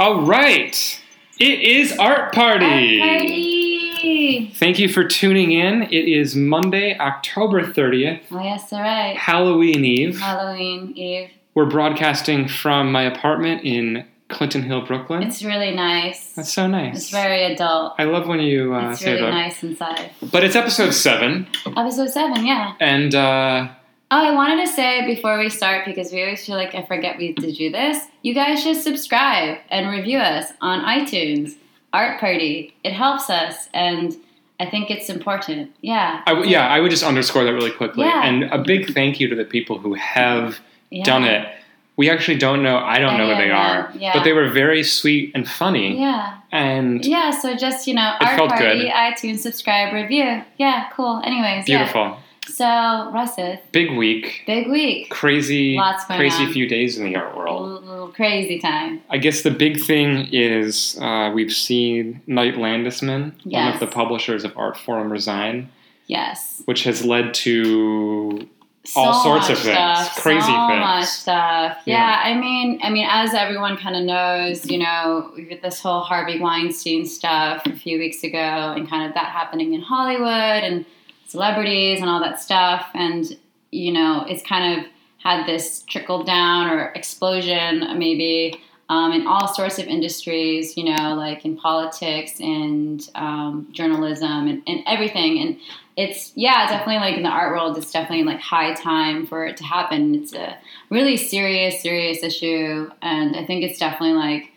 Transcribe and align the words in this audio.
All 0.00 0.22
right. 0.22 0.98
It 1.38 1.60
is 1.60 1.92
Art 1.98 2.34
Party. 2.34 3.02
Art 3.02 3.20
party. 3.20 4.50
Thank 4.54 4.78
you 4.78 4.88
for 4.88 5.04
tuning 5.04 5.52
in. 5.52 5.82
It 5.82 6.08
is 6.08 6.34
Monday, 6.34 6.96
October 6.98 7.62
30th, 7.62 8.22
Oh 8.30 8.42
yes, 8.42 8.72
all 8.72 8.80
right. 8.80 9.14
Halloween 9.14 9.84
Eve. 9.84 10.18
Halloween 10.18 10.96
Eve. 10.96 11.28
We're 11.54 11.66
broadcasting 11.66 12.48
from 12.48 12.90
my 12.90 13.02
apartment 13.02 13.62
in 13.64 14.06
Clinton 14.30 14.62
Hill, 14.62 14.86
Brooklyn. 14.86 15.22
It's 15.22 15.42
really 15.44 15.74
nice. 15.74 16.32
That's 16.32 16.50
so 16.50 16.66
nice. 16.66 16.96
It's 16.96 17.10
very 17.10 17.52
adult. 17.52 17.92
I 17.98 18.04
love 18.04 18.26
when 18.26 18.40
you 18.40 18.74
uh, 18.74 18.92
it's 18.92 19.00
say 19.00 19.10
really 19.16 19.24
that. 19.26 19.30
nice 19.32 19.62
inside. 19.62 20.12
But 20.32 20.44
it's 20.44 20.56
episode 20.56 20.92
seven, 20.94 21.46
Episode 21.76 22.08
seven, 22.08 22.46
yeah. 22.46 22.72
and 22.80 23.14
uh, 23.14 23.68
Oh, 24.12 24.18
I 24.18 24.34
wanted 24.34 24.66
to 24.66 24.72
say 24.72 25.06
before 25.06 25.38
we 25.38 25.48
start 25.48 25.86
because 25.86 26.12
we 26.12 26.20
always 26.22 26.44
feel 26.44 26.56
like 26.56 26.74
I 26.74 26.82
forget 26.82 27.16
we 27.16 27.32
to 27.34 27.52
do 27.52 27.70
this. 27.70 28.04
You 28.22 28.34
guys 28.34 28.60
should 28.62 28.76
subscribe 28.76 29.58
and 29.70 29.88
review 29.88 30.18
us 30.18 30.52
on 30.60 30.84
iTunes. 30.84 31.54
Art 31.92 32.20
Party. 32.20 32.74
It 32.84 32.92
helps 32.92 33.30
us, 33.30 33.68
and 33.74 34.16
I 34.58 34.66
think 34.66 34.90
it's 34.90 35.08
important. 35.08 35.72
Yeah. 35.80 36.22
I 36.26 36.34
w- 36.34 36.50
yeah, 36.50 36.68
I 36.68 36.80
would 36.80 36.90
just 36.90 37.02
underscore 37.02 37.44
that 37.44 37.52
really 37.52 37.70
quickly. 37.70 38.04
Yeah. 38.04 38.24
And 38.24 38.44
a 38.44 38.58
big 38.58 38.94
thank 38.94 39.20
you 39.20 39.28
to 39.28 39.34
the 39.34 39.44
people 39.44 39.78
who 39.78 39.94
have 39.94 40.60
yeah. 40.90 41.04
done 41.04 41.24
it. 41.24 41.48
We 41.96 42.08
actually 42.08 42.38
don't 42.38 42.62
know. 42.62 42.78
I 42.78 42.98
don't 42.98 43.18
know 43.18 43.28
who 43.28 43.42
they 43.42 43.50
are, 43.50 43.92
yeah. 43.94 44.12
but 44.14 44.24
they 44.24 44.32
were 44.32 44.48
very 44.48 44.82
sweet 44.82 45.32
and 45.34 45.46
funny. 45.46 46.00
Yeah. 46.00 46.38
And 46.50 47.04
Yeah, 47.04 47.30
so 47.30 47.54
just, 47.56 47.86
you 47.86 47.94
know, 47.94 48.16
Art 48.20 48.38
Party, 48.38 48.82
good. 48.82 48.90
iTunes, 48.90 49.40
subscribe, 49.40 49.92
review. 49.92 50.42
Yeah, 50.56 50.88
cool. 50.94 51.20
Anyways, 51.24 51.68
yeah. 51.68 51.78
beautiful. 51.78 52.18
So, 52.48 52.64
Russeth, 52.64 53.60
Big 53.72 53.92
week. 53.96 54.42
big 54.46 54.68
week. 54.68 55.10
Crazy, 55.10 55.76
Lots 55.76 56.04
going 56.06 56.18
crazy 56.18 56.44
on. 56.44 56.52
few 56.52 56.68
days 56.68 56.98
in 56.98 57.04
the 57.04 57.16
art 57.16 57.36
world. 57.36 57.84
L- 57.86 58.12
crazy 58.14 58.58
time. 58.58 59.02
I 59.10 59.18
guess 59.18 59.42
the 59.42 59.50
big 59.50 59.80
thing 59.80 60.28
is 60.32 60.98
uh, 61.00 61.30
we've 61.34 61.52
seen 61.52 62.20
Knight 62.26 62.54
Landesman, 62.56 63.32
one 63.44 63.72
of 63.74 63.78
the 63.80 63.86
publishers 63.86 64.42
of 64.44 64.56
Art 64.56 64.76
Forum, 64.76 65.12
resign, 65.12 65.68
Yes. 66.06 66.62
which 66.64 66.84
has 66.84 67.04
led 67.04 67.34
to 67.34 68.48
So 68.84 69.00
All 69.00 69.22
sorts 69.22 69.48
of 69.50 69.58
things. 69.58 69.76
Stuff, 69.76 70.16
Crazy 70.16 70.40
so 70.40 70.68
things. 70.68 70.80
much 70.80 71.04
stuff. 71.06 71.78
Yeah. 71.84 71.98
Yeah. 71.98 72.22
I 72.24 72.40
mean, 72.40 72.80
I 72.82 72.88
mean, 72.90 73.06
as 73.08 73.32
everyone 73.34 73.76
kind 73.76 73.94
of 73.94 74.02
knows, 74.02 74.68
you 74.68 74.78
know, 74.78 75.30
we 75.36 75.48
had 75.50 75.62
this 75.62 75.80
whole 75.80 76.00
Harvey 76.00 76.40
Weinstein 76.40 77.04
stuff 77.06 77.64
a 77.66 77.76
few 77.76 77.98
weeks 77.98 78.24
ago, 78.24 78.38
and 78.38 78.88
kind 78.88 79.06
of 79.06 79.14
that 79.14 79.26
happening 79.26 79.74
in 79.74 79.82
Hollywood 79.82 80.64
and 80.64 80.84
celebrities 81.30 82.00
and 82.00 82.08
all 82.08 82.20
that 82.20 82.40
stuff, 82.40 82.86
and 82.94 83.36
you 83.70 83.92
know, 83.92 84.24
it's 84.28 84.42
kind 84.42 84.80
of 84.80 84.86
had 85.18 85.46
this 85.46 85.82
trickle 85.82 86.24
down 86.24 86.70
or 86.70 86.86
explosion, 86.94 87.98
maybe. 87.98 88.60
Um, 88.88 89.12
in 89.12 89.24
all 89.24 89.46
sorts 89.46 89.78
of 89.78 89.86
industries, 89.86 90.76
you 90.76 90.82
know, 90.82 91.14
like 91.14 91.44
in 91.44 91.56
politics 91.56 92.40
and 92.40 93.08
um, 93.14 93.68
journalism 93.70 94.48
and, 94.48 94.64
and 94.66 94.80
everything. 94.84 95.38
And 95.38 95.58
it's 96.00 96.32
yeah 96.34 96.66
definitely 96.66 96.96
like 96.96 97.16
in 97.16 97.22
the 97.22 97.28
art 97.28 97.52
world 97.52 97.76
it's 97.76 97.92
definitely 97.92 98.24
like 98.24 98.40
high 98.40 98.72
time 98.74 99.26
for 99.26 99.44
it 99.44 99.56
to 99.56 99.64
happen 99.64 100.14
it's 100.14 100.32
a 100.32 100.56
really 100.88 101.16
serious 101.16 101.82
serious 101.82 102.22
issue 102.22 102.90
and 103.02 103.36
i 103.36 103.44
think 103.44 103.62
it's 103.62 103.78
definitely 103.78 104.14
like 104.14 104.50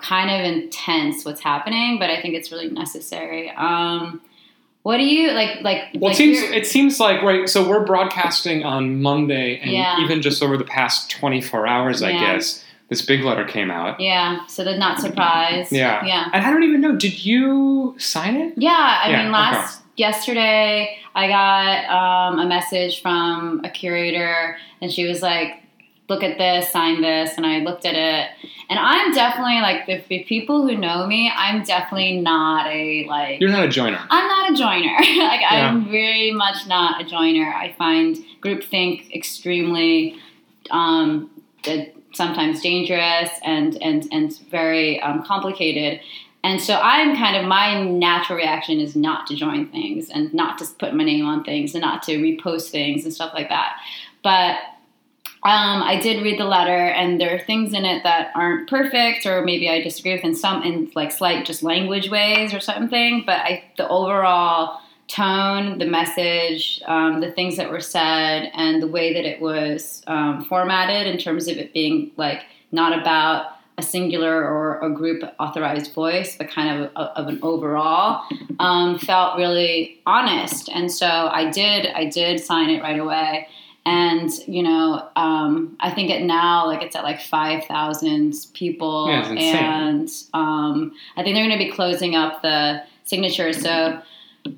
kind 0.00 0.30
of 0.30 0.52
intense 0.52 1.24
what's 1.24 1.40
happening 1.40 1.98
but 1.98 2.08
i 2.08 2.20
think 2.20 2.34
it's 2.34 2.52
really 2.52 2.68
necessary 2.68 3.50
um 3.50 4.20
what 4.86 4.98
do 4.98 5.04
you 5.04 5.32
like 5.32 5.62
like 5.62 5.80
Well, 5.94 6.10
like 6.10 6.12
it 6.12 6.16
seems 6.16 6.38
it 6.58 6.66
seems 6.66 7.00
like 7.00 7.20
right. 7.22 7.48
So 7.48 7.68
we're 7.68 7.84
broadcasting 7.84 8.62
on 8.64 9.02
Monday, 9.02 9.58
and 9.60 9.72
Yeah. 9.72 9.98
even 10.04 10.22
just 10.22 10.42
over 10.44 10.56
the 10.56 10.64
past 10.78 11.10
24 11.10 11.66
hours, 11.66 12.02
I 12.02 12.10
Yeah. 12.10 12.20
guess 12.34 12.64
this 12.88 13.02
big 13.02 13.24
letter 13.24 13.44
came 13.44 13.68
out. 13.68 13.98
yeah 14.00 14.46
so 14.46 14.62
they're 14.62 14.78
not 14.78 15.00
surprised 15.00 15.72
Yeah. 15.72 16.06
yeah 16.06 16.30
And 16.32 16.44
I 16.46 16.50
don't 16.52 16.62
even 16.62 16.80
know. 16.80 16.94
Did 16.94 17.24
you 17.24 17.96
sign 17.98 18.36
it? 18.36 18.54
Yeah, 18.56 19.00
I 19.04 19.10
Yeah, 19.10 19.22
mean, 19.24 19.32
last 19.32 19.82
yesterday 19.96 20.96
I 21.16 21.26
got 21.28 21.76
um, 22.00 22.38
a 22.38 22.46
message 22.46 23.02
from 23.02 23.60
a 23.64 23.70
curator, 23.70 24.56
and 24.80 24.92
she 24.92 25.04
was 25.08 25.20
like, 25.20 25.50
"Look 26.08 26.22
at 26.22 26.38
this, 26.38 26.70
sign 26.70 27.02
this," 27.02 27.36
and 27.36 27.46
I 27.46 27.58
looked 27.58 27.84
at 27.84 27.94
it, 27.94 28.30
and 28.68 28.78
I'm 28.78 29.12
definitely 29.12 29.60
like 29.60 29.86
the, 29.86 30.02
the 30.08 30.24
people 30.24 30.66
who 30.66 30.76
know 30.76 31.06
me. 31.06 31.32
I'm 31.34 31.62
definitely 31.62 32.20
not 32.20 32.66
a 32.66 33.06
like. 33.08 33.40
You're 33.40 33.50
not 33.50 33.64
a 33.64 33.68
joiner. 33.68 34.04
I'm 34.10 34.28
not 34.28 34.52
a 34.52 34.54
joiner. 34.54 34.96
like 35.22 35.40
I'm 35.48 35.88
very 35.90 36.32
much 36.32 36.66
not 36.66 37.00
a 37.00 37.04
joiner. 37.04 37.52
I 37.52 37.74
find 37.78 38.16
groupthink 38.42 39.14
extremely 39.14 40.18
um, 40.70 41.30
sometimes 42.12 42.60
dangerous 42.60 43.30
and 43.44 43.80
and 43.82 44.08
and 44.10 44.38
very 44.50 45.00
um, 45.00 45.22
complicated. 45.24 46.00
And 46.42 46.60
so 46.60 46.78
I'm 46.80 47.16
kind 47.16 47.36
of 47.36 47.44
my 47.46 47.82
natural 47.82 48.38
reaction 48.38 48.78
is 48.78 48.94
not 48.94 49.26
to 49.26 49.34
join 49.34 49.68
things 49.68 50.10
and 50.10 50.32
not 50.32 50.58
to 50.58 50.66
put 50.78 50.94
my 50.94 51.02
name 51.02 51.26
on 51.26 51.42
things 51.42 51.74
and 51.74 51.82
not 51.82 52.04
to 52.04 52.18
repost 52.18 52.70
things 52.70 53.04
and 53.04 53.12
stuff 53.12 53.34
like 53.34 53.48
that. 53.48 53.76
But 54.22 54.58
um, 55.42 55.82
I 55.82 56.00
did 56.00 56.22
read 56.22 56.40
the 56.40 56.44
letter, 56.44 56.70
and 56.70 57.20
there 57.20 57.34
are 57.34 57.38
things 57.38 57.72
in 57.72 57.84
it 57.84 58.02
that 58.02 58.32
aren't 58.34 58.68
perfect, 58.68 59.26
or 59.26 59.44
maybe 59.44 59.68
I 59.68 59.80
disagree 59.80 60.14
with 60.14 60.24
in 60.24 60.34
some 60.34 60.62
in 60.62 60.90
like 60.94 61.12
slight 61.12 61.44
just 61.44 61.62
language 61.62 62.10
ways 62.10 62.52
or 62.52 62.60
something. 62.60 63.22
But 63.24 63.38
I, 63.38 63.64
the 63.76 63.88
overall 63.88 64.80
tone, 65.08 65.78
the 65.78 65.86
message, 65.86 66.82
um, 66.86 67.20
the 67.20 67.30
things 67.30 67.56
that 67.58 67.70
were 67.70 67.80
said, 67.80 68.50
and 68.54 68.82
the 68.82 68.88
way 68.88 69.12
that 69.12 69.24
it 69.24 69.40
was 69.40 70.02
um, 70.08 70.44
formatted 70.44 71.06
in 71.06 71.18
terms 71.18 71.46
of 71.46 71.58
it 71.58 71.72
being 71.72 72.10
like 72.16 72.42
not 72.72 72.98
about 72.98 73.52
a 73.78 73.82
singular 73.82 74.42
or 74.42 74.80
a 74.80 74.90
group 74.90 75.22
authorized 75.38 75.92
voice, 75.92 76.36
but 76.36 76.48
kind 76.50 76.82
of 76.82 76.90
of 76.96 77.28
an 77.28 77.38
overall, 77.42 78.22
um, 78.58 78.98
felt 78.98 79.36
really 79.36 80.00
honest. 80.06 80.68
And 80.70 80.90
so 80.90 81.06
I 81.06 81.50
did 81.50 81.86
I 81.86 82.06
did 82.06 82.40
sign 82.40 82.70
it 82.70 82.82
right 82.82 82.98
away. 82.98 83.48
And 83.86 84.30
you 84.46 84.62
know, 84.62 85.08
um, 85.16 85.76
I 85.80 85.90
think 85.92 86.10
it 86.10 86.22
now 86.22 86.66
like 86.66 86.82
it's 86.82 86.96
at 86.96 87.04
like 87.04 87.22
five 87.22 87.64
thousand 87.64 88.34
people, 88.52 89.08
Yeah, 89.08 89.32
and 89.32 90.08
um, 90.34 90.92
I 91.16 91.22
think 91.22 91.36
they're 91.36 91.46
going 91.46 91.58
to 91.58 91.64
be 91.64 91.70
closing 91.70 92.14
up 92.16 92.42
the 92.42 92.82
signatures. 93.04 93.62
So 93.62 94.02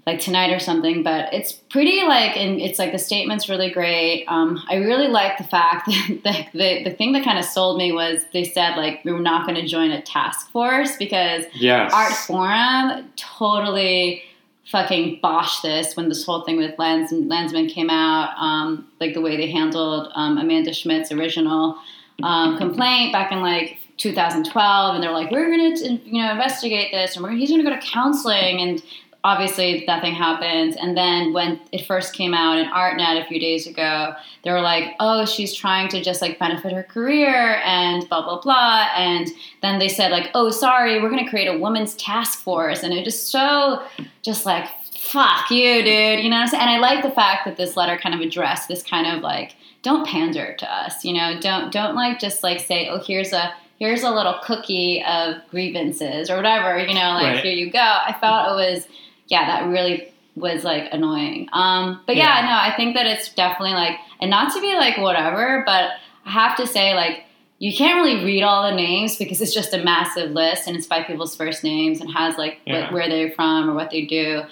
like 0.06 0.20
tonight 0.20 0.52
or 0.52 0.58
something, 0.58 1.02
but 1.02 1.32
it's 1.32 1.52
pretty 1.52 2.02
like, 2.02 2.36
and 2.36 2.60
it's 2.60 2.78
like 2.78 2.92
the 2.92 2.98
statement's 2.98 3.48
really 3.48 3.70
great. 3.70 4.26
Um, 4.28 4.62
I 4.68 4.76
really 4.76 5.08
like 5.08 5.38
the 5.38 5.44
fact 5.44 5.86
that 6.24 6.48
the, 6.52 6.58
the, 6.58 6.84
the 6.84 6.90
thing 6.90 7.12
that 7.12 7.24
kind 7.24 7.38
of 7.38 7.44
sold 7.46 7.78
me 7.78 7.92
was 7.92 8.22
they 8.34 8.44
said 8.44 8.76
like 8.76 9.02
we 9.04 9.12
are 9.12 9.18
not 9.18 9.46
going 9.46 9.60
to 9.60 9.66
join 9.66 9.90
a 9.90 10.02
task 10.02 10.50
force 10.50 10.96
because 10.96 11.44
Yes. 11.54 11.92
Art 11.94 12.12
Forum 12.12 13.10
totally 13.16 14.22
fucking 14.70 15.20
boshed 15.22 15.62
this 15.62 15.96
when 15.96 16.08
this 16.08 16.24
whole 16.24 16.42
thing 16.42 16.56
with 16.56 16.78
Lands, 16.78 17.12
Landesman 17.12 17.72
came 17.72 17.90
out, 17.90 18.34
um, 18.38 18.86
like 19.00 19.14
the 19.14 19.20
way 19.20 19.36
they 19.36 19.50
handled 19.50 20.12
um, 20.14 20.38
Amanda 20.38 20.72
Schmitt's 20.72 21.10
original 21.10 21.78
um, 22.22 22.58
complaint 22.58 23.12
back 23.12 23.32
in 23.32 23.40
like 23.40 23.78
2012, 23.96 24.94
and 24.94 25.02
they're 25.02 25.12
like, 25.12 25.30
we're 25.30 25.50
gonna 25.50 25.76
you 26.04 26.22
know 26.22 26.32
investigate 26.32 26.92
this, 26.92 27.16
and 27.16 27.24
we're, 27.24 27.30
he's 27.30 27.50
gonna 27.50 27.64
go 27.64 27.70
to 27.70 27.80
counseling, 27.80 28.60
and 28.60 28.82
obviously 29.24 29.84
nothing 29.86 30.14
happened. 30.14 30.76
And 30.80 30.96
then 30.96 31.32
when 31.32 31.60
it 31.72 31.84
first 31.86 32.14
came 32.14 32.34
out 32.34 32.58
in 32.58 32.66
ArtNet 32.66 33.22
a 33.22 33.26
few 33.26 33.40
days 33.40 33.66
ago, 33.66 34.14
they 34.44 34.50
were 34.52 34.60
like, 34.60 34.94
oh, 35.00 35.24
she's 35.24 35.52
trying 35.54 35.88
to 35.90 36.02
just 36.02 36.22
like 36.22 36.38
benefit 36.38 36.72
her 36.72 36.82
career 36.84 37.60
and 37.64 38.08
blah 38.08 38.22
blah 38.22 38.40
blah. 38.40 38.88
And 38.96 39.28
then 39.62 39.78
they 39.78 39.88
said 39.88 40.10
like, 40.12 40.30
oh, 40.34 40.50
sorry, 40.50 41.02
we're 41.02 41.10
gonna 41.10 41.28
create 41.28 41.48
a 41.48 41.58
women's 41.58 41.94
task 41.96 42.38
force, 42.40 42.82
and 42.82 42.92
it 42.94 43.04
just 43.04 43.30
so 43.30 43.82
just 44.22 44.46
like 44.46 44.68
fuck 44.94 45.50
you, 45.50 45.82
dude. 45.82 46.20
You 46.22 46.28
know 46.28 46.36
what 46.36 46.42
I'm 46.42 46.48
saying? 46.48 46.62
And 46.62 46.70
I 46.70 46.78
like 46.78 47.02
the 47.02 47.10
fact 47.10 47.46
that 47.46 47.56
this 47.56 47.76
letter 47.76 47.96
kind 47.96 48.14
of 48.14 48.20
addressed 48.20 48.68
this 48.68 48.82
kind 48.82 49.06
of 49.06 49.22
like, 49.22 49.54
don't 49.82 50.06
pander 50.06 50.54
to 50.58 50.70
us, 50.72 51.04
you 51.04 51.14
know, 51.14 51.38
don't 51.40 51.72
don't 51.72 51.94
like 51.94 52.18
just 52.20 52.42
like 52.42 52.60
say, 52.60 52.88
oh, 52.88 53.00
here's 53.00 53.32
a 53.32 53.52
here's 53.78 54.02
a 54.02 54.10
little 54.10 54.34
cookie 54.42 55.02
of 55.04 55.36
grievances 55.50 56.28
or 56.30 56.36
whatever, 56.36 56.78
you 56.78 56.94
know, 56.94 57.10
like 57.12 57.34
Right. 57.34 57.44
here 57.44 57.52
you 57.52 57.70
go. 57.70 57.78
I 57.78 58.14
felt 58.20 58.50
it 58.52 58.72
was 58.74 58.88
yeah, 59.28 59.46
that 59.46 59.68
really 59.68 60.12
was 60.36 60.64
like 60.64 60.88
annoying. 60.92 61.48
Um, 61.52 62.00
but 62.06 62.16
yeah, 62.16 62.40
Yeah. 62.40 62.46
no, 62.46 62.52
I 62.72 62.74
think 62.76 62.94
that 62.94 63.06
it's 63.06 63.28
definitely 63.34 63.74
like, 63.74 63.96
and 64.20 64.30
not 64.30 64.52
to 64.54 64.60
be 64.60 64.74
like 64.74 64.98
whatever, 64.98 65.62
but 65.66 65.90
I 66.26 66.30
have 66.30 66.56
to 66.58 66.66
say 66.66 66.94
like 66.94 67.24
you 67.58 67.74
can't 67.76 67.96
really 68.04 68.24
read 68.24 68.42
all 68.44 68.68
the 68.70 68.76
names 68.76 69.16
because 69.16 69.40
it's 69.40 69.52
just 69.52 69.74
a 69.74 69.82
massive 69.82 70.30
list 70.30 70.68
and 70.68 70.76
it's 70.76 70.86
by 70.86 71.02
people's 71.02 71.34
first 71.34 71.64
names 71.64 72.00
and 72.00 72.08
has 72.12 72.38
like 72.38 72.60
Yeah. 72.66 72.82
what, 72.84 72.92
where 72.92 73.08
they're 73.08 73.32
from 73.32 73.68
or 73.68 73.74
what 73.74 73.90
they 73.90 74.02
do. 74.06 74.42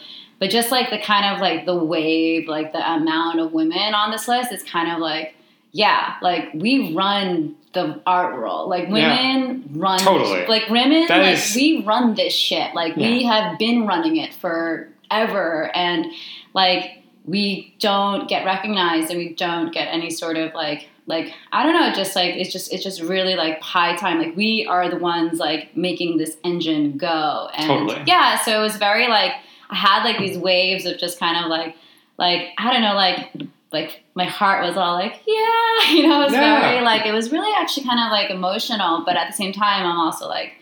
But 0.41 0.51
just 0.51 0.73
like 0.73 0.91
the 0.91 0.99
kind 0.99 1.33
of 1.33 1.41
like 1.41 1.67
the 1.67 1.77
wave, 1.77 2.49
like 2.49 2.73
the 2.73 2.85
amount 2.95 3.39
of 3.39 3.53
women 3.53 3.95
on 3.95 4.11
this 4.11 4.27
list, 4.27 4.51
it's 4.51 4.65
kind 4.65 4.91
of 4.91 4.99
like, 4.99 5.36
yeah, 5.77 6.15
like 6.23 6.45
we 6.55 6.95
run 6.95 7.55
the 7.75 8.01
art 8.07 8.37
world. 8.37 8.71
Like 8.71 8.89
women 8.89 9.69
run 9.75 9.99
Totally. 9.99 10.47
like 10.47 10.69
women 10.71 11.07
That 11.09 11.21
like 11.23 11.35
is- 11.39 11.55
we 11.55 11.83
run 11.83 12.15
this 12.15 12.33
shit. 12.35 12.75
Like 12.75 12.97
we 12.97 13.25
have 13.25 13.59
been 13.59 13.87
running 13.87 14.17
it 14.17 14.33
forever 14.35 15.71
and 15.75 16.07
like 16.55 17.03
we 17.25 17.75
don't 17.81 18.29
get 18.29 18.45
recognized 18.45 19.11
and 19.11 19.19
we 19.19 19.35
don't 19.35 19.73
get 19.73 19.89
any 19.93 20.11
sort 20.11 20.37
of 20.37 20.55
like 20.55 20.89
like 21.09 21.33
I 21.53 21.63
don't 21.65 21.75
know, 21.75 21.93
just 21.95 22.17
like 22.17 22.35
it's 22.37 22.51
just 22.53 22.73
it's 22.73 22.83
just 22.83 23.03
really 23.03 23.35
like 23.37 23.61
high 23.61 23.95
time. 23.97 24.19
Like 24.19 24.35
we 24.37 24.67
are 24.67 24.89
the 24.89 24.97
ones 24.97 25.39
like 25.39 25.77
making 25.77 26.17
this 26.19 26.37
engine 26.45 26.97
go. 26.97 27.49
And 27.55 27.69
Totally. 27.89 28.05
yeah, 28.07 28.39
so 28.39 28.59
it 28.59 28.63
was 28.63 28.77
very 28.77 29.07
like 29.09 29.33
I 29.71 29.75
had 29.77 30.03
like 30.05 30.19
these 30.19 30.39
waves 30.39 30.87
of 30.87 30.99
just 30.99 31.19
kind 31.21 31.37
of 31.45 31.51
like 31.51 31.77
like 32.19 32.49
I 32.59 32.73
don't 32.73 32.83
know, 32.83 32.95
like 32.95 33.31
like 33.73 34.03
my 34.15 34.25
heart 34.25 34.65
was 34.65 34.77
all 34.77 34.95
like, 34.95 35.21
yeah, 35.27 35.91
you 35.93 36.07
know, 36.07 36.21
it 36.23 36.25
was 36.27 36.33
Yeah. 36.33 36.61
very 36.71 36.85
like 36.85 37.07
it 37.07 37.13
was 37.13 37.31
really 37.33 37.53
actually 37.59 37.85
kind 37.87 38.01
of 38.01 38.11
like 38.11 38.31
emotional, 38.31 39.03
but 39.05 39.17
at 39.17 39.27
the 39.29 39.33
same 39.35 39.53
time 39.53 39.85
I'm 39.87 39.99
also 39.99 40.29
like 40.29 40.53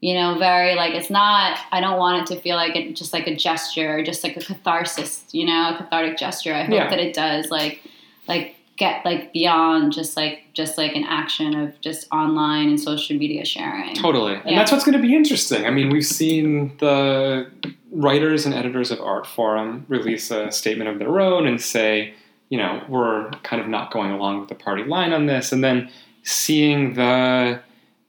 you 0.00 0.12
know, 0.12 0.36
very 0.38 0.74
like 0.74 0.92
it's 0.92 1.08
not. 1.08 1.58
I 1.72 1.80
don't 1.80 1.98
want 1.98 2.20
it 2.28 2.34
to 2.34 2.38
feel 2.40 2.56
like 2.56 2.76
it 2.76 2.94
just 2.94 3.14
like 3.14 3.26
a 3.26 3.34
gesture, 3.34 3.96
or 3.96 4.02
just 4.02 4.22
like 4.22 4.36
a 4.36 4.40
catharsis, 4.40 5.24
you 5.32 5.46
know, 5.46 5.70
a 5.74 5.76
cathartic 5.78 6.18
gesture. 6.18 6.52
I 6.52 6.64
hope 6.64 6.74
Yeah. 6.74 6.90
that 6.90 6.98
it 6.98 7.14
does 7.14 7.50
like, 7.50 7.80
like 8.28 8.54
get 8.76 9.02
like 9.06 9.32
beyond 9.32 9.94
just 9.94 10.14
like 10.14 10.40
just 10.52 10.76
like 10.76 10.94
an 10.94 11.04
action 11.04 11.54
of 11.58 11.80
just 11.80 12.06
online 12.12 12.68
and 12.68 12.78
social 12.78 13.16
media 13.16 13.46
sharing. 13.46 13.94
Totally. 13.94 14.34
And 14.44 14.58
that's 14.58 14.70
what's 14.70 14.84
going 14.84 14.96
to 15.00 15.00
be 15.02 15.14
interesting. 15.16 15.64
I 15.64 15.70
mean, 15.70 15.88
we've 15.88 16.04
seen 16.04 16.76
the 16.80 17.50
writers 17.90 18.44
and 18.44 18.54
editors 18.54 18.90
of 18.90 19.00
Art 19.00 19.26
Forum 19.26 19.86
release 19.88 20.30
a 20.30 20.50
statement 20.52 20.90
of 20.90 20.98
their 20.98 21.18
own 21.18 21.46
and 21.46 21.58
say, 21.62 22.12
you 22.54 22.60
know, 22.60 22.80
we're 22.88 23.32
kind 23.42 23.60
of 23.60 23.66
not 23.66 23.92
going 23.92 24.12
along 24.12 24.38
with 24.38 24.48
the 24.48 24.54
party 24.54 24.84
line 24.84 25.12
on 25.12 25.26
this. 25.26 25.50
And 25.50 25.64
then 25.64 25.90
seeing 26.22 26.94
the 26.94 27.60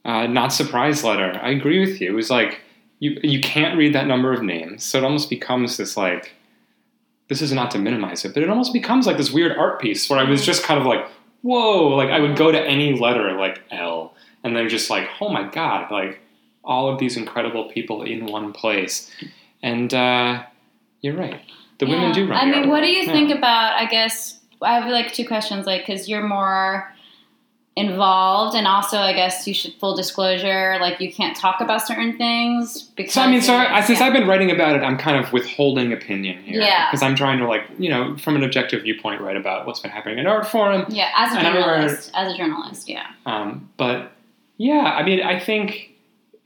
uh, 0.06 0.28
not 0.28 0.54
surprise 0.54 1.04
letter, 1.04 1.40
I 1.42 1.50
agree 1.50 1.80
with 1.80 2.00
you. 2.00 2.12
It 2.12 2.14
was 2.14 2.30
like, 2.30 2.62
you, 3.00 3.20
you 3.24 3.42
can't 3.42 3.76
read 3.76 3.96
that 3.96 4.06
number 4.06 4.32
of 4.34 4.44
names. 4.44 4.84
So 4.84 5.00
it 5.00 5.04
almost 5.04 5.32
becomes 5.32 5.78
this 5.78 5.98
like, 5.98 6.34
this 7.28 7.42
is 7.42 7.52
not 7.54 7.72
to 7.72 7.80
minimize 7.80 8.24
it, 8.24 8.36
but 8.36 8.44
it 8.44 8.50
almost 8.52 8.72
becomes 8.72 9.08
like 9.08 9.18
this 9.18 9.32
weird 9.32 9.58
art 9.58 9.82
piece 9.82 10.08
where 10.12 10.20
I 10.20 10.30
was 10.30 10.46
just 10.46 10.62
kind 10.62 10.80
of 10.80 10.86
like, 10.86 11.08
whoa, 11.42 11.88
like 11.88 12.12
I 12.12 12.20
would 12.20 12.38
go 12.38 12.52
to 12.52 12.62
any 12.62 13.00
letter 13.00 13.36
like 13.36 13.64
L, 13.72 14.14
and 14.44 14.56
they're 14.56 14.70
just 14.70 14.92
like, 14.92 15.10
oh 15.20 15.30
my 15.30 15.50
god, 15.50 15.90
like 15.90 16.20
all 16.64 16.88
of 16.88 17.00
these 17.00 17.18
incredible 17.18 17.72
people 17.72 18.04
in 18.04 18.28
one 18.28 18.54
place. 18.54 19.10
And 19.64 19.92
uh, 19.92 20.44
you're 21.02 21.18
right, 21.18 21.42
the 21.80 21.86
women 21.86 22.08
Yeah. 22.10 22.14
do 22.14 22.28
run. 22.28 22.40
I 22.40 22.46
mean, 22.52 22.70
what 22.70 22.82
do 22.82 22.88
you 22.88 23.04
Yeah. 23.04 23.12
think 23.12 23.32
about? 23.32 23.74
I 23.76 23.86
guess 23.86 24.40
I 24.62 24.74
have 24.80 24.90
like 24.90 25.14
two 25.14 25.26
questions, 25.28 25.66
like 25.66 25.86
because 25.86 26.08
you're 26.10 26.26
more 26.28 26.92
involved, 27.78 28.56
and 28.56 28.68
also 28.68 28.98
I 29.00 29.12
guess 29.12 29.46
you 29.46 29.54
should 29.54 29.74
full 29.74 29.98
disclosure, 29.98 30.78
like 30.80 31.02
you 31.02 31.12
can't 31.12 31.36
talk 31.36 31.60
about 31.60 31.86
certain 31.86 32.18
things 32.18 32.82
because. 32.96 33.14
So 33.14 33.22
I 33.22 33.28
mean, 33.30 33.42
so 33.42 33.54
I, 33.54 33.82
since 33.82 34.00
yeah. 34.00 34.06
I've 34.06 34.14
been 34.14 34.28
writing 34.28 34.50
about 34.50 34.78
it, 34.78 34.80
I'm 34.80 34.98
kind 34.98 35.24
of 35.24 35.34
withholding 35.34 35.92
opinion 35.92 36.42
here. 36.44 36.62
Yeah. 36.62 36.88
Because 36.90 37.04
I'm 37.04 37.16
trying 37.16 37.40
to 37.40 37.48
like, 37.48 37.64
you 37.78 37.90
know, 37.90 38.16
from 38.18 38.38
an 38.38 38.44
objective 38.44 38.84
viewpoint, 38.84 39.20
write 39.22 39.36
about 39.36 39.68
what's 39.68 39.82
been 39.82 39.92
happening 39.92 40.20
in 40.20 40.28
art 40.28 40.48
forum. 40.48 40.86
Yeah, 40.88 41.10
as 41.18 41.36
a 41.36 41.42
journalist, 41.42 42.12
as 42.14 42.34
a 42.34 42.38
journalist, 42.38 42.88
yeah. 42.88 43.08
Um, 43.26 43.70
but 43.76 44.14
yeah, 44.58 44.96
I 44.98 45.04
mean, 45.04 45.22
I 45.22 45.38
think 45.38 45.90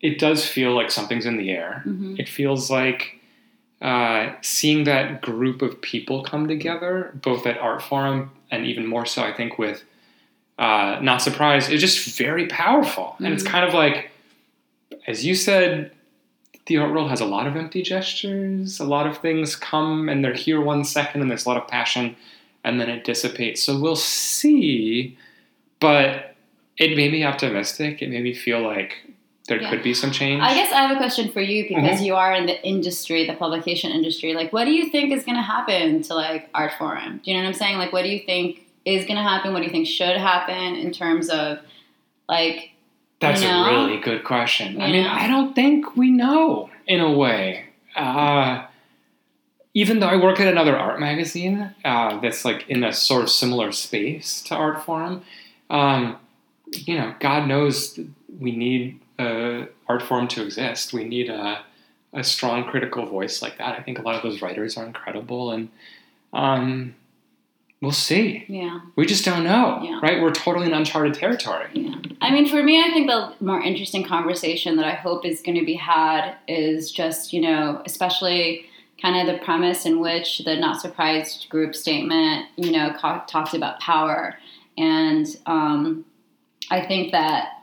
it 0.02 0.18
does 0.18 0.44
feel 0.48 0.72
like 0.74 0.90
something's 0.90 1.28
in 1.28 1.38
the 1.38 1.52
air. 1.52 1.81
hmm 1.84 2.16
It 2.18 2.28
feels 2.28 2.72
like 2.72 3.19
uh, 3.81 4.34
seeing 4.42 4.84
that 4.84 5.22
group 5.22 5.62
of 5.62 5.81
people 5.81 6.24
come 6.24 6.48
together, 6.48 7.12
both 7.22 7.46
at 7.46 7.58
Art 7.58 7.81
Forum 7.81 8.31
and 8.52 8.66
even 8.66 8.86
more 8.86 9.06
so, 9.06 9.24
I 9.24 9.34
think, 9.34 9.58
with 9.58 9.84
uh, 10.58 11.00
Not 11.02 11.22
Surprised, 11.22 11.72
is 11.72 11.80
just 11.80 12.18
very 12.18 12.48
powerful. 12.48 13.16
And 13.20 13.34
it's 13.34 13.44
Mhm. 13.44 13.48
kind 13.48 13.66
of 13.66 13.74
like, 13.74 14.12
as 15.08 15.26
you 15.26 15.34
said, 15.36 15.92
the 16.66 16.78
art 16.78 16.92
world 16.92 17.10
has 17.10 17.22
a 17.22 17.26
lot 17.26 17.48
of 17.48 17.56
empty 17.56 17.81
gestures. 17.81 18.80
A 18.80 18.84
lot 18.86 19.08
of 19.08 19.18
things 19.20 19.56
come 19.56 20.10
and 20.10 20.24
they're 20.24 20.34
here 20.34 20.60
one 20.62 20.84
second, 20.84 21.22
and 21.22 21.30
there's 21.31 21.46
a 21.46 21.50
lot 21.50 21.58
of 21.58 21.68
passion, 21.68 22.16
and 22.64 22.80
then 22.80 22.90
it 22.90 23.06
dissipates. 23.06 23.64
So 23.64 23.80
we'll 23.80 23.96
see. 23.96 25.18
But 25.80 26.36
it 26.78 26.96
made 26.98 27.12
me 27.12 27.24
optimistic. 27.24 28.02
It 28.02 28.10
made 28.10 28.24
me 28.24 28.34
feel 28.34 28.62
like 28.62 28.98
there 29.50 29.62
Yeah. 29.62 29.69
could 29.69 29.84
be 29.84 29.94
some 29.94 30.12
change. 30.12 30.42
I 30.42 30.54
guess 30.54 30.72
I 30.72 30.81
have 30.84 30.92
a 30.92 30.96
question 30.98 31.30
for 31.31 31.42
you 31.42 31.68
because 31.68 31.98
Mm-hmm. 31.98 32.04
you 32.06 32.16
are 32.16 32.34
in 32.34 32.46
the 32.46 32.57
industry, 32.66 33.28
the 33.28 33.34
publication 33.36 33.92
industry. 33.92 34.34
Like, 34.34 34.54
what 34.54 34.63
do 34.66 34.72
you 34.72 34.90
think 34.90 35.12
is 35.12 35.25
going 35.25 35.36
to 35.36 35.42
happen 35.44 36.01
to 36.04 36.13
like 36.16 36.50
Art 36.54 36.72
Forum? 36.78 37.19
Do 37.24 37.30
you 37.31 37.36
know 37.38 37.44
what 37.44 37.50
I'm 37.50 37.54
saying? 37.56 37.78
Like, 37.78 37.92
what 37.92 38.04
do 38.04 38.10
you 38.10 38.19
think 38.25 38.66
is 38.86 39.04
going 39.06 39.18
to 39.18 39.24
happen? 39.24 39.51
What 39.51 39.60
do 39.60 39.66
you 39.66 39.72
think 39.72 39.88
should 39.88 40.16
happen 40.18 40.75
in 40.75 40.92
terms 40.92 41.30
of 41.30 41.60
like? 42.30 42.72
That's 43.19 43.42
You 43.42 43.50
know? 43.50 43.66
a 43.66 43.69
really 43.88 44.00
good 44.00 44.24
question. 44.24 44.81
I 44.81 44.90
mean, 44.92 45.04
know? 45.04 45.10
I 45.12 45.28
don't 45.28 45.54
think 45.54 45.98
we 45.98 46.10
know 46.10 46.69
in 46.88 47.02
a 47.02 47.12
way. 47.12 47.66
Uh, 47.95 48.63
even 49.74 50.00
though 50.00 50.07
I 50.07 50.16
work 50.16 50.40
at 50.40 50.48
another 50.48 50.75
art 50.78 51.00
magazine 51.00 51.74
uh, 51.84 52.19
that's 52.22 52.45
like 52.45 52.66
in 52.69 52.84
a 52.84 52.94
sort 52.94 53.24
of 53.24 53.30
similar 53.30 53.72
space 53.74 54.42
to 54.44 54.56
Art 54.56 54.84
Forum, 54.86 55.22
um, 55.69 56.16
you 56.72 56.98
know, 56.98 57.13
God 57.19 57.48
knows 57.48 58.00
we 58.40 58.52
need 58.56 59.00
uh, 59.19 59.66
Art 59.88 60.01
Forum 60.01 60.27
to 60.30 60.44
exist. 60.44 60.94
We 60.94 61.04
need 61.04 61.30
a, 61.30 61.62
a 62.13 62.24
strong 62.24 62.63
critical 62.63 63.06
voice 63.06 63.42
like 63.42 63.57
that. 63.57 63.77
I 63.77 63.81
think 63.83 64.00
a 64.00 64.01
lot 64.01 64.16
of 64.16 64.24
those 64.24 64.42
writers 64.42 64.77
are 64.77 64.86
incredible, 64.86 65.51
and 65.51 65.69
um, 66.33 66.95
we'll 67.81 67.92
see. 67.92 68.45
Yeah, 68.48 68.80
We 68.95 69.06
just 69.06 69.25
don't 69.25 69.44
know, 69.44 69.81
Yeah. 69.83 70.00
right? 70.01 70.21
We're 70.21 70.31
totally 70.31 70.68
in 70.68 70.74
uncharted 70.74 71.13
territory. 71.16 71.68
yeah. 71.74 71.95
I 72.21 72.31
mean, 72.31 72.48
for 72.48 72.62
me, 72.63 72.81
I 72.83 72.89
think 72.92 73.07
the 73.10 73.33
more 73.44 73.62
interesting 73.62 74.04
conversation 74.04 74.75
that 74.77 74.86
I 74.86 74.92
hope 74.95 75.25
is 75.25 75.42
going 75.42 75.57
to 75.57 75.66
be 75.66 75.75
had 75.75 76.36
is 76.48 76.92
just 76.92 77.33
you 77.33 77.42
know, 77.42 77.81
especially 77.86 78.66
kind 79.01 79.16
of 79.30 79.33
the 79.33 79.42
premise 79.44 79.86
in 79.86 80.00
which 80.01 80.39
the 80.39 80.56
Not 80.57 80.81
Surprised 80.81 81.48
group 81.50 81.74
statement, 81.75 82.48
you 82.57 82.71
know, 82.71 82.94
co- 83.00 83.21
talked 83.27 83.54
about 83.54 83.80
power, 83.80 84.38
and 84.77 85.25
um, 85.45 86.06
I 86.69 86.86
think 86.86 87.12
that 87.13 87.58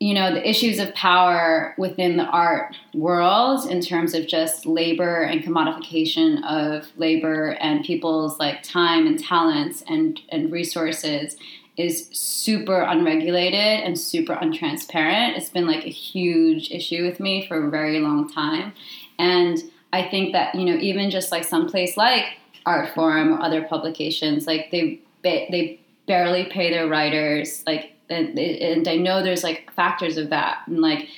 you 0.00 0.14
know 0.14 0.32
the 0.32 0.48
issues 0.48 0.78
of 0.78 0.94
power 0.94 1.74
within 1.76 2.16
the 2.16 2.24
art 2.26 2.76
world 2.94 3.68
in 3.68 3.80
terms 3.80 4.14
of 4.14 4.26
just 4.26 4.64
labor 4.64 5.22
and 5.22 5.42
commodification 5.42 6.44
of 6.44 6.86
labor 6.96 7.56
and 7.60 7.84
people's 7.84 8.38
like 8.38 8.62
time 8.62 9.06
and 9.06 9.18
talents 9.18 9.82
and 9.88 10.20
and 10.30 10.52
resources 10.52 11.36
is 11.76 12.08
super 12.12 12.80
unregulated 12.80 13.84
and 13.84 13.98
super 13.98 14.34
untransparent. 14.34 15.36
It's 15.36 15.48
been 15.48 15.66
like 15.66 15.84
a 15.84 15.90
huge 15.90 16.72
issue 16.72 17.04
with 17.04 17.20
me 17.20 17.46
for 17.46 17.68
a 17.68 17.70
very 17.70 18.00
long 18.00 18.28
time. 18.28 18.72
And 19.18 19.58
i 19.92 20.02
think 20.06 20.32
that 20.32 20.54
you 20.54 20.64
know 20.64 20.78
even 20.80 21.10
just 21.10 21.32
like 21.32 21.44
someplace 21.44 21.96
like 21.96 22.24
art 22.66 22.94
forum 22.94 23.32
or 23.32 23.40
other 23.40 23.62
publications 23.62 24.46
like 24.46 24.70
they 24.70 25.00
they 25.22 25.80
barely 26.06 26.44
pay 26.44 26.70
their 26.70 26.86
writers 26.86 27.62
like 27.66 27.92
and, 28.10 28.38
and 28.38 28.88
i 28.88 28.96
know 28.96 29.22
there's 29.22 29.44
like 29.44 29.70
factors 29.72 30.16
of 30.16 30.30
that. 30.30 30.58
And 30.66 30.80
like 30.80 31.08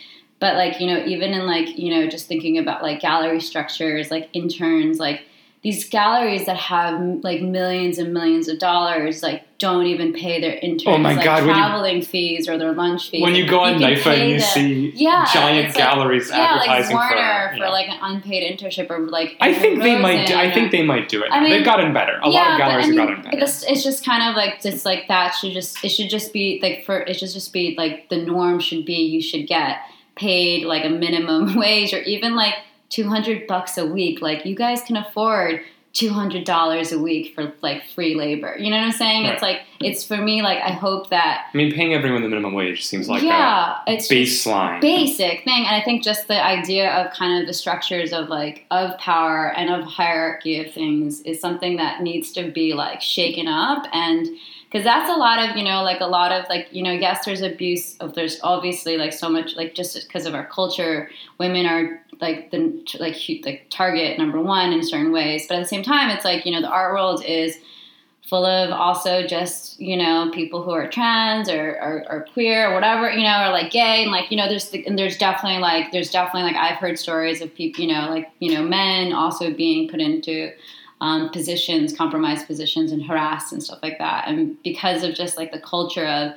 but 0.40 0.56
like 0.56 0.80
you 0.80 0.86
know 0.86 1.04
even 1.04 1.32
in 1.32 1.46
like 1.46 1.78
you 1.78 1.94
know 1.94 2.08
just 2.08 2.26
thinking 2.26 2.58
about 2.58 2.82
like 2.82 3.00
gallery 3.00 3.40
structures 3.40 4.10
like 4.10 4.28
interns 4.32 4.98
like 4.98 5.22
these 5.62 5.88
galleries 5.88 6.46
that 6.46 6.56
have 6.56 6.98
like 7.22 7.42
millions 7.42 7.98
and 7.98 8.12
millions 8.12 8.48
of 8.48 8.58
dollars 8.58 9.22
like 9.22 9.44
don't 9.60 9.86
even 9.86 10.12
pay 10.12 10.40
their 10.40 10.54
interns 10.54 10.84
Oh 10.86 10.98
my 10.98 11.14
like 11.14 11.24
God, 11.24 11.40
when 11.46 11.48
you- 11.48 11.54
traveling 11.54 12.02
fees 12.02 12.48
or 12.48 12.58
their 12.58 12.72
lunch 12.72 13.10
fees 13.10 13.22
When 13.22 13.34
you 13.36 13.46
go 13.46 13.60
on 13.60 13.78
can 13.78 13.82
NYFA 13.92 14.18
and 14.18 14.30
you 14.30 14.38
them- 14.40 14.48
see 14.48 14.92
Yeah, 14.96 15.24
giant 15.32 15.66
like- 15.68 15.76
galleries 15.76 16.28
yeah, 16.30 16.56
like 16.56 16.68
advertising 16.68 16.96
Warner 16.96 17.48
for, 17.50 17.56
for, 17.58 17.64
you 17.66 17.70
like 17.70 17.88
an 17.88 17.98
unpaid 18.00 18.58
internship 18.58 18.90
or 18.90 18.98
like 19.00 19.36
I 19.40 19.54
think 19.54 19.82
they 19.82 20.00
might. 20.00 20.26
Do, 20.26 20.34
I 20.34 20.50
think 20.50 20.72
they 20.72 20.82
might 20.82 21.08
do 21.08 21.22
it. 21.22 21.28
I 21.30 21.40
mean- 21.40 21.50
They've 21.50 21.64
gotten 21.64 21.92
better. 21.92 22.18
A 22.22 22.28
lot 22.28 22.32
yeah, 22.32 22.52
of 22.54 22.58
but, 22.58 22.64
galleries 22.64 22.86
I 22.86 22.88
mean, 22.88 22.98
have 22.98 23.08
gotten 23.08 23.22
better. 23.22 23.38
It's, 23.44 23.62
it's 23.64 23.84
just 23.84 24.04
kind 24.04 24.28
of 24.28 24.34
like 24.34 24.60
just 24.62 24.84
like 24.84 25.06
that 25.08 25.30
should 25.32 25.52
just 25.52 25.84
it 25.84 25.90
should 25.90 26.08
just 26.10 26.32
be 26.32 26.58
like 26.62 26.84
for 26.84 26.98
it 27.00 27.14
should 27.18 27.30
just 27.30 27.52
be 27.52 27.74
like 27.76 28.08
the 28.08 28.16
norm 28.16 28.58
should 28.60 28.84
be 28.86 28.94
you 28.94 29.20
should 29.20 29.46
get 29.46 29.78
paid 30.16 30.64
like 30.64 30.84
a 30.84 30.88
minimum 30.90 31.54
wage 31.62 31.92
or 31.92 32.00
even 32.02 32.34
like 32.34 32.54
200 32.88 33.46
bucks 33.46 33.78
a 33.78 33.86
week 33.86 34.20
like 34.20 34.44
you 34.44 34.56
guys 34.56 34.80
can 34.82 34.96
afford 34.96 35.60
$200 35.94 36.92
a 36.92 36.98
week 36.98 37.34
for 37.34 37.52
like 37.62 37.84
free 37.94 38.14
labor. 38.14 38.56
You 38.58 38.70
know 38.70 38.76
what 38.76 38.84
i'm 38.84 38.92
saying? 38.92 39.26
It's 39.26 39.42
like 39.42 39.62
it's 39.80 40.04
for 40.04 40.16
me 40.16 40.42
like 40.42 40.58
i 40.58 40.70
hope 40.70 41.08
that 41.10 41.46
I 41.52 41.56
mean, 41.56 41.72
paying 41.72 41.94
everyone 41.94 42.22
the 42.22 42.28
minimum 42.28 42.52
wage 42.52 42.86
seems 42.86 43.08
like 43.08 43.22
yeah 43.22 43.78
it's 43.86 44.08
baseline. 44.08 44.80
basic 44.80 45.44
thing 45.44 45.66
and 45.66 45.74
i 45.74 45.82
think 45.82 46.02
just 46.02 46.28
the 46.28 46.42
idea 46.42 46.90
of 46.92 47.12
kind 47.12 47.40
of 47.40 47.46
the 47.46 47.54
structures 47.54 48.12
of 48.12 48.28
like 48.28 48.66
of 48.70 48.96
power 48.98 49.52
and 49.56 49.70
of 49.70 49.84
hierarchy 49.84 50.64
of 50.64 50.72
things 50.72 51.20
is 51.22 51.40
something 51.40 51.76
that 51.76 52.02
needs 52.02 52.32
to 52.32 52.50
be 52.50 52.74
like 52.74 53.00
shaken 53.00 53.48
up 53.48 53.86
and 53.92 54.28
because 54.70 54.84
that's 54.84 55.10
a 55.10 55.16
lot 55.16 55.48
of 55.48 55.56
you 55.56 55.64
know 55.64 55.82
like 55.82 56.00
a 56.00 56.06
lot 56.06 56.30
of 56.30 56.48
like 56.48 56.68
you 56.70 56.82
know 56.82 56.92
yes 56.92 57.24
there's 57.24 57.40
abuse 57.40 57.96
of 57.98 58.14
there's 58.14 58.38
obviously 58.42 58.96
like 58.96 59.12
so 59.12 59.28
much 59.28 59.56
like 59.56 59.74
just 59.74 60.06
because 60.06 60.26
of 60.26 60.34
our 60.34 60.46
culture 60.46 61.10
women 61.38 61.66
are 61.66 62.02
like 62.20 62.50
the 62.50 62.82
like 62.98 63.16
like 63.44 63.66
target 63.70 64.18
number 64.18 64.40
one 64.40 64.72
in 64.72 64.82
certain 64.82 65.12
ways 65.12 65.46
but 65.48 65.56
at 65.56 65.62
the 65.62 65.68
same 65.68 65.82
time 65.82 66.10
it's 66.10 66.24
like 66.24 66.44
you 66.44 66.52
know 66.52 66.60
the 66.60 66.68
art 66.68 66.92
world 66.92 67.24
is 67.24 67.56
full 68.22 68.44
of 68.44 68.70
also 68.70 69.26
just 69.26 69.80
you 69.80 69.96
know 69.96 70.30
people 70.32 70.62
who 70.62 70.70
are 70.70 70.88
trans 70.88 71.48
or, 71.48 71.70
or, 71.82 72.04
or 72.08 72.26
queer 72.32 72.70
or 72.70 72.74
whatever 72.74 73.10
you 73.10 73.22
know 73.24 73.46
or 73.46 73.50
like 73.50 73.72
gay 73.72 74.02
and 74.02 74.12
like 74.12 74.30
you 74.30 74.36
know 74.36 74.48
there's 74.48 74.70
the, 74.70 74.86
and 74.86 74.98
there's 74.98 75.18
definitely 75.18 75.58
like 75.58 75.90
there's 75.90 76.10
definitely 76.10 76.42
like 76.42 76.56
I've 76.56 76.78
heard 76.78 76.98
stories 76.98 77.42
of 77.42 77.52
people 77.54 77.82
you 77.82 77.92
know 77.92 78.08
like 78.08 78.30
you 78.38 78.54
know 78.54 78.62
men 78.62 79.12
also 79.12 79.52
being 79.52 79.88
put 79.88 80.00
into 80.00 80.52
um, 81.00 81.30
positions, 81.30 81.96
compromised 81.96 82.46
positions, 82.46 82.92
and 82.92 83.02
harassed 83.02 83.52
and 83.52 83.62
stuff 83.62 83.78
like 83.82 83.98
that. 83.98 84.28
And 84.28 84.62
because 84.62 85.02
of 85.02 85.14
just 85.14 85.36
like 85.36 85.52
the 85.52 85.60
culture 85.60 86.06
of 86.06 86.32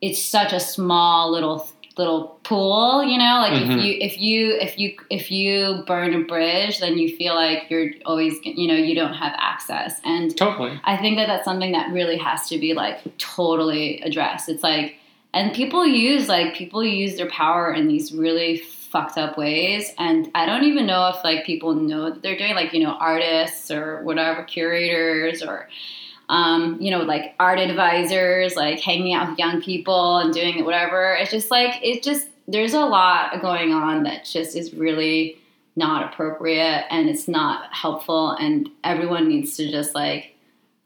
it's 0.00 0.20
such 0.20 0.52
a 0.52 0.58
small 0.58 1.30
little 1.30 1.68
little 1.98 2.38
pool, 2.44 3.04
you 3.04 3.18
know, 3.18 3.38
like 3.40 3.52
Mhm. 3.52 3.76
if 3.78 3.84
you 3.84 3.96
if 4.00 4.18
you 4.20 4.58
if 4.60 4.78
you 4.78 4.96
if 5.10 5.30
you 5.30 5.82
burn 5.86 6.14
a 6.14 6.20
bridge, 6.20 6.80
then 6.80 6.96
you 6.98 7.14
feel 7.16 7.34
like 7.34 7.64
you're 7.68 7.90
always 8.06 8.34
you 8.44 8.66
know 8.68 8.74
you 8.74 8.94
don't 8.94 9.14
have 9.14 9.34
access. 9.36 10.00
And 10.04 10.36
Totally. 10.36 10.78
I 10.84 10.96
think 10.96 11.16
that 11.18 11.26
that's 11.26 11.44
something 11.44 11.72
that 11.72 11.92
really 11.92 12.16
has 12.18 12.48
to 12.48 12.58
be 12.58 12.72
like 12.74 12.98
totally 13.18 14.00
addressed. 14.02 14.48
It's 14.48 14.62
like, 14.62 14.96
and 15.34 15.52
people 15.52 15.86
use 15.86 16.28
like 16.28 16.54
people 16.54 16.82
use 16.84 17.16
their 17.16 17.28
power 17.30 17.72
in 17.72 17.88
these 17.88 18.12
really 18.12 18.58
fucked 18.58 19.16
up 19.16 19.38
ways, 19.38 19.92
and 19.98 20.30
I 20.34 20.44
don't 20.46 20.64
even 20.64 20.84
know 20.86 21.08
if 21.08 21.24
like 21.24 21.44
people 21.46 21.74
know 21.74 22.10
that 22.10 22.22
they're 22.22 22.36
doing 22.36 22.54
like 22.54 22.72
you 22.72 22.80
know 22.84 22.92
artists 23.00 23.70
or 23.70 24.02
whatever 24.02 24.42
curators 24.44 25.42
or. 25.42 25.68
Um, 26.32 26.78
you 26.80 26.90
know, 26.90 27.02
like 27.02 27.34
art 27.38 27.58
advisors, 27.58 28.56
like 28.56 28.80
hanging 28.80 29.12
out 29.12 29.28
with 29.28 29.38
young 29.38 29.60
people 29.60 30.16
and 30.16 30.32
doing 30.32 30.64
whatever. 30.64 31.14
It's 31.20 31.30
just 31.30 31.50
like 31.50 31.78
it 31.82 32.02
just 32.02 32.26
there's 32.48 32.72
a 32.72 32.80
lot 32.80 33.40
going 33.42 33.72
on 33.72 34.04
that 34.04 34.24
just 34.24 34.56
is 34.56 34.72
really 34.72 35.38
not 35.76 36.12
appropriate 36.12 36.86
and 36.90 37.08
it's 37.08 37.28
not 37.28 37.72
helpful 37.72 38.32
and 38.32 38.68
everyone 38.82 39.28
needs 39.28 39.56
to 39.56 39.70
just 39.70 39.94
like 39.94 40.34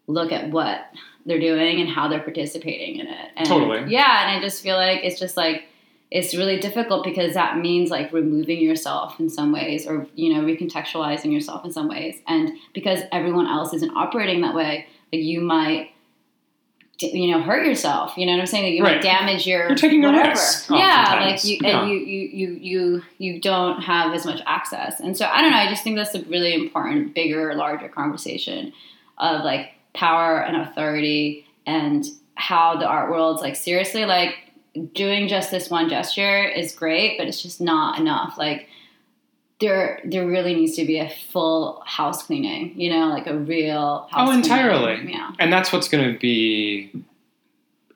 look 0.06 0.32
at 0.32 0.50
what 0.50 0.86
they're 1.26 1.40
doing 1.40 1.80
and 1.80 1.88
how 1.88 2.08
they're 2.08 2.20
participating 2.20 2.96
in 2.96 3.06
it. 3.06 3.30
And 3.36 3.48
Totally. 3.48 3.92
Yeah, 3.92 4.28
and 4.28 4.36
I 4.36 4.40
just 4.40 4.62
feel 4.62 4.76
like 4.76 5.00
it's 5.04 5.18
just 5.18 5.36
like 5.36 5.64
it's 6.10 6.36
really 6.36 6.58
difficult 6.58 7.04
because 7.04 7.34
that 7.34 7.58
means 7.58 7.90
like 7.90 8.12
removing 8.12 8.60
yourself 8.60 9.18
in 9.18 9.28
some 9.28 9.52
ways 9.52 9.86
or 9.86 10.06
you 10.14 10.32
know 10.32 10.40
recontextualizing 10.40 11.32
yourself 11.32 11.64
in 11.64 11.72
some 11.72 11.88
ways 11.88 12.20
and 12.28 12.52
because 12.72 13.00
everyone 13.10 13.46
else 13.46 13.74
isn't 13.74 13.90
operating 13.96 14.40
that 14.40 14.54
way 14.54 14.86
like 15.12 15.22
you 15.22 15.40
might 15.40 15.90
you 16.98 17.30
know 17.30 17.42
hurt 17.42 17.66
yourself 17.66 18.16
you 18.16 18.24
know 18.24 18.32
what 18.32 18.40
i'm 18.40 18.46
saying? 18.46 18.64
Like 18.64 18.72
you 18.72 18.82
Right. 18.82 18.94
might 18.96 19.02
damage 19.02 19.46
your 19.46 19.66
You're 19.68 19.76
taking 19.76 20.02
a 20.04 20.10
risk 20.12 20.70
yeah 20.70 21.26
like 21.28 21.44
you 21.44 21.58
Yeah. 21.60 21.82
and 21.82 21.90
you, 21.90 21.96
you 21.98 22.28
you 22.28 22.52
you 22.54 23.02
you 23.18 23.40
don't 23.40 23.82
have 23.82 24.14
as 24.14 24.24
much 24.24 24.40
access. 24.46 24.98
And 25.00 25.14
so 25.16 25.26
i 25.26 25.42
don't 25.42 25.50
know 25.50 25.58
i 25.58 25.68
just 25.68 25.84
think 25.84 25.96
that's 25.96 26.14
a 26.14 26.22
really 26.22 26.54
important 26.54 27.14
bigger 27.14 27.54
larger 27.54 27.88
conversation 27.88 28.72
of 29.18 29.44
like 29.44 29.72
power 29.94 30.42
and 30.42 30.56
authority 30.56 31.44
and 31.66 32.04
how 32.34 32.76
the 32.78 32.86
art 32.86 33.10
world's 33.10 33.42
like 33.42 33.56
seriously 33.56 34.04
like 34.06 34.34
doing 34.94 35.26
just 35.28 35.50
this 35.50 35.68
one 35.70 35.88
gesture 35.90 36.44
is 36.44 36.74
great 36.74 37.18
but 37.18 37.26
it's 37.26 37.42
just 37.42 37.60
not 37.60 37.98
enough. 37.98 38.36
Like 38.38 38.68
there 39.60 40.00
there 40.04 40.26
really 40.26 40.54
needs 40.54 40.76
to 40.76 40.84
be 40.84 40.98
a 40.98 41.08
full 41.08 41.82
house 41.86 42.22
cleaning 42.24 42.78
you 42.78 42.90
know 42.90 43.06
like 43.08 43.26
a 43.26 43.36
real 43.38 44.06
house 44.10 44.28
Oh, 44.28 44.32
entirely. 44.32 44.96
cleaning. 44.96 45.14
yeah. 45.14 45.30
And 45.38 45.52
that's 45.52 45.72
what's 45.72 45.88
going 45.88 46.12
to 46.12 46.18
be 46.18 46.90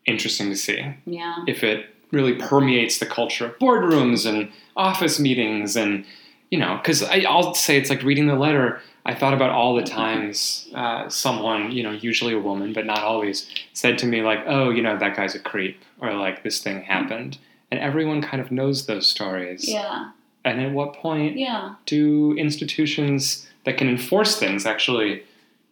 interesting 0.07 0.49
to 0.49 0.57
see. 0.57 0.95
Yeah. 1.07 1.37
If 1.47 1.63
it 1.63 1.87
really 2.11 2.35
permeates 2.35 2.99
the 2.99 3.07
culture 3.07 3.47
of 3.47 3.59
boardrooms 3.59 4.27
and 4.29 4.51
office 4.77 5.21
meetings 5.21 5.77
and 5.77 6.05
you 6.51 6.59
know 6.59 6.77
because 6.83 7.03
i'll 7.05 7.55
say 7.55 7.77
it's 7.77 7.91
like 7.91 8.03
reading 8.03 8.27
the 8.27 8.35
letter. 8.37 8.81
I 9.07 9.15
thought 9.15 9.33
about 9.33 9.51
all 9.51 9.75
the 9.77 9.83
times 9.83 10.69
uh, 10.75 11.09
someone 11.09 11.71
you 11.73 11.83
know 11.83 11.93
usually 11.93 12.35
a 12.35 12.39
woman 12.39 12.73
but 12.73 12.85
not 12.87 12.99
always 13.03 13.49
said 13.73 13.99
to 13.99 14.07
me 14.07 14.23
like 14.23 14.41
oh 14.47 14.71
you 14.71 14.83
know 14.83 14.97
that 14.99 15.15
guy's 15.17 15.35
a 15.35 15.39
creep 15.41 15.81
or 16.01 16.13
like 16.15 16.43
this 16.43 16.61
thing 16.61 16.83
happened. 16.83 17.39
And 17.71 17.79
everyone 17.79 18.21
kind 18.21 18.41
of 18.43 18.51
knows 18.51 18.87
those 18.87 19.07
stories. 19.07 19.69
Yeah 19.69 20.11
and 20.45 20.61
at 20.61 20.73
what 20.73 20.95
point 20.95 21.37
yeah. 21.37 21.75
do 21.87 22.35
institutions 22.35 23.49
that 23.65 23.77
can 23.77 23.89
enforce 23.89 24.39
things 24.39 24.67
actually 24.67 25.23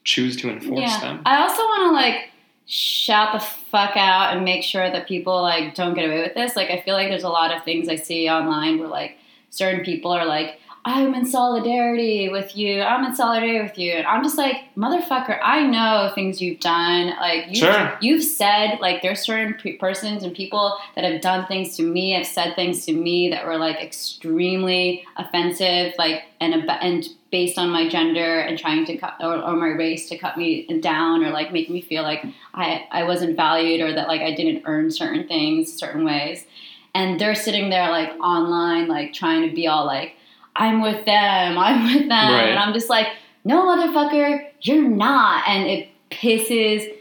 choose 0.04 0.36
to 0.36 0.50
enforce 0.50 0.80
yeah. 0.80 1.00
them? 1.00 1.22
I 1.24 1.40
also 1.42 1.62
want 1.62 1.90
to 1.90 1.92
like 1.92 2.30
shout 2.66 3.32
the 3.32 3.40
fuck 3.40 3.96
out 3.96 4.34
and 4.34 4.44
make 4.44 4.62
sure 4.62 4.90
that 4.90 5.08
people 5.08 5.40
like 5.40 5.74
don't 5.74 5.94
get 5.94 6.04
away 6.04 6.22
with 6.22 6.34
this. 6.34 6.54
Like 6.54 6.70
i 6.70 6.80
feel 6.80 6.94
like 6.94 7.08
there's 7.08 7.24
a 7.24 7.28
lot 7.28 7.54
of 7.54 7.64
things 7.64 7.88
i 7.88 7.96
see 7.96 8.28
online 8.28 8.78
where 8.78 8.88
like 8.88 9.16
certain 9.50 9.84
people 9.84 10.10
are 10.12 10.26
like 10.26 10.60
i'm 10.84 11.14
in 11.14 11.26
solidarity 11.26 12.28
with 12.28 12.56
you. 12.56 12.80
I'm 12.80 13.04
in 13.04 13.14
solidarity 13.14 13.60
with 13.60 13.78
you. 13.78 13.92
And 13.92 14.06
i'm 14.06 14.22
just 14.22 14.38
like 14.38 14.56
motherfucker 14.76 15.38
i 15.42 15.66
know 15.66 16.10
things 16.14 16.40
you've 16.40 16.60
done. 16.60 17.08
Like 17.20 17.46
you, 17.48 17.56
Sure. 17.56 17.98
you've 18.00 18.22
said 18.22 18.78
like 18.80 19.02
there's 19.02 19.20
certain 19.20 19.54
pe- 19.54 19.76
persons 19.76 20.22
and 20.22 20.34
people 20.34 20.76
that 20.94 21.04
have 21.04 21.20
done 21.20 21.46
things 21.46 21.76
to 21.76 21.82
me 21.82 22.12
have 22.12 22.26
said 22.26 22.54
things 22.54 22.86
to 22.86 22.92
me 22.92 23.28
that 23.30 23.44
were 23.46 23.56
like 23.58 23.76
extremely 23.80 25.04
offensive 25.16 25.92
like 25.98 26.22
and 26.40 26.54
and 26.54 27.04
based 27.30 27.58
on 27.58 27.68
my 27.68 27.86
gender 27.88 28.40
and 28.40 28.58
trying 28.58 28.86
to 28.86 28.96
cut 28.96 29.14
or, 29.20 29.36
or 29.36 29.54
my 29.54 29.68
race 29.68 30.08
to 30.08 30.16
cut 30.16 30.38
me 30.38 30.66
down 30.80 31.22
or 31.22 31.30
like 31.30 31.52
make 31.52 31.68
me 31.68 31.80
feel 31.82 32.02
like 32.02 32.24
I, 32.54 32.86
I 32.90 33.02
wasn't 33.04 33.36
valued 33.36 33.82
or 33.82 33.92
that 33.94 34.08
like 34.08 34.22
I 34.22 34.34
didn't 34.34 34.62
earn 34.64 34.90
certain 34.90 35.28
things 35.28 35.70
certain 35.72 36.04
ways. 36.04 36.46
And 36.94 37.20
they're 37.20 37.34
sitting 37.34 37.68
there 37.68 37.90
like 37.90 38.10
online 38.20 38.88
like 38.88 39.12
trying 39.12 39.46
to 39.48 39.54
be 39.54 39.66
all 39.66 39.84
like 39.84 40.14
I'm 40.58 40.82
with 40.82 41.04
them 41.06 41.58
I'm 41.66 41.84
with 41.94 42.08
them. 42.08 42.32
Right. 42.32 42.48
and 42.50 42.58
I'm 42.58 42.72
just 42.74 42.90
like 42.90 43.06
no 43.44 43.62
motherfucker 43.66 44.46
you're 44.62 44.82
not. 44.88 45.46
And 45.48 45.66
it 45.68 45.88
pisses 46.10 46.92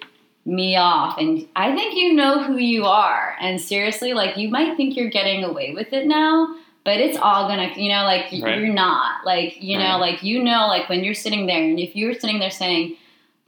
me 0.45 0.77
off. 0.77 1.17
And 1.17 1.45
I 1.55 1.75
think 1.75 1.95
you 1.95 2.13
know 2.13 2.43
who 2.43 2.55
you 2.57 2.85
are. 2.85 3.35
And 3.41 3.59
seriously 3.59 4.13
like 4.13 4.37
you 4.37 4.49
might 4.49 4.77
think 4.77 4.95
you're 4.95 5.09
getting 5.09 5.43
away 5.43 5.73
with 5.73 5.91
it 5.93 6.07
now 6.07 6.55
but 6.85 7.01
it's 7.01 7.17
all 7.17 7.49
gonna 7.49 7.69
you 7.75 7.89
know 7.89 8.03
like 8.05 8.25
Right. 8.31 8.59
you're 8.59 8.73
not. 8.73 9.25
Like 9.25 9.61
you 9.61 9.77
know 9.77 9.97
like 9.97 10.23
you 10.23 10.41
know 10.43 10.67
like 10.67 10.87
when 10.87 11.03
you're 11.03 11.13
sitting 11.13 11.45
there 11.47 11.61
and 11.61 11.77
if 11.79 11.95
you're 11.97 12.13
sitting 12.13 12.39
there 12.39 12.51
saying 12.51 12.95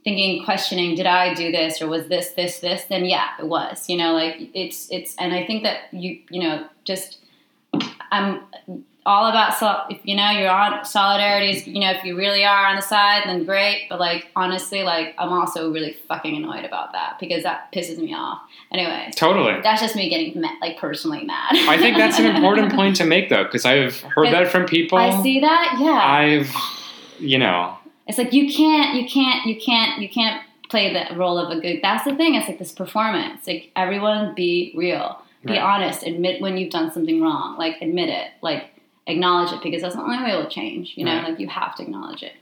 thinking 0.04 0.42
questioning 0.46 0.94
did 0.94 1.04
i 1.04 1.34
do 1.34 1.52
this 1.52 1.82
or 1.82 1.86
was 1.86 2.06
this 2.08 2.30
this 2.30 2.60
this? 2.60 2.84
then 2.84 3.04
yeah 3.04 3.28
it 3.38 3.46
was 3.46 3.86
you 3.86 3.98
know 3.98 4.14
like 4.14 4.34
it's 4.54 4.90
it's 4.90 5.14
and 5.18 5.34
i 5.34 5.44
think 5.46 5.62
that 5.62 5.92
you 5.92 6.18
you 6.30 6.40
know 6.42 6.66
just 6.84 7.18
i'm 8.10 8.40
all 9.06 9.28
about 9.30 9.54
so 9.56 9.80
if 9.88 9.98
you 10.04 10.14
know 10.14 10.30
you're 10.30 10.50
on 10.50 10.72
solidarities 10.80 11.66
you 11.66 11.80
know 11.80 11.90
if 11.90 12.04
you 12.04 12.16
really 12.16 12.44
are 12.44 12.66
on 12.66 12.76
the 12.76 12.82
side 12.82 13.22
then 13.24 13.44
great 13.44 13.86
but 13.88 13.98
like 13.98 14.28
honestly 14.36 14.82
like 14.82 15.14
i'm 15.18 15.32
also 15.32 15.72
really 15.72 15.96
fucking 16.06 16.36
annoyed 16.36 16.64
about 16.66 16.92
that 16.92 17.16
because 17.18 17.42
that 17.42 17.72
pisses 17.72 17.96
me 17.98 18.12
off 18.14 18.40
anyways 18.70 19.14
totally 19.16 19.58
that's 19.62 19.80
just 19.80 19.96
me 19.96 20.08
getting 20.10 20.40
like 20.60 20.76
personally 20.78 21.24
mad 21.24 21.52
I 21.68 21.78
think 21.78 21.96
that's 21.96 22.18
an 22.18 22.26
important 22.26 22.72
point 22.74 22.96
to 22.96 23.04
make, 23.04 23.30
though, 23.30 23.44
because 23.44 23.64
I've 23.64 24.00
heard 24.00 24.28
that 24.32 24.48
from 24.48 24.66
people. 24.66 24.98
i 24.98 25.22
see 25.22 25.40
that 25.40 25.76
yeah 25.80 25.90
I've, 25.92 26.54
you 27.18 27.38
know, 27.38 27.76
It's 28.06 28.18
like 28.18 28.32
you 28.32 28.52
can't, 28.52 28.94
you 28.94 29.08
can't, 29.08 29.46
you 29.46 29.58
can't, 29.60 30.00
you 30.00 30.08
can't 30.08 30.42
play 30.68 30.92
the 30.92 31.14
role 31.16 31.38
of 31.38 31.56
a 31.56 31.60
good. 31.60 31.80
That's 31.82 32.04
the 32.04 32.14
thing. 32.16 32.34
It's 32.34 32.48
like 32.48 32.58
this 32.58 32.72
performance. 32.72 33.46
Like 33.46 33.70
everyone, 33.76 34.34
be 34.34 34.72
real, 34.76 35.20
be 35.44 35.52
Right. 35.52 35.60
honest, 35.60 36.02
admit 36.02 36.40
when 36.40 36.56
you've 36.56 36.70
done 36.70 36.92
something 36.92 37.20
wrong. 37.22 37.56
Like 37.58 37.80
admit 37.82 38.08
it, 38.08 38.28
like 38.42 38.64
acknowledge 39.06 39.52
it, 39.52 39.62
because 39.62 39.82
that's 39.82 39.94
the 39.96 40.02
only 40.02 40.18
way 40.22 40.30
it'll 40.30 40.46
change. 40.50 40.92
You 40.96 41.04
know, 41.04 41.16
Right. 41.16 41.30
like 41.30 41.40
you 41.40 41.48
have 41.48 41.74
to 41.76 41.82
acknowledge 41.82 42.22
it. 42.22 42.32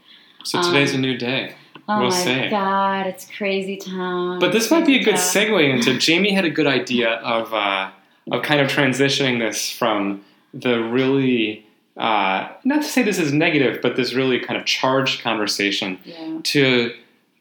so 0.44 0.62
today's 0.62 0.92
Um, 0.94 0.98
a 0.98 1.02
new 1.02 1.16
day. 1.16 1.54
Oh 1.88 2.00
We'll 2.00 2.10
my 2.10 2.16
see. 2.16 2.48
god, 2.48 3.06
it's 3.06 3.26
crazy 3.36 3.76
time. 3.76 4.38
But 4.38 4.52
this 4.52 4.70
might 4.70 4.86
be 4.86 4.96
a 5.00 5.02
good 5.02 5.14
segue 5.16 5.68
into 5.74 5.98
Jamie 6.06 6.32
had 6.32 6.44
a 6.44 6.50
good 6.50 6.66
idea 6.66 7.14
of 7.14 7.52
uh, 7.52 7.90
of 8.30 8.42
kind 8.42 8.60
of 8.60 8.68
transitioning 8.70 9.38
this 9.38 9.70
from 9.70 10.22
the 10.54 10.82
really 10.82 11.64
uh, 11.96 12.48
not 12.64 12.82
to 12.82 12.88
say 12.88 13.02
this 13.02 13.18
is 13.18 13.32
negative, 13.32 13.80
but 13.82 13.96
this 13.96 14.14
really 14.14 14.38
kind 14.38 14.58
of 14.58 14.64
charged 14.64 15.20
conversation 15.22 15.98
Yeah. 16.04 16.38
to 16.44 16.94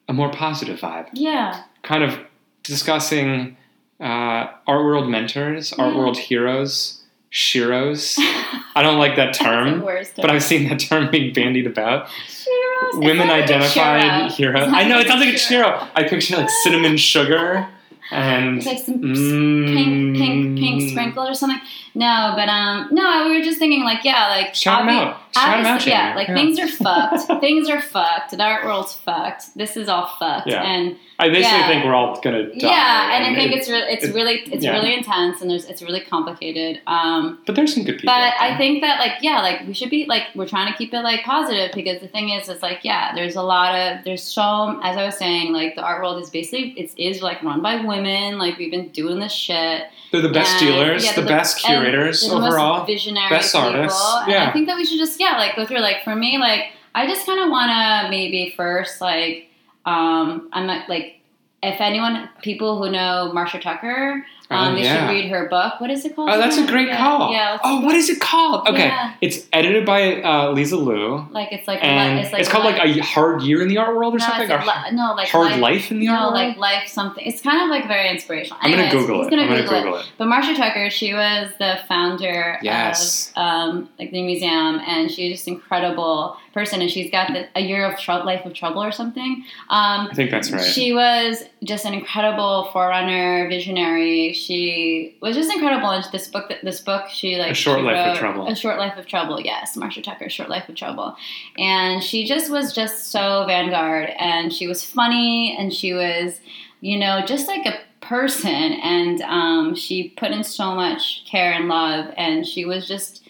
a 0.10 0.14
more 0.14 0.30
positive 0.30 0.80
vibe. 0.80 1.08
Yeah. 1.14 1.62
Kind 1.84 2.04
of 2.04 2.18
discussing 2.64 3.58
uh, 4.00 4.48
art 4.68 4.84
world 4.86 5.10
mentors, 5.10 5.74
art 5.74 5.94
Yeah. 5.94 6.00
world 6.00 6.18
heroes, 6.18 6.97
sheroes. 7.32 8.16
I 8.76 8.82
don't 8.84 8.98
like 8.98 9.16
that 9.16 9.34
term, 9.34 9.82
but 9.82 10.30
I've 10.30 10.44
seen 10.44 10.70
that 10.70 10.80
term 10.80 11.10
being 11.12 11.34
bandied 11.34 11.68
about. 11.68 12.08
Sheroes. 12.28 12.94
It 12.94 13.06
Women 13.06 13.28
like 13.28 13.44
identified 13.44 14.32
heroes. 14.32 14.70
I 14.72 14.88
know 14.88 15.00
it 15.00 15.08
sounds 15.08 15.26
like 15.26 15.34
a 15.34 15.38
churro. 15.38 15.90
I 15.96 16.04
picture 16.04 16.38
like 16.38 16.50
cinnamon 16.64 16.98
sugar 16.98 17.68
and 18.12 18.58
It's 18.58 18.66
like 18.66 18.80
some 18.80 19.00
mm, 19.02 19.66
pink, 19.66 20.18
pink, 20.18 20.60
pink 20.60 20.92
sprinkles 20.92 21.30
or 21.30 21.34
something. 21.34 21.60
No, 21.94 22.34
but 22.36 22.48
um, 22.48 22.90
no, 22.92 23.28
we 23.28 23.38
were 23.38 23.44
just 23.44 23.60
thinking 23.60 23.84
like, 23.84 24.04
yeah, 24.04 24.28
like 24.28 24.56
Shout 24.56 24.84
obvi- 24.84 24.92
out. 24.92 25.27
Shout 25.46 25.60
'em 25.60 25.66
out, 25.66 25.72
obviously- 25.74 25.92
Yeah, 25.92 26.14
like 26.16 26.28
Yeah. 26.28 26.36
things 26.36 26.60
are 26.60 26.68
fucked. 26.68 27.40
things 27.42 27.70
are 27.70 27.82
fucked. 27.82 28.32
The 28.32 28.44
art 28.44 28.66
world's 28.66 28.94
fucked. 28.94 29.56
This 29.56 29.78
is 29.78 29.88
all 29.90 30.08
fucked. 30.20 30.48
Yeah. 30.48 30.62
And 30.64 30.96
I 31.20 31.30
basically 31.30 31.58
Yeah. 31.58 31.68
think 31.68 31.84
we're 31.86 31.96
all 31.96 32.20
gonna 32.22 32.44
die. 32.44 32.52
yeah, 32.54 33.16
and 33.16 33.26
I 33.26 33.34
think 33.36 33.52
it- 33.52 33.58
it's 33.58 33.70
really, 33.70 33.92
it's 33.92 34.06
it- 34.06 34.14
really, 34.14 34.36
it's 34.52 34.64
yeah. 34.64 34.74
really 34.74 34.94
intense, 34.94 35.42
and 35.42 35.50
there's, 35.50 35.66
it's 35.66 35.82
really 35.82 36.02
complicated. 36.02 36.80
Um, 36.86 37.40
but 37.48 37.56
there's 37.56 37.74
some 37.74 37.84
good 37.84 37.98
people. 37.98 38.14
but 38.14 38.34
I 38.40 38.56
think 38.58 38.82
that 38.82 39.00
like 39.00 39.14
yeah, 39.22 39.42
like 39.42 39.66
we 39.68 39.74
should 39.74 39.90
be 39.90 40.06
like 40.06 40.24
we're 40.36 40.48
trying 40.48 40.72
to 40.72 40.78
keep 40.78 40.94
it 40.94 41.02
like 41.02 41.24
positive 41.24 41.72
because 41.74 42.02
the 42.02 42.08
thing 42.08 42.30
is, 42.30 42.48
it's 42.50 42.62
like 42.62 42.82
yeah, 42.84 43.16
there's 43.16 43.36
a 43.36 43.42
lot 43.42 43.74
of 43.74 44.04
there's 44.06 44.22
so 44.22 44.80
as 44.84 44.96
I 44.96 45.06
was 45.06 45.18
saying, 45.18 45.54
like 45.54 45.76
the 45.76 45.82
art 45.82 46.02
world 46.04 46.22
is 46.22 46.30
basically 46.30 46.70
it 46.78 46.92
is 46.98 47.22
like 47.24 47.42
run 47.42 47.62
by 47.62 47.78
women. 47.78 48.38
Like 48.38 48.58
we've 48.60 48.70
been 48.72 48.90
doing 48.90 49.20
this 49.20 49.34
shit. 49.34 49.88
they're 50.12 50.22
the 50.22 50.30
best 50.30 50.62
And, 50.62 50.72
dealers, 50.72 51.04
yeah, 51.04 51.14
the 51.14 51.22
they're 51.22 51.38
best 51.38 51.58
curators 51.66 52.22
the 52.30 52.34
overall. 52.36 52.86
visionary 52.86 53.28
best 53.30 53.54
people. 53.56 53.70
artists, 53.70 54.14
And 54.24 54.32
yeah. 54.32 54.48
I 54.50 54.54
think 54.54 54.68
that 54.68 54.78
we 54.78 54.86
should 54.86 55.00
just 55.00 55.20
yeah, 55.20 55.27
like 55.34 55.56
go 55.56 55.66
through 55.66 55.80
like 55.80 56.04
for 56.04 56.16
me, 56.16 56.38
like 56.38 56.72
I 56.96 57.06
just 57.08 57.26
kind 57.26 57.40
of 57.40 57.50
want 57.50 57.70
to 57.70 58.10
maybe 58.10 58.54
first 58.56 59.02
like 59.02 59.50
um, 59.86 60.50
I'm 60.52 60.68
not, 60.68 60.90
like 60.90 61.20
if 61.64 61.82
anyone 61.82 62.30
people 62.42 62.78
who 62.78 62.92
know 62.92 63.32
Marcia 63.34 63.60
Tucker, 63.60 64.26
um, 64.50 64.74
Oh, 64.74 64.76
they 64.76 64.84
yeah. 64.84 65.08
should 65.08 65.14
read 65.14 65.30
her 65.30 65.48
book. 65.50 65.80
What 65.82 65.90
is 65.92 66.06
it 66.06 66.16
called? 66.16 66.30
Oh, 66.30 66.38
that's 66.38 66.58
a 66.58 66.66
great 66.66 66.88
yeah, 66.88 66.98
call. 66.98 67.32
Yeah. 67.32 67.58
oh, 67.64 67.82
what 67.82 67.96
is 67.96 68.10
it 68.10 68.20
called? 68.22 68.68
Okay, 68.68 68.88
Yeah. 68.88 69.14
it's 69.22 69.46
edited 69.52 69.86
by 69.86 70.22
uh, 70.22 70.52
Liza 70.52 70.78
Lou, 70.78 71.28
Like 71.32 71.52
it's 71.52 71.68
like 71.68 71.84
and 71.84 72.18
li- 72.18 72.24
it's, 72.24 72.34
it's 72.34 72.50
called 72.50 72.66
li- 72.66 72.72
like 72.78 72.98
a 72.98 73.02
hard 73.04 73.42
year 73.42 73.62
in 73.62 73.68
the 73.68 73.78
art 73.78 73.96
world 73.96 74.16
or 74.16 74.20
no, 74.20 74.26
something, 74.26 74.50
or 74.52 74.64
like 74.66 74.92
li- 74.92 74.96
no, 74.96 75.14
like 75.16 75.30
hard 75.30 75.52
life, 75.52 75.60
life 75.62 75.92
in 75.92 76.00
the 76.00 76.08
no, 76.08 76.14
art 76.14 76.22
world. 76.22 76.34
like 76.34 76.58
life 76.58 76.88
something. 76.88 77.26
It's 77.26 77.42
kind 77.42 77.62
of 77.62 77.70
like 77.70 77.88
very 77.88 78.10
inspirational. 78.10 78.60
I'm 78.62 78.72
gonna 78.72 78.90
Google 78.92 79.26
it. 79.26 79.30
Gonna 79.30 79.42
I'm 79.44 79.48
gonna 79.50 79.62
Google, 79.64 79.82
Google 79.84 79.96
it. 80.00 80.06
it. 80.06 80.12
But 80.18 80.26
Marcia 80.28 80.56
Tucker, 80.56 80.90
she 80.90 81.14
was 81.14 81.52
the 81.60 81.80
founder 81.88 82.60
Yes. 82.62 83.32
of 83.36 83.38
um, 83.44 83.90
like 84.00 84.12
the 84.12 84.22
museum, 84.24 84.80
and 84.88 85.12
she's 85.12 85.34
just 85.34 85.48
an 85.48 85.56
incredible 85.56 86.38
person. 86.54 86.82
And 86.82 86.90
she's 86.90 87.12
got 87.12 87.28
the, 87.34 87.48
a 87.56 87.62
year 87.62 87.86
of 87.86 88.00
trou- 88.00 88.24
life 88.24 88.46
of 88.46 88.54
trouble 88.54 88.82
or 88.84 88.92
something. 88.92 89.44
Um, 89.70 90.08
I 90.10 90.14
think 90.16 90.32
that's 90.32 90.52
right. 90.52 90.64
she 90.64 90.94
was 90.94 91.44
just 91.64 91.86
an 91.86 91.94
incredible 91.94 92.70
forerunner, 92.74 93.48
visionary. 93.50 94.34
She 94.38 95.18
was 95.22 95.36
just 95.36 95.52
incredible. 95.52 95.90
And 95.90 96.06
this 96.12 96.28
book, 96.28 96.52
this 96.64 96.80
book, 96.80 97.10
she 97.10 97.36
like 97.38 97.52
A 97.52 97.54
Short 97.54 97.82
Life 97.82 98.14
of 98.14 98.18
Trouble. 98.18 98.48
A 98.48 98.56
short 98.56 98.78
life 98.78 98.98
of 98.98 99.06
trouble. 99.08 99.42
Yes, 99.42 99.76
Marcia 99.76 100.02
Tucker, 100.02 100.30
Short 100.30 100.50
Life 100.50 100.70
of 100.70 100.76
Trouble, 100.76 101.16
and 101.58 102.04
she 102.04 102.26
just 102.26 102.52
was 102.52 102.74
just 102.74 103.12
so 103.12 103.46
vanguard. 103.48 104.10
And 104.18 104.54
she 104.54 104.68
was 104.68 104.84
funny, 104.84 105.56
and 105.58 105.74
she 105.74 105.94
was, 105.94 106.40
you 106.82 106.98
know, 106.98 107.24
just 107.26 107.48
like 107.48 107.66
a 107.66 107.80
person. 108.00 108.74
And 108.74 109.22
um, 109.22 109.76
she 109.76 110.10
put 110.10 110.32
in 110.32 110.44
so 110.44 110.76
much 110.76 111.26
care 111.30 111.52
and 111.52 111.68
love. 111.68 112.14
And 112.16 112.46
she 112.46 112.66
was 112.66 112.88
just, 112.88 113.28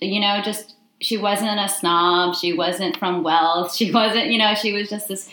you 0.00 0.20
know, 0.20 0.40
just 0.44 0.74
she 1.00 1.16
wasn't 1.16 1.58
a 1.58 1.68
snob. 1.68 2.36
She 2.36 2.52
wasn't 2.52 2.96
from 2.98 3.22
wealth. 3.22 3.74
She 3.74 3.90
wasn't, 3.90 4.26
you 4.26 4.38
know, 4.38 4.54
she 4.54 4.72
was 4.72 4.90
just 4.90 5.08
this 5.08 5.30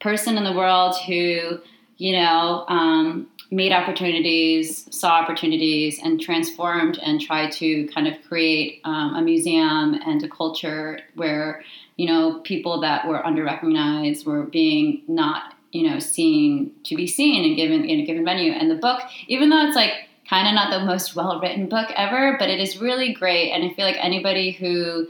person 0.00 0.38
in 0.38 0.44
the 0.44 0.52
world 0.52 0.96
who, 1.06 1.58
you 1.98 2.12
know, 2.12 2.64
um, 2.68 3.28
made 3.50 3.72
opportunities, 3.72 4.86
saw 4.94 5.20
opportunities, 5.20 5.98
and 6.02 6.20
transformed 6.20 6.98
and 7.02 7.20
tried 7.20 7.50
to 7.52 7.86
kind 7.88 8.06
of 8.06 8.14
create 8.28 8.80
um, 8.84 9.14
a 9.14 9.22
museum 9.22 9.94
and 9.94 10.22
a 10.22 10.28
culture 10.28 11.00
where, 11.14 11.62
you 11.96 12.06
know, 12.06 12.40
people 12.40 12.80
that 12.80 13.08
were 13.08 13.24
under 13.24 13.44
recognized 13.44 14.26
were 14.26 14.42
being 14.42 15.02
not, 15.08 15.54
you 15.72 15.88
know, 15.88 15.98
seen 15.98 16.72
to 16.84 16.94
be 16.94 17.06
seen 17.06 17.44
and 17.44 17.56
given 17.56 17.84
in 17.84 18.00
a 18.00 18.04
given 18.04 18.24
venue. 18.24 18.52
And 18.52 18.70
the 18.70 18.74
book, 18.74 19.00
even 19.28 19.48
though 19.48 19.66
it's 19.66 19.76
like 19.76 19.92
kind 20.28 20.46
of 20.46 20.54
not 20.54 20.70
the 20.70 20.84
most 20.84 21.16
well 21.16 21.40
written 21.40 21.68
book 21.68 21.88
ever, 21.96 22.36
but 22.38 22.50
it 22.50 22.60
is 22.60 22.80
really 22.80 23.14
great. 23.14 23.50
And 23.50 23.64
I 23.64 23.72
feel 23.74 23.86
like 23.86 23.96
anybody 23.98 24.50
who 24.50 25.08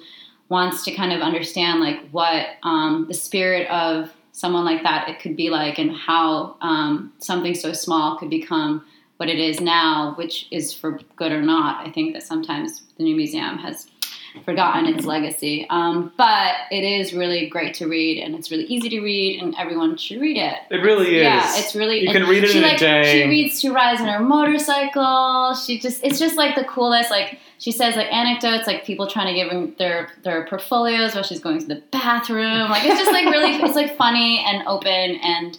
wants 0.49 0.85
to 0.85 0.95
kind 0.95 1.13
of 1.13 1.21
understand 1.21 1.81
like 1.81 2.09
what 2.11 2.47
um, 2.63 3.07
the 3.09 3.15
spirit 3.15 3.69
of 3.69 4.11
someone 4.39 4.65
like 4.65 4.85
that 4.85 5.09
it 5.09 5.19
could 5.19 5.37
be 5.37 5.51
like 5.51 5.79
and 5.79 5.91
how 5.91 6.57
um, 6.61 7.13
something 7.19 7.55
so 7.55 7.73
small 7.73 8.17
could 8.19 8.31
become 8.31 8.85
what 9.17 9.29
it 9.29 9.39
is 9.39 9.61
now 9.61 10.15
which 10.17 10.47
is 10.53 10.73
for 10.73 11.01
good 11.17 11.33
or 11.33 11.43
not 11.43 11.85
i 11.85 11.91
think 11.91 12.13
that 12.13 12.23
sometimes 12.23 12.83
the 12.97 13.03
new 13.03 13.17
museum 13.17 13.59
has 13.59 13.89
forgotten 14.45 14.87
its 14.87 15.05
legacy 15.05 15.67
um, 15.71 16.13
but 16.17 16.55
it 16.71 16.85
is 16.85 17.13
really 17.13 17.49
great 17.49 17.75
to 17.75 17.89
read 17.89 18.23
and 18.23 18.37
it's 18.37 18.53
really 18.53 18.67
easy 18.67 18.89
to 18.89 19.01
read 19.01 19.43
and 19.43 19.57
everyone 19.59 19.97
should 19.97 20.21
read 20.21 20.37
it 20.37 20.55
it 20.71 20.83
really 20.83 21.17
is. 21.17 21.23
yeah, 21.23 21.57
it's 21.57 21.75
really. 21.75 22.01
You 22.01 22.13
can 22.13 22.29
read 22.29 22.45
it 22.45 22.51
she, 22.51 22.59
in 22.59 22.65
a 22.65 22.77
day. 22.77 23.23
She 23.23 23.29
reads 23.29 23.61
to 23.63 23.73
rise 23.73 24.01
on 24.01 24.07
her 24.07 24.21
motorcycle. 24.21 25.55
She 25.55 25.79
just, 25.79 26.05
it's 26.05 26.19
just 26.19 26.37
like 26.37 26.55
the 26.57 26.65
coolest. 26.65 27.11
Like 27.11 27.39
she 27.59 27.73
says, 27.73 27.97
like 27.97 28.13
anecdotes, 28.13 28.67
like 28.67 28.85
people 28.85 29.09
trying 29.09 29.27
to 29.27 29.35
give 29.35 29.51
them 29.51 29.75
their 29.79 30.11
their 30.23 30.47
portfolios 30.47 31.15
while 31.15 31.25
she's 31.25 31.41
going 31.41 31.59
to 31.59 31.67
the 31.67 31.83
bathroom. 31.91 32.71
Like 32.71 32.85
it's 32.85 32.99
just 32.99 33.13
like 33.13 33.27
really, 33.27 33.57
it's 33.57 33.75
like 33.75 33.97
funny 33.97 34.45
and 34.47 34.67
open 34.67 35.17
and 35.17 35.59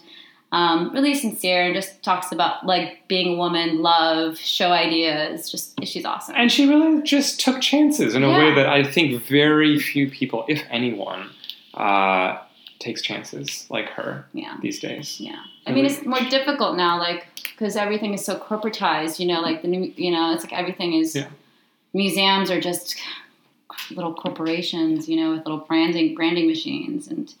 um, 0.52 0.92
really 0.92 1.14
sincere, 1.14 1.62
and 1.62 1.74
just 1.74 2.02
talks 2.02 2.32
about 2.32 2.66
like 2.66 3.06
being 3.06 3.34
a 3.34 3.36
woman, 3.36 3.82
love, 3.82 4.38
show 4.38 4.72
ideas. 4.72 5.50
Just 5.50 5.78
she's 5.84 6.04
awesome. 6.04 6.34
and 6.36 6.50
she 6.50 6.68
really 6.68 7.02
just 7.02 7.38
took 7.38 7.60
chances 7.60 8.14
in 8.14 8.24
a 8.24 8.30
way 8.30 8.54
that 8.54 8.66
I 8.66 8.82
think 8.82 9.22
very 9.24 9.78
few 9.78 10.10
people, 10.10 10.44
if 10.48 10.62
anyone, 10.70 11.30
uh, 11.74 12.38
takes 12.78 13.02
chances 13.02 13.66
like 13.68 13.90
her 13.90 14.24
yeah. 14.32 14.56
these 14.62 14.80
days. 14.80 15.20
Yeah, 15.20 15.38
I 15.66 15.72
mean 15.72 15.84
it's 15.84 16.04
more 16.04 16.20
difficult 16.30 16.76
now, 16.76 16.98
like 16.98 17.26
because 17.52 17.76
everything 17.76 18.14
is 18.14 18.24
so 18.24 18.38
corporatized. 18.38 19.18
You 19.18 19.26
know, 19.26 19.40
like 19.42 19.60
the 19.60 19.68
new, 19.68 19.92
you 19.96 20.10
know, 20.10 20.32
it's 20.32 20.42
like 20.42 20.54
everything 20.54 20.94
is. 20.94 21.14
Yeah. 21.14 21.28
Museums 21.92 22.50
are 22.50 22.60
just 22.60 22.96
little 23.90 24.14
corporations, 24.14 25.08
you 25.08 25.16
know, 25.16 25.32
with 25.32 25.44
little 25.44 25.58
branding 25.66 26.14
branding 26.14 26.46
machines 26.46 27.08
and 27.08 27.34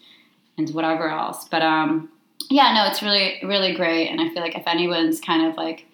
and 0.58 0.70
whatever 0.70 1.08
else. 1.08 1.46
But 1.48 1.62
um, 1.62 2.08
yeah, 2.48 2.72
no, 2.74 2.90
it's 2.90 3.02
really 3.02 3.38
really 3.42 3.74
great, 3.74 4.08
and 4.08 4.20
I 4.20 4.28
feel 4.30 4.42
like 4.42 4.56
if 4.56 4.66
anyone's 4.66 5.20
kind 5.20 5.46
of 5.46 5.56
like 5.56 5.86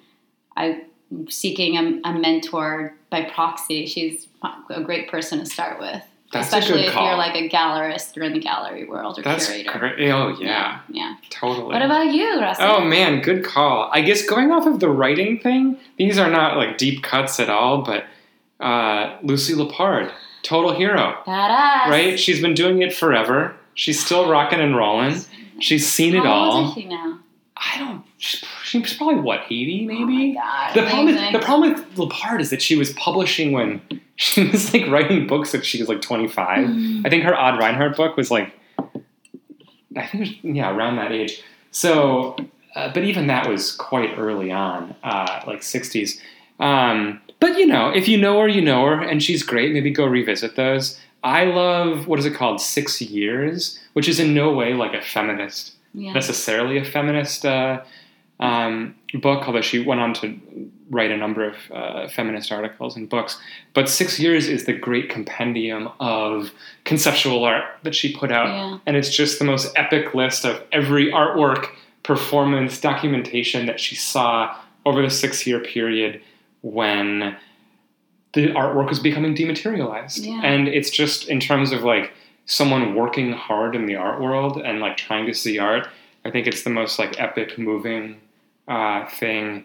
I 0.56 0.82
seeking 1.28 1.76
a, 1.76 2.08
a 2.08 2.12
mentor 2.14 2.94
by 3.10 3.22
proxy, 3.22 3.86
she's 3.86 4.26
a 4.70 4.82
great 4.82 5.08
person 5.08 5.38
to 5.38 5.46
start 5.46 5.78
with. 5.78 6.02
That's 6.32 6.52
a 6.52 6.56
Especially 6.58 6.86
if 6.86 6.92
call. 6.92 7.06
you're 7.06 7.16
like 7.16 7.36
a 7.36 7.48
gallerist 7.48 8.16
or 8.16 8.22
in 8.22 8.32
the 8.32 8.40
gallery 8.40 8.84
world 8.84 9.16
or 9.16 9.22
That's 9.22 9.46
curator. 9.46 9.78
great. 9.78 10.10
Oh 10.10 10.36
yeah, 10.40 10.80
yeah. 10.88 11.14
totally. 11.30 11.66
What 11.72 11.82
about 11.82 12.12
you, 12.12 12.40
Russell? 12.40 12.64
Oh 12.66 12.80
man, 12.84 13.20
good 13.22 13.44
call. 13.44 13.88
I 13.92 14.00
guess 14.00 14.26
going 14.26 14.50
off 14.50 14.66
of 14.66 14.80
the 14.80 14.88
writing 14.88 15.38
thing, 15.38 15.78
these 15.98 16.18
are 16.18 16.28
not 16.28 16.56
like 16.56 16.78
deep 16.78 17.04
cuts 17.04 17.38
at 17.38 17.48
all, 17.48 17.82
but 17.82 18.04
uh, 18.60 19.16
Lucy 19.22 19.54
Lippard, 19.54 20.12
total 20.42 20.74
hero, 20.74 21.18
Badass. 21.26 21.86
right? 21.88 22.18
She's 22.18 22.40
been 22.40 22.54
doing 22.54 22.82
it 22.82 22.94
forever. 22.94 23.54
She's 23.74 24.02
still 24.04 24.28
rocking 24.30 24.60
and 24.60 24.76
rolling. 24.76 25.16
She's 25.60 25.86
seen 25.90 26.14
it 26.14 26.24
all. 26.26 26.50
How 26.52 26.58
old 26.68 26.68
is 26.78 26.82
she 26.82 26.88
now? 26.88 27.18
I 27.56 27.78
don't. 27.78 28.04
She's 28.18 28.94
probably 28.96 29.16
what 29.20 29.40
eighty, 29.46 29.86
Oh 29.90 29.94
my 29.94 30.04
maybe. 30.04 30.34
god. 30.34 30.74
the 30.74 30.82
problem, 30.82 31.08
amazing. 31.08 31.32
the 31.32 31.38
problem 31.38 31.72
with 31.72 31.94
Lippard 31.96 32.40
is 32.40 32.50
that 32.50 32.60
she 32.62 32.76
was 32.76 32.92
publishing 32.94 33.52
when 33.52 33.80
she 34.16 34.44
was 34.48 34.72
like 34.74 34.86
writing 34.88 35.26
books 35.26 35.52
when 35.52 35.62
she 35.62 35.78
was 35.80 35.88
like 35.88 36.00
twenty 36.02 36.28
five. 36.28 36.66
I 37.04 37.08
think 37.08 37.22
her 37.24 37.34
Ad 37.34 37.58
Reinhardt 37.58 37.96
book 37.96 38.16
was 38.16 38.30
like, 38.30 38.52
I 39.96 40.06
think 40.06 40.14
it 40.14 40.18
was, 40.20 40.30
yeah, 40.42 40.70
around 40.74 40.96
that 40.96 41.12
age. 41.12 41.42
So, 41.70 42.36
uh, 42.74 42.92
but 42.92 43.04
even 43.04 43.26
that 43.28 43.48
was 43.48 43.72
quite 43.72 44.18
early 44.18 44.50
on, 44.50 44.94
uh, 45.02 45.42
like 45.46 45.60
60s. 45.60 46.18
Um, 46.58 47.20
but 47.46 47.56
you 47.56 47.66
know, 47.66 47.90
if 47.90 48.08
you 48.08 48.18
know 48.18 48.40
her, 48.40 48.48
you 48.48 48.60
know 48.60 48.84
her, 48.86 49.00
and 49.00 49.22
she's 49.22 49.44
great. 49.44 49.72
Maybe 49.72 49.92
go 49.92 50.04
revisit 50.04 50.56
those. 50.56 50.98
I 51.22 51.44
love, 51.44 52.08
what 52.08 52.18
is 52.18 52.26
it 52.26 52.34
called? 52.34 52.60
Six 52.60 53.00
Years, 53.00 53.78
which 53.92 54.08
is 54.08 54.18
in 54.18 54.34
no 54.34 54.52
way 54.52 54.74
like 54.74 54.94
a 54.94 55.00
feminist, 55.00 55.74
yeah. 55.94 56.12
necessarily 56.12 56.76
a 56.76 56.84
feminist 56.84 57.46
uh, 57.46 57.84
um, 58.40 58.96
book, 59.14 59.46
although 59.46 59.60
she 59.60 59.78
went 59.78 60.00
on 60.00 60.12
to 60.14 60.40
write 60.90 61.12
a 61.12 61.16
number 61.16 61.48
of 61.48 61.54
uh, 61.72 62.08
feminist 62.08 62.50
articles 62.50 62.96
and 62.96 63.08
books. 63.08 63.40
But 63.74 63.88
Six 63.88 64.18
Years 64.18 64.48
is 64.48 64.64
the 64.64 64.72
great 64.72 65.08
compendium 65.08 65.88
of 66.00 66.50
conceptual 66.82 67.44
art 67.44 67.64
that 67.84 67.94
she 67.94 68.12
put 68.12 68.32
out. 68.32 68.48
Yeah. 68.48 68.78
And 68.86 68.96
it's 68.96 69.14
just 69.14 69.38
the 69.38 69.44
most 69.44 69.72
epic 69.76 70.14
list 70.14 70.44
of 70.44 70.60
every 70.72 71.12
artwork, 71.12 71.68
performance, 72.02 72.80
documentation 72.80 73.66
that 73.66 73.78
she 73.78 73.94
saw 73.94 74.56
over 74.84 75.00
the 75.00 75.10
six 75.10 75.46
year 75.46 75.60
period 75.60 76.20
when 76.72 77.36
the 78.34 78.48
artwork 78.48 78.90
is 78.90 78.98
becoming 79.00 79.34
dematerialized. 79.34 80.24
Yeah. 80.24 80.40
And 80.42 80.68
it's 80.68 80.90
just 80.90 81.28
in 81.28 81.40
terms 81.40 81.72
of 81.72 81.84
like 81.84 82.12
someone 82.46 82.94
working 82.94 83.32
hard 83.32 83.74
in 83.74 83.86
the 83.86 83.96
art 83.96 84.20
world 84.20 84.60
and 84.62 84.80
like 84.80 84.96
trying 84.96 85.26
to 85.26 85.34
see 85.34 85.58
art, 85.58 85.88
I 86.24 86.30
think 86.30 86.46
it's 86.46 86.64
the 86.64 86.70
most 86.70 86.98
like 86.98 87.18
epic, 87.20 87.56
moving 87.58 88.20
uh, 88.68 89.06
thing. 89.06 89.64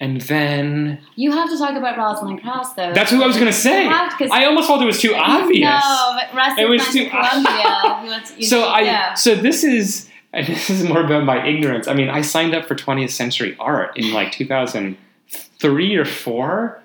And 0.00 0.20
then 0.22 1.00
You 1.14 1.30
have 1.30 1.48
to 1.50 1.56
talk 1.56 1.76
about 1.76 1.96
Rosalind 1.96 2.42
Krauss, 2.42 2.72
though. 2.72 2.92
that's 2.92 3.12
who 3.12 3.22
I 3.22 3.26
was 3.28 3.36
say. 3.56 3.84
Have 3.84 4.10
to, 4.10 4.16
'cause- 4.16 4.30
I 4.32 4.44
almost 4.44 4.66
felt 4.66 4.82
it 4.82 4.86
was 4.86 5.00
too 5.00 5.14
obvious. 5.14 5.62
No, 5.84 6.16
but 6.18 6.36
Russ 6.36 6.58
It 6.58 6.68
was 6.68 6.84
too- 6.88 7.04
to 7.04 7.10
Columbia. 7.10 7.98
He 8.02 8.08
went 8.08 8.26
to- 8.26 8.40
you- 8.40 8.46
So 8.52 8.64
I 8.64 8.80
yeah. 8.80 9.14
so 9.14 9.36
this 9.36 9.62
is 9.62 10.10
and 10.32 10.46
this 10.48 10.68
is 10.68 10.82
more 10.82 11.00
about 11.04 11.24
my 11.24 11.46
ignorance. 11.46 11.86
I 11.86 11.94
mean, 11.94 12.10
I 12.10 12.22
signed 12.22 12.54
up 12.56 12.66
for 12.66 12.74
20th 12.74 13.10
Century 13.10 13.56
Art 13.60 13.96
in 13.96 14.12
like 14.12 14.32
2003 15.30 15.96
or 15.96 16.04
four 16.04 16.82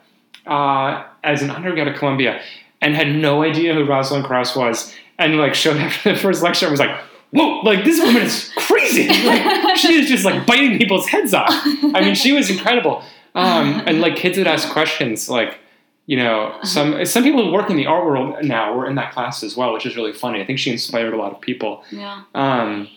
uh, 0.48 1.06
as 1.24 1.42
an 1.42 1.50
undergrad 1.50 1.88
at 1.88 1.98
Columbia, 1.98 2.42
and 2.82 2.96
had 2.96 3.08
no 3.10 3.44
idea 3.44 3.74
who 3.74 3.86
Rosalind 3.86 4.26
Krauss 4.26 4.56
was. 4.56 4.94
And 5.18 5.38
like 5.38 5.54
showed 5.54 5.78
up 5.78 5.92
for 5.92 6.14
the 6.14 6.16
first 6.16 6.42
lecture, 6.42 6.66
and 6.66 6.72
was 6.72 6.80
like, 6.80 6.98
"Whoa! 7.32 7.60
Like 7.62 7.84
this 7.84 8.00
woman 8.00 8.22
is 8.22 8.52
crazy! 8.58 9.08
Like, 9.26 9.76
she 9.76 10.00
is 10.00 10.08
just 10.08 10.24
like 10.24 10.46
biting 10.48 10.78
people's 10.78 11.08
heads 11.08 11.34
off." 11.34 11.50
I 11.52 12.00
mean, 12.02 12.16
she 12.16 12.32
was 12.32 12.50
incredible. 12.50 13.04
Um, 13.36 13.84
and 13.86 14.00
like 14.02 14.16
kids 14.16 14.38
would 14.38 14.48
ask 14.48 14.70
questions 14.70 15.30
like. 15.30 15.58
You 16.06 16.18
know, 16.18 16.58
some 16.64 17.06
some 17.06 17.22
people 17.22 17.46
who 17.46 17.52
work 17.52 17.70
in 17.70 17.76
the 17.76 17.86
art 17.86 18.04
world 18.04 18.44
now 18.44 18.74
were 18.74 18.88
in 18.90 18.96
that 18.96 19.14
class 19.14 19.44
as 19.44 19.56
well, 19.56 19.74
which 19.74 19.86
is 19.86 19.96
really 19.96 20.12
funny. 20.12 20.42
I 20.42 20.46
think 20.46 20.58
she 20.58 20.72
inspired 20.72 21.14
a 21.14 21.18
lot 21.18 21.34
of 21.34 21.40
people. 21.40 21.84
yeah. 21.92 22.24
Um, 22.34 22.88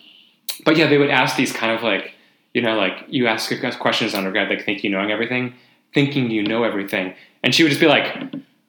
but 0.65 0.77
yeah, 0.77 0.87
they 0.87 0.97
would 0.97 1.11
ask 1.11 1.35
these 1.35 1.51
kind 1.51 1.71
of 1.77 1.83
like, 1.83 2.12
you 2.53 2.61
know, 2.61 2.75
like 2.75 2.93
you 3.07 3.27
ask 3.27 3.51
questions 3.79 4.13
on 4.13 4.19
undergrad, 4.19 4.49
like 4.49 4.63
think 4.63 4.83
you 4.83 4.89
knowing 4.89 5.11
everything, 5.11 5.53
thinking 5.93 6.29
you 6.29 6.43
know 6.43 6.63
everything, 6.63 7.13
and 7.43 7.53
she 7.53 7.63
would 7.63 7.69
just 7.69 7.81
be 7.81 7.87
like, 7.87 8.05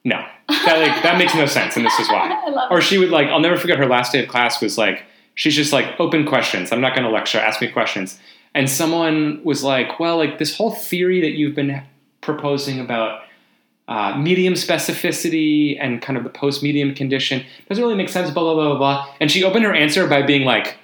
no, 0.05 0.25
that 0.49 0.79
like 0.79 1.03
that 1.03 1.18
makes 1.18 1.35
no 1.35 1.47
sense, 1.47 1.77
and 1.77 1.85
this 1.85 1.99
is 1.99 2.09
why. 2.09 2.40
Or 2.70 2.81
she 2.81 2.99
would 2.99 3.11
like, 3.11 3.29
I'll 3.29 3.40
never 3.40 3.57
forget 3.57 3.79
her 3.79 3.87
last 3.87 4.12
day 4.12 4.23
of 4.23 4.29
class 4.29 4.61
was 4.61 4.79
like, 4.79 5.05
she's 5.35 5.55
just 5.55 5.73
like, 5.73 5.99
open 6.01 6.27
questions. 6.27 6.73
I'm 6.73 6.81
not 6.81 6.94
going 6.94 7.05
to 7.05 7.11
lecture. 7.11 7.38
Ask 7.38 7.61
me 7.61 7.68
questions. 7.68 8.18
And 8.55 8.70
someone 8.70 9.40
was 9.44 9.62
like, 9.62 9.99
well, 9.99 10.16
like 10.16 10.38
this 10.38 10.57
whole 10.57 10.70
theory 10.70 11.20
that 11.20 11.33
you've 11.33 11.55
been 11.55 11.83
proposing 12.20 12.81
about 12.81 13.23
uh, 13.88 14.16
medium 14.16 14.55
specificity 14.55 15.77
and 15.79 16.01
kind 16.01 16.16
of 16.16 16.25
the 16.25 16.31
post 16.31 16.62
medium 16.62 16.94
condition 16.94 17.44
doesn't 17.68 17.83
really 17.83 17.97
make 17.97 18.09
sense. 18.09 18.31
Blah 18.31 18.42
blah 18.42 18.55
blah 18.55 18.68
blah 18.70 18.79
blah. 18.79 19.14
And 19.20 19.31
she 19.31 19.44
opened 19.44 19.64
her 19.64 19.75
answer 19.75 20.07
by 20.07 20.23
being 20.23 20.44
like, 20.44 20.79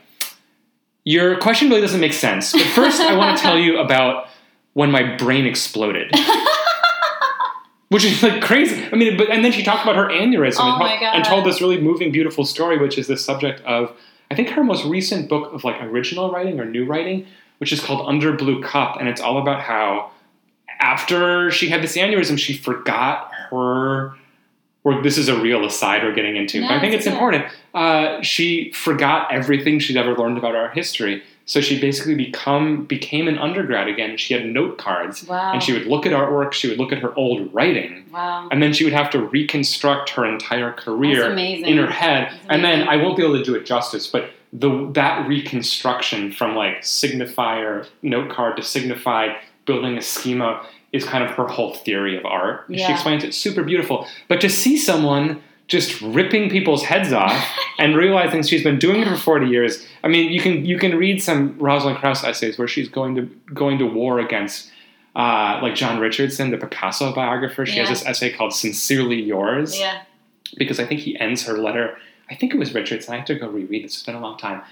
your 1.04 1.38
question 1.38 1.68
really 1.68 1.80
doesn't 1.80 2.00
make 2.00 2.12
sense. 2.12 2.52
But 2.52 2.62
first, 2.62 3.00
I 3.00 3.16
want 3.16 3.36
to 3.36 3.42
tell 3.42 3.58
you 3.58 3.78
about 3.84 4.28
when 4.74 4.90
my 4.90 5.16
brain 5.16 5.46
exploded. 5.46 6.12
Which 7.88 8.04
is 8.04 8.22
like 8.22 8.40
crazy. 8.40 8.86
I 8.92 8.94
mean, 8.94 9.16
but 9.16 9.30
and 9.30 9.44
then 9.44 9.50
she 9.50 9.64
talked 9.64 9.82
about 9.82 9.96
her 9.96 10.06
aneurysm 10.08 10.58
Oh 10.60 10.84
and, 10.84 11.02
and 11.02 11.24
told 11.24 11.44
this 11.44 11.60
really 11.60 11.80
moving, 11.80 12.12
beautiful 12.12 12.44
story, 12.44 12.78
which 12.78 12.96
is 12.96 13.08
the 13.08 13.16
subject 13.16 13.60
of 13.62 13.92
I 14.30 14.36
think 14.36 14.50
her 14.50 14.62
most 14.62 14.84
recent 14.84 15.28
book 15.28 15.52
of 15.52 15.64
like 15.64 15.82
original 15.82 16.30
writing 16.30 16.60
or 16.60 16.64
new 16.64 16.86
writing, 16.86 17.26
which 17.58 17.72
is 17.72 17.80
called 17.80 18.08
Under 18.08 18.32
Blue 18.32 18.62
Cup, 18.62 18.98
and 19.00 19.08
it's 19.08 19.20
all 19.20 19.38
about 19.42 19.62
how 19.62 20.12
after 20.78 21.50
she 21.50 21.68
had 21.68 21.82
this 21.82 21.96
aneurysm, 21.96 22.38
she 22.38 22.56
forgot 22.56 23.32
her. 23.50 24.14
Or 24.82 25.02
this 25.02 25.18
is 25.18 25.28
a 25.28 25.38
real 25.38 25.66
aside 25.66 26.02
we're 26.02 26.14
getting 26.14 26.36
into, 26.36 26.62
but 26.62 26.70
I 26.70 26.80
think 26.80 26.94
it's 26.94 27.04
it's 27.04 27.04
good. 27.04 27.12
important. 27.12 27.44
Uh, 27.74 28.22
she 28.22 28.72
forgot 28.72 29.30
everything 29.30 29.78
she'd 29.78 29.98
ever 29.98 30.16
learned 30.16 30.38
about 30.38 30.54
our 30.56 30.70
history, 30.70 31.22
so 31.44 31.60
she 31.60 31.78
basically 31.78 32.14
become 32.14 32.86
became 32.86 33.28
an 33.28 33.36
undergrad 33.36 33.88
again. 33.88 34.16
She 34.16 34.32
had 34.32 34.46
note 34.46 34.78
cards, 34.78 35.24
Wow. 35.26 35.52
and 35.52 35.62
she 35.62 35.74
would 35.74 35.84
look 35.84 36.06
at 36.06 36.12
artwork. 36.12 36.52
She 36.52 36.66
would 36.66 36.78
look 36.78 36.92
at 36.92 36.98
her 37.00 37.14
old 37.14 37.52
writing, 37.52 38.06
wow. 38.10 38.48
and 38.50 38.62
then 38.62 38.72
she 38.72 38.84
would 38.84 38.94
have 38.94 39.10
to 39.10 39.18
reconstruct 39.20 40.10
her 40.10 40.24
entire 40.24 40.72
career 40.72 41.30
in 41.30 41.76
her 41.76 41.86
head. 41.90 42.32
And 42.48 42.64
then. 42.64 42.88
I 42.88 42.96
won't 42.96 43.18
be 43.18 43.22
able 43.22 43.36
to 43.36 43.44
do 43.44 43.54
it 43.56 43.66
justice, 43.66 44.06
but 44.06 44.30
the 44.52 44.90
that 44.94 45.28
reconstruction 45.28 46.32
from 46.32 46.56
like 46.56 46.80
signifier 46.80 47.86
note 48.02 48.30
card 48.30 48.56
to 48.56 48.62
signified 48.62 49.36
building 49.66 49.98
a 49.98 50.02
schema 50.02 50.66
is 50.92 51.04
kind 51.04 51.22
of 51.24 51.30
her 51.30 51.46
whole 51.46 51.74
theory 51.74 52.16
of 52.16 52.24
art. 52.26 52.64
She 52.68 52.84
explains 52.90 53.22
it 53.24 53.32
super 53.34 53.62
beautiful. 53.62 54.06
But 54.28 54.40
to 54.40 54.48
see 54.50 54.76
someone 54.76 55.42
just 55.68 56.00
ripping 56.02 56.50
people's 56.50 56.82
heads 56.82 57.12
off 57.12 57.46
and 57.78 57.96
realizing 57.96 58.42
she's 58.42 58.64
been 58.64 58.78
doing 58.78 59.02
it 59.02 59.08
for 59.08 59.16
40 59.16 59.46
years. 59.46 59.86
I 60.02 60.08
mean, 60.08 60.32
you 60.32 60.40
can 60.40 60.64
you 60.64 60.78
can 60.78 60.96
read 60.98 61.22
some 61.22 61.56
Rosalind 61.58 61.98
Krauss 61.98 62.24
essays 62.24 62.58
where 62.58 62.66
she's 62.66 62.88
going 62.88 63.14
to 63.14 63.22
going 63.54 63.78
to 63.78 63.86
war 63.86 64.18
against 64.18 64.70
uh, 65.14 65.60
like 65.62 65.76
John 65.76 66.00
Richardson, 66.00 66.50
the 66.50 66.56
Picasso 66.58 67.12
biographer. 67.14 67.64
She 67.66 67.78
has 67.78 67.88
this 67.88 68.04
essay 68.04 68.32
called 68.32 68.52
"Sincerely 68.52 69.22
Yours," 69.22 69.78
Yeah. 69.78 70.02
because 70.56 70.80
I 70.80 70.86
think 70.86 71.00
he 71.00 71.16
ends 71.18 71.44
her 71.46 71.56
letter. 71.56 71.96
I 72.28 72.34
think 72.34 72.52
it 72.52 72.58
was 72.58 72.74
Richardson. 72.74 73.14
I 73.14 73.18
have 73.18 73.26
to 73.26 73.36
go 73.36 73.48
reread 73.48 73.84
this. 73.84 73.94
It's 73.94 74.02
been 74.02 74.14
a 74.16 74.20
long 74.20 74.38
time. 74.38 74.62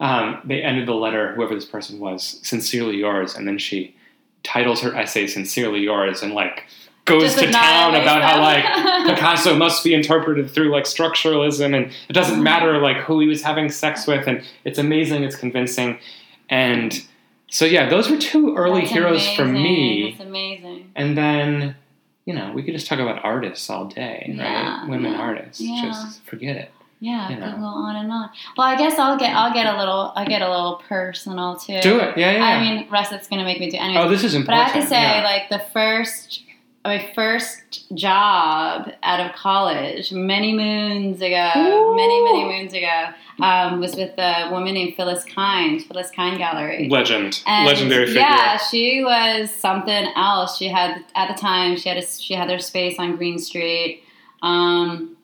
Um, 0.00 0.40
they 0.44 0.62
ended 0.62 0.86
the 0.86 0.94
letter, 0.94 1.34
whoever 1.34 1.54
this 1.54 1.64
person 1.66 2.00
was, 2.00 2.40
"Sincerely 2.42 2.96
Yours," 2.96 3.36
and 3.36 3.46
then 3.46 3.58
she 3.58 3.94
titles 4.42 4.80
her 4.80 4.94
essay 4.94 5.26
"Sincerely 5.26 5.80
Yours" 5.80 6.22
and 6.22 6.34
like 6.34 6.64
goes 7.04 7.22
Just 7.22 7.38
to 7.38 7.50
town 7.50 7.94
about 7.94 8.22
how 8.22 8.40
like 8.40 8.64
Picasso 9.06 9.56
must 9.56 9.82
be 9.82 9.94
interpreted 9.94 10.50
through 10.50 10.70
like 10.70 10.84
structuralism, 10.84 11.74
and 11.74 11.92
it 12.08 12.12
doesn't 12.12 12.34
mm-hmm. 12.34 12.42
matter 12.44 12.78
like 12.78 12.98
who 12.98 13.20
he 13.20 13.26
was 13.26 13.42
having 13.42 13.70
sex 13.70 14.06
with, 14.06 14.26
and 14.26 14.42
it's 14.64 14.78
amazing, 14.78 15.24
it's 15.24 15.36
convincing, 15.36 15.98
and 16.48 17.02
so 17.50 17.64
yeah, 17.64 17.88
those 17.88 18.10
were 18.10 18.18
two 18.18 18.54
early 18.56 18.82
That's 18.82 18.92
heroes 18.92 19.28
for 19.34 19.44
me. 19.44 20.10
That's 20.10 20.28
amazing. 20.28 20.92
And 20.94 21.16
then, 21.16 21.76
you 22.26 22.34
know, 22.34 22.52
we 22.52 22.62
could 22.62 22.74
just 22.74 22.86
talk 22.86 22.98
about 22.98 23.24
artists 23.24 23.68
all 23.70 23.86
day, 23.86 24.32
Yeah, 24.34 24.80
right? 24.80 24.88
Women 24.88 25.12
yeah, 25.12 25.18
artists. 25.18 25.60
yeah. 25.60 25.82
Just 25.82 26.22
forget 26.24 26.56
it. 26.56 26.70
Yeah, 27.00 27.28
You 27.30 27.36
know. 27.36 27.56
go 27.56 27.64
on 27.64 27.96
and 27.96 28.10
on. 28.10 28.30
Well, 28.56 28.66
I 28.66 28.76
guess 28.76 28.98
I'll 28.98 29.16
get 29.18 29.34
I'll 29.34 29.52
get 29.52 29.66
a 29.72 29.78
little 29.78 30.12
I'll 30.16 30.26
get 30.26 30.42
a 30.42 30.50
little 30.50 30.82
personal 30.88 31.56
too. 31.56 31.80
Do 31.80 32.00
it. 32.00 32.18
Yeah, 32.18 32.32
yeah. 32.32 32.44
I 32.44 32.60
mean, 32.60 32.88
Russ, 32.90 33.12
it's 33.12 33.28
gonna 33.28 33.44
make 33.44 33.60
me 33.60 33.70
do 33.70 33.76
anything. 33.78 34.02
oh, 34.02 34.08
this 34.08 34.24
is 34.24 34.32
but 34.32 34.40
important. 34.40 34.66
I 34.66 34.68
have 34.72 34.82
to 34.82 34.88
say, 34.88 35.00
yeah. 35.00 35.24
like 35.24 35.48
the 35.48 35.60
first 35.72 36.42
my 36.84 37.10
first 37.14 37.94
job 37.94 38.90
out 39.02 39.20
of 39.20 39.32
college, 39.36 40.10
many 40.12 40.52
moons 40.54 41.20
ago, 41.20 41.50
Ooh. 41.56 41.94
many 41.96 42.22
many 42.24 42.44
moons 42.44 42.72
ago, 42.72 43.08
um, 43.42 43.78
was 43.80 43.94
with 43.94 44.18
a 44.18 44.48
woman 44.50 44.74
named 44.74 44.94
Phyllis 44.96 45.22
Kind, 45.24 45.82
Phyllis 45.84 46.10
Kind 46.10 46.38
Gallery. 46.38 46.88
legend, 46.88 47.42
And 47.46 47.66
legendary 47.66 48.06
figure. 48.06 48.20
Yeah, 48.22 48.56
she 48.56 49.04
was 49.04 49.50
something 49.54 50.08
else. 50.16 50.56
She 50.56 50.68
had 50.68 51.04
at 51.14 51.28
the 51.34 51.40
time 51.40 51.76
she 51.76 51.88
had 51.90 51.98
a, 51.98 52.06
she 52.06 52.34
had 52.34 52.48
their 52.48 52.58
space 52.58 52.98
on 52.98 53.16
Greene 53.16 53.38
Street, 53.38 54.02
um, 54.42 55.16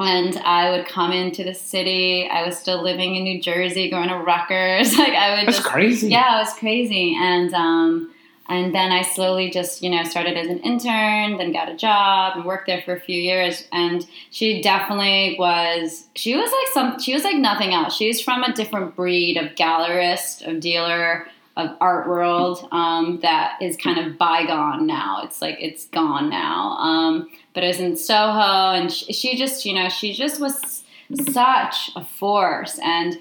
and 0.00 0.36
I 0.38 0.70
would 0.70 0.86
come 0.86 1.12
into 1.12 1.44
the 1.44 1.54
city. 1.54 2.28
I 2.30 2.44
was 2.46 2.58
still 2.58 2.82
living 2.82 3.16
in 3.16 3.24
New 3.24 3.40
Jersey, 3.40 3.90
going 3.90 4.08
to 4.08 4.16
Rutgers. 4.16 4.94
Like 4.98 5.12
I 5.14 5.38
would 5.38 5.46
That's 5.48 5.58
just 5.58 5.68
crazy. 5.68 6.08
yeah, 6.08 6.36
it 6.36 6.40
was 6.44 6.54
crazy. 6.54 7.16
And 7.18 7.52
um, 7.54 8.12
and 8.48 8.74
then 8.74 8.90
I 8.92 9.02
slowly 9.02 9.50
just 9.50 9.82
you 9.82 9.90
know 9.90 10.02
started 10.04 10.36
as 10.36 10.48
an 10.48 10.58
intern, 10.60 11.38
then 11.38 11.52
got 11.52 11.68
a 11.68 11.76
job 11.76 12.36
and 12.36 12.44
worked 12.44 12.66
there 12.66 12.82
for 12.82 12.94
a 12.94 13.00
few 13.00 13.20
years. 13.20 13.66
And 13.72 14.06
she 14.30 14.60
definitely 14.62 15.36
was. 15.38 16.06
She 16.16 16.36
was 16.36 16.50
like 16.50 16.74
some. 16.74 17.00
She 17.00 17.14
was 17.14 17.24
like 17.24 17.36
nothing 17.36 17.72
else. 17.74 17.94
She's 17.96 18.20
from 18.20 18.42
a 18.42 18.52
different 18.52 18.96
breed 18.96 19.36
of 19.36 19.54
gallerist, 19.54 20.46
of 20.46 20.60
dealer. 20.60 21.26
Of 21.56 21.76
art 21.80 22.08
world 22.08 22.66
um, 22.70 23.18
that 23.22 23.60
is 23.60 23.76
kind 23.76 23.98
of 23.98 24.16
bygone 24.16 24.86
now. 24.86 25.22
It's 25.24 25.42
like 25.42 25.56
it's 25.60 25.86
gone 25.88 26.30
now. 26.30 26.76
Um, 26.78 27.28
but 27.54 27.64
it 27.64 27.68
was 27.68 27.80
in 27.80 27.96
Soho, 27.96 28.72
and 28.72 28.92
she, 28.92 29.12
she 29.12 29.36
just, 29.36 29.64
you 29.64 29.74
know, 29.74 29.88
she 29.88 30.12
just 30.12 30.40
was 30.40 30.84
such 31.32 31.90
a 31.96 32.04
force, 32.04 32.78
and 32.82 33.18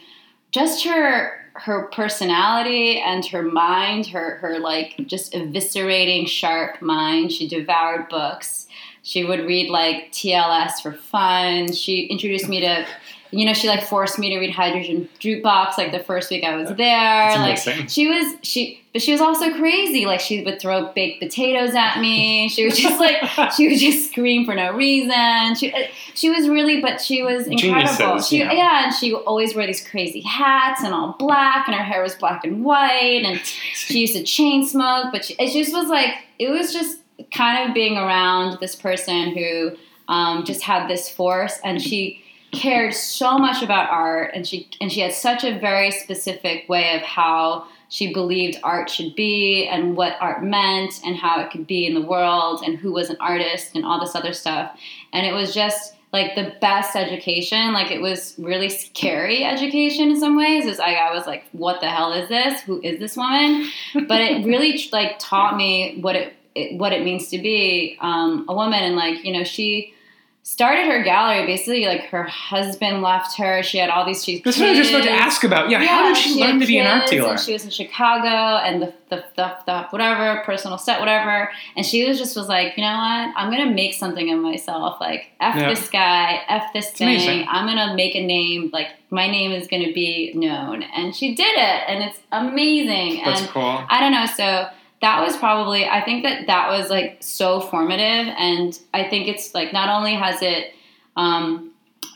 just 0.51 0.85
her 0.85 1.35
her 1.53 1.89
personality 1.91 2.99
and 2.99 3.25
her 3.25 3.41
mind, 3.41 4.07
her 4.07 4.37
her 4.37 4.59
like 4.59 4.95
just 5.05 5.33
eviscerating 5.33 6.27
sharp 6.27 6.81
mind. 6.81 7.31
She 7.31 7.47
devoured 7.47 8.07
books. 8.09 8.67
She 9.03 9.23
would 9.23 9.41
read 9.41 9.69
like 9.69 10.11
TLS 10.11 10.81
for 10.81 10.91
fun. 10.93 11.73
She 11.73 12.03
introduced 12.03 12.47
me 12.47 12.61
to, 12.61 12.85
you 13.31 13.45
know, 13.45 13.53
she 13.53 13.67
like 13.67 13.83
forced 13.83 14.17
me 14.17 14.29
to 14.29 14.39
read 14.39 14.49
Hydrogen 14.49 15.07
Jukebox 15.19 15.77
like 15.77 15.91
the 15.91 15.99
first 15.99 16.31
week 16.31 16.43
I 16.43 16.55
was 16.55 16.69
there. 16.69 16.77
That's 16.77 17.67
like 17.67 17.75
amazing. 17.75 17.87
she 17.87 18.07
was 18.07 18.35
she, 18.41 18.81
but 18.91 19.03
she 19.03 19.11
was 19.11 19.21
also 19.21 19.53
crazy. 19.53 20.07
Like 20.07 20.19
she 20.19 20.43
would 20.43 20.59
throw 20.59 20.91
baked 20.93 21.21
potatoes 21.21 21.75
at 21.75 21.99
me. 21.99 22.49
She 22.49 22.65
was 22.65 22.75
just 22.77 22.99
like 22.99 23.51
she 23.55 23.67
would 23.67 23.77
just 23.77 24.09
scream 24.09 24.45
for 24.45 24.55
no 24.55 24.73
reason. 24.73 25.55
She 25.55 25.71
she 26.15 26.31
was 26.31 26.49
really, 26.49 26.81
but 26.81 26.99
she 27.01 27.21
was 27.21 27.45
incredible. 27.45 27.95
Geniuses, 27.95 28.27
she, 28.27 28.43
know. 28.43 28.51
Yeah, 28.51 28.85
and 28.85 28.93
she 28.95 29.13
always 29.13 29.53
wore 29.53 29.67
these 29.67 29.87
crazy 29.87 30.21
hats 30.21 30.83
and 30.83 30.93
all 30.93 31.15
black, 31.19 31.67
and 31.67 31.75
her 31.75 31.83
hair 31.83 32.01
was 32.01 32.15
black 32.15 32.43
and 32.43 32.63
white, 32.63 33.23
and 33.23 33.39
she 33.75 33.99
used 33.99 34.15
to 34.15 34.23
chain 34.23 34.67
smoke. 34.67 35.11
But 35.11 35.25
she, 35.25 35.35
it 35.37 35.51
just 35.51 35.71
was 35.71 35.87
like 35.87 36.15
it 36.39 36.49
was 36.49 36.73
just 36.73 36.99
kind 37.31 37.67
of 37.67 37.75
being 37.75 37.95
around 37.95 38.57
this 38.59 38.75
person 38.75 39.37
who 39.37 39.77
um, 40.07 40.45
just 40.45 40.63
had 40.63 40.89
this 40.89 41.09
force, 41.09 41.59
and 41.63 41.79
she 41.79 42.23
cared 42.51 42.93
so 42.93 43.37
much 43.37 43.61
about 43.61 43.89
art, 43.89 44.31
and 44.33 44.47
she 44.47 44.69
and 44.81 44.91
she 44.91 45.01
had 45.01 45.13
such 45.13 45.43
a 45.43 45.59
very 45.59 45.91
specific 45.91 46.67
way 46.67 46.95
of 46.95 47.01
how 47.01 47.67
she 47.89 48.13
believed 48.13 48.59
art 48.63 48.89
should 48.89 49.15
be 49.15 49.67
and 49.67 49.97
what 49.97 50.15
art 50.21 50.43
meant 50.43 51.01
and 51.03 51.15
how 51.15 51.41
it 51.41 51.51
could 51.51 51.65
be 51.65 51.87
in 51.87 51.95
the 51.95 52.01
world 52.01 52.61
and 52.63 52.77
who 52.77 52.91
was 52.91 53.09
an 53.09 53.17
artist 53.19 53.75
and 53.75 53.83
all 53.83 53.99
this 53.99 54.15
other 54.15 54.31
stuff. 54.31 54.79
And 55.11 55.25
it 55.25 55.33
was 55.33 55.53
just 55.53 55.95
like 56.13 56.35
the 56.35 56.55
best 56.61 56.95
education. 56.95 57.73
Like 57.73 57.91
it 57.91 57.99
was 57.99 58.35
really 58.37 58.69
scary 58.69 59.43
education 59.43 60.11
in 60.11 60.19
some 60.19 60.37
ways. 60.37 60.65
Was 60.65 60.77
like 60.77 60.97
i 60.97 61.13
was 61.13 61.25
like 61.25 61.45
what 61.51 61.81
the 61.81 61.89
hell 61.89 62.13
is 62.13 62.29
this? 62.29 62.61
Who 62.61 62.79
is 62.81 62.99
this 62.99 63.17
woman? 63.17 63.67
But 63.93 64.21
it 64.21 64.45
really 64.45 64.87
like 64.91 65.17
taught 65.19 65.57
me 65.57 65.99
what 66.01 66.15
it, 66.15 66.33
it 66.55 66.79
what 66.79 66.93
it 66.93 67.03
means 67.03 67.29
to 67.29 67.39
be 67.39 67.97
um, 68.01 68.45
a 68.47 68.53
woman. 68.53 68.83
And 68.83 68.95
like 68.95 69.23
you 69.25 69.33
know 69.33 69.43
she 69.43 69.93
started 70.43 70.85
her 70.85 71.03
gallery 71.03 71.45
basically 71.45 71.85
like 71.85 72.01
her 72.05 72.23
husband 72.23 73.01
left 73.01 73.37
her 73.37 73.61
she 73.61 73.77
had 73.77 73.89
all 73.89 74.05
these 74.05 74.23
she 74.23 74.41
That's 74.41 74.57
what 74.57 74.67
I 74.67 74.71
was 74.71 74.79
just 74.79 74.91
about 74.91 75.03
to 75.03 75.11
ask 75.11 75.43
about. 75.43 75.69
Yeah, 75.69 75.83
how 75.83 76.07
did 76.07 76.17
she, 76.17 76.39
had 76.39 76.49
learn 76.49 76.59
to 76.59 76.65
be 76.65 76.77
an 76.77 76.87
art 76.87 77.09
dealer? 77.09 77.37
She 77.37 77.53
was 77.53 77.63
in 77.63 77.69
Chicago 77.69 78.27
and 78.27 78.81
the, 78.81 78.93
the, 79.09 79.23
the, 79.35 79.57
the 79.65 79.83
whatever, 79.89 80.41
personal 80.45 80.77
set, 80.77 80.99
whatever. 80.99 81.49
And 81.75 81.85
she 81.85 82.07
was 82.07 82.17
just 82.17 82.35
was 82.35 82.47
like, 82.47 82.77
you 82.77 82.83
know 82.83 82.89
what? 82.89 83.33
I'm 83.37 83.51
going 83.51 83.67
to 83.67 83.73
make 83.73 83.93
something 83.93 84.31
of 84.31 84.39
myself. 84.39 84.99
Like, 84.99 85.27
F 85.39 85.55
Yeah. 85.55 85.69
this 85.69 85.89
guy, 85.89 86.41
F 86.47 86.73
this 86.73 86.91
thing. 86.91 87.07
amazing. 87.07 87.45
I'm 87.49 87.65
going 87.65 87.89
to 87.89 87.95
make 87.95 88.15
a 88.15 88.25
name. 88.25 88.69
Like, 88.73 88.87
my 89.09 89.29
name 89.29 89.51
is 89.51 89.67
going 89.67 89.85
to 89.85 89.93
be 89.93 90.33
known. 90.33 90.83
And 90.83 91.15
she 91.15 91.35
did 91.35 91.53
it. 91.55 91.83
And 91.87 92.03
it's 92.03 92.19
amazing. 92.31 93.21
That's 93.23 93.41
and 93.41 93.49
cool. 93.49 93.83
I 93.87 93.99
don't 93.99 94.11
know. 94.11 94.25
So 94.25 94.67
that 95.01 95.21
was 95.25 95.37
probably, 95.37 95.85
I 95.85 96.01
think 96.03 96.23
that 96.23 96.47
that 96.47 96.69
was 96.69 96.89
like 96.89 97.17
so 97.21 97.59
formative. 97.61 98.33
And 98.37 98.77
I 98.93 99.07
think 99.09 99.27
it's 99.27 99.53
like, 99.53 99.71
not 99.73 99.89
only 99.89 100.13
has 100.15 100.41
it, 100.41 100.73
um, 101.15 101.71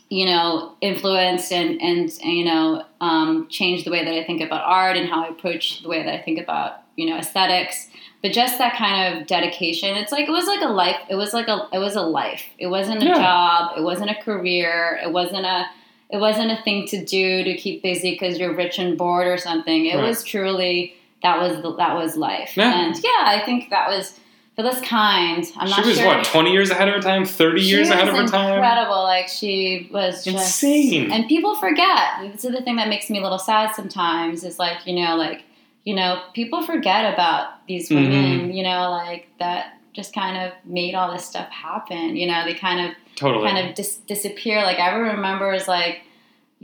you 0.10 0.26
know, 0.26 0.74
influenced 0.82 1.52
and, 1.52 1.82
and, 1.82 2.10
and 2.24 2.32
you 2.34 2.46
know, 2.46 2.86
um, 3.02 3.48
changed 3.50 3.86
the 3.86 3.92
way 3.92 4.04
that 4.04 4.14
I 4.14 4.24
think 4.26 4.42
about 4.42 4.64
art 4.66 4.98
and 4.98 5.10
how 5.10 5.24
I 5.26 5.30
approach 5.30 5.82
the 5.82 5.90
way 5.90 6.04
that 6.04 6.14
I 6.14 6.22
think 6.22 6.40
about, 6.40 6.82
you 6.96 7.10
know, 7.10 7.18
aesthetics. 7.18 7.90
but 8.22 8.32
just 8.32 8.58
that 8.60 8.76
kind 8.78 9.18
of 9.18 9.28
dedication. 9.28 9.96
It's 9.98 10.12
like 10.12 10.28
it 10.28 10.32
was 10.32 10.46
like 10.46 10.62
a 10.62 10.68
life. 10.72 10.98
It 11.10 11.16
was 11.16 11.34
like 11.34 11.48
a 11.48 11.68
it 11.74 11.80
was 11.80 11.96
a 11.96 12.02
life. 12.04 12.44
It 12.60 12.68
wasn't 12.68 13.02
a 13.02 13.06
Yeah. 13.06 13.16
job. 13.16 13.78
It 13.78 13.82
wasn't 13.82 14.12
a 14.12 14.16
career. 14.16 15.00
It 15.04 15.12
wasn't 15.12 15.46
a 15.46 15.66
it 16.10 16.18
wasn't 16.18 16.52
a 16.52 16.62
thing 16.64 16.86
to 16.88 17.04
do 17.04 17.44
to 17.44 17.56
keep 17.56 17.82
busy 17.82 18.12
because 18.12 18.38
you're 18.38 18.54
rich 18.56 18.78
and 18.78 18.98
bored 18.98 19.26
or 19.28 19.38
something. 19.38 19.88
It 19.88 19.96
Right. 19.96 20.08
was 20.08 20.24
truly 20.24 20.96
that 21.24 21.40
was 21.42 21.62
the, 21.62 21.76
that 21.78 21.96
was 21.96 22.16
life. 22.18 22.56
Yeah. 22.56 22.74
And 22.86 22.96
yeah, 23.04 23.10
I 23.26 23.42
think 23.46 23.70
that 23.72 23.90
was 23.90 24.20
for 24.56 24.62
this 24.62 24.80
kind. 24.82 25.44
I'm 25.58 25.68
she 25.68 25.76
not 25.78 25.86
was 25.86 25.98
sure. 25.98 26.06
what, 26.06 26.24
20 26.26 26.52
years 26.52 26.70
ahead 26.70 26.88
of 26.88 26.94
her 26.96 27.02
time, 27.02 27.26
30 27.26 27.60
She 27.62 27.68
years 27.70 27.90
ahead 27.90 28.08
of 28.08 28.16
her 28.16 28.28
time? 28.28 28.54
Incredible. 28.54 29.02
Like 29.04 29.28
she 29.28 29.90
was 29.92 30.24
just 30.24 30.38
Insane. 30.38 31.12
And 31.12 31.28
people 31.28 31.56
forget. 31.56 32.32
This 32.34 32.46
is 32.46 32.52
the 32.56 32.62
thing 32.62 32.76
that 32.76 32.88
makes 32.90 33.10
me 33.10 33.20
a 33.20 33.24
little 33.24 33.40
sad 33.40 33.74
sometimes. 33.76 34.44
Is 34.44 34.60
like 34.60 34.86
you 34.86 34.94
know, 35.04 35.16
like 35.16 35.44
you 35.86 35.96
know, 35.96 36.22
people 36.34 36.62
forget 36.64 37.14
about 37.14 37.66
these 37.68 37.90
Mm-hmm. 37.90 37.96
women. 38.12 38.54
You 38.54 38.64
know, 38.64 38.92
like 38.92 39.28
that 39.40 39.80
just 39.94 40.14
kind 40.14 40.38
of 40.38 40.52
made 40.66 40.94
all 40.96 41.12
this 41.14 41.26
stuff 41.26 41.50
happen. 41.50 42.16
You 42.16 42.28
know, 42.28 42.44
they 42.46 42.54
kind 42.54 42.90
of 42.90 42.96
Totally. 43.16 43.48
kind 43.48 43.68
of 43.70 43.76
dis- 43.76 43.98
disappear. 44.08 44.62
Like 44.64 44.80
I 44.80 44.90
remember 44.96 45.54
is 45.54 45.68
like, 45.68 46.02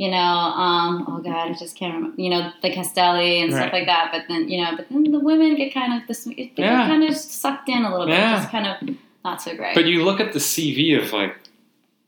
you 0.03 0.09
know, 0.09 0.17
um, 0.17 1.03
oh 1.09 1.19
god, 1.19 1.49
I 1.49 1.53
just 1.53 1.75
can't 1.75 1.93
remember. 1.93 2.21
You 2.21 2.29
know, 2.29 2.51
the 2.61 2.71
Castelli 2.73 3.41
and 3.41 3.51
Right. 3.51 3.59
stuff 3.63 3.73
like 3.73 3.85
that. 3.87 4.09
But 4.13 4.23
then 4.29 4.47
you 4.49 4.63
know, 4.63 4.71
but 4.77 4.87
then 4.89 5.03
the 5.03 5.19
women 5.19 5.55
get 5.55 5.73
kind 5.73 5.91
of 6.01 6.07
this. 6.07 6.23
They 6.23 6.33
get 6.33 6.55
kind 6.91 7.03
of 7.03 7.15
sucked 7.17 7.67
in 7.67 7.83
a 7.83 7.91
little 7.91 8.05
bit. 8.07 8.13
Yeah. 8.17 8.37
Just 8.37 8.49
kind 8.49 8.67
of 8.67 8.95
not 9.25 9.41
so 9.41 9.55
great. 9.57 9.75
But 9.75 9.85
you 9.85 10.05
look 10.05 10.21
at 10.21 10.31
the 10.31 10.39
CV 10.39 10.97
of 11.01 11.11
like 11.11 11.35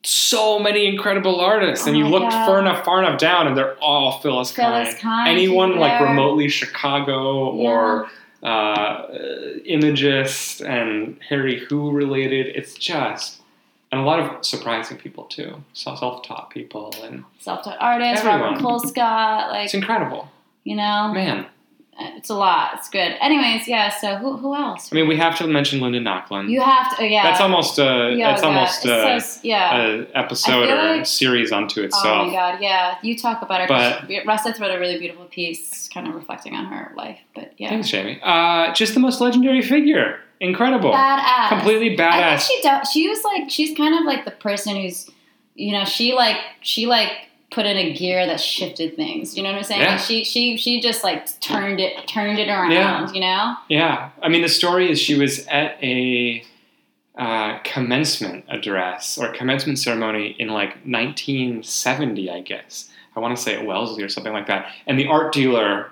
so 0.03 0.57
many 0.57 0.87
incredible 0.87 1.41
artists, 1.41 1.85
and 1.85 1.95
Oh 1.95 1.99
you 1.99 2.05
my 2.05 2.11
look 2.11 2.29
God. 2.29 2.45
far 2.45 2.59
enough, 2.59 2.85
far 2.85 2.99
enough 3.03 3.19
down, 3.19 3.47
and 3.47 3.57
they're 3.57 3.75
all 3.79 4.19
Phyllis, 4.21 4.51
Phyllis 4.51 4.95
Kind. 4.95 5.27
Anyone 5.29 5.77
like 5.77 5.99
remotely 6.01 6.47
Chicago 6.47 7.49
or 7.49 8.07
uh, 8.41 9.03
Imagist 9.65 10.61
and 10.61 11.17
Hairy 11.27 11.59
Who 11.65 11.91
related. 11.91 12.47
It's 12.55 12.73
just. 12.73 13.40
And 13.91 13.99
a 13.99 14.03
lot 14.03 14.19
of 14.19 14.45
surprising 14.45 14.97
people 14.97 15.25
too, 15.25 15.63
self-taught 15.73 16.49
people, 16.49 16.93
and 17.03 17.25
self-taught 17.39 17.77
artists, 17.79 18.25
Everyone. 18.25 18.53
Robert 18.53 18.63
Colescott, 18.63 19.49
like 19.49 19.65
it's 19.65 19.73
incredible, 19.73 20.29
you 20.63 20.75
know, 20.77 21.11
man. 21.13 21.45
It's 22.15 22.29
a 22.29 22.35
lot. 22.35 22.71
It's 22.75 22.89
good. 22.89 23.15
Anyways, 23.21 23.67
yeah. 23.67 23.89
So 23.89 24.15
who 24.15 24.37
who 24.37 24.55
else? 24.55 24.91
I 24.91 24.95
mean, 24.95 25.07
we 25.07 25.15
have 25.17 25.37
to 25.39 25.47
mention 25.47 25.79
Linda 25.79 25.99
Nochlin. 25.99 26.49
you 26.49 26.61
have 26.61 26.95
to. 26.97 27.03
Oh, 27.03 27.05
yeah. 27.05 27.23
that's 27.23 27.41
almost 27.41 27.79
a 27.79 28.13
Yeah, 28.17 28.31
that's 28.31 28.43
almost 28.43 28.85
a, 28.85 29.19
so- 29.21 29.39
yeah. 29.43 29.77
a 29.77 30.05
episode 30.17 30.69
or 30.69 30.97
like- 30.97 31.05
series 31.05 31.51
unto 31.51 31.81
itself. 31.81 32.05
Oh 32.05 32.25
my 32.27 32.31
god, 32.33 32.61
yeah. 32.61 32.95
You 33.01 33.17
talk 33.17 33.41
about 33.41 33.61
her. 33.61 33.67
But- 33.67 34.09
Russeth 34.25 34.59
wrote 34.59 34.71
a 34.75 34.79
really 34.79 34.97
beautiful 34.99 35.25
piece, 35.25 35.87
kind 35.89 36.07
of 36.07 36.15
reflecting 36.15 36.55
on 36.55 36.65
her 36.65 36.93
life. 36.95 37.19
But 37.35 37.53
yeah, 37.57 37.69
Thanks, 37.69 37.89
Jamie. 37.89 38.19
Uh, 38.23 38.73
just 38.73 38.93
the 38.93 38.99
most 38.99 39.21
legendary 39.21 39.61
figure. 39.61 40.19
Incredible. 40.39 40.91
badass. 40.91 41.49
Completely 41.49 41.93
I 41.93 41.97
think 41.97 41.99
badass. 41.99 42.47
she 42.47 42.61
does. 42.63 42.89
She 42.91 43.07
was 43.07 43.23
like, 43.23 43.49
she's 43.49 43.77
kind 43.77 43.93
of 43.93 44.05
like 44.05 44.25
the 44.25 44.31
person 44.31 44.75
who's, 44.75 45.07
you 45.55 45.71
know, 45.71 45.85
she 45.85 46.13
like 46.13 46.37
she 46.61 46.87
like 46.87 47.11
put 47.51 47.65
in 47.65 47.77
a 47.77 47.93
gear 47.93 48.25
that 48.25 48.39
shifted 48.39 48.95
things. 48.95 49.35
You 49.35 49.43
know 49.43 49.49
what 49.51 49.57
I'm 49.59 49.63
saying? 49.63 49.81
Yeah. 49.81 49.97
She 49.97 50.23
she 50.23 50.57
she 50.57 50.81
just 50.81 51.03
like 51.03 51.39
turned 51.41 51.79
it 51.79 52.07
turned 52.07 52.39
it 52.39 52.47
around. 52.47 52.71
Yeah. 52.71 53.11
You 53.11 53.19
know? 53.19 53.55
Yeah. 53.67 54.09
I 54.21 54.29
mean, 54.29 54.41
the 54.41 54.49
story 54.49 54.89
is 54.89 54.99
she 54.99 55.17
was 55.17 55.45
at 55.47 55.81
a 55.83 56.43
uh, 57.15 57.59
commencement 57.63 58.45
address 58.47 59.17
or 59.17 59.31
commencement 59.33 59.77
ceremony 59.77 60.35
in 60.39 60.47
like 60.47 60.69
1970, 60.85 62.31
I 62.31 62.41
guess. 62.41 62.89
I 63.15 63.19
want 63.19 63.35
to 63.35 63.41
say 63.41 63.55
at 63.55 63.65
Wellesley 63.65 64.01
or 64.01 64.09
something 64.09 64.31
like 64.31 64.47
that. 64.47 64.71
And 64.87 64.97
the 64.97 65.07
art 65.07 65.33
dealer, 65.33 65.91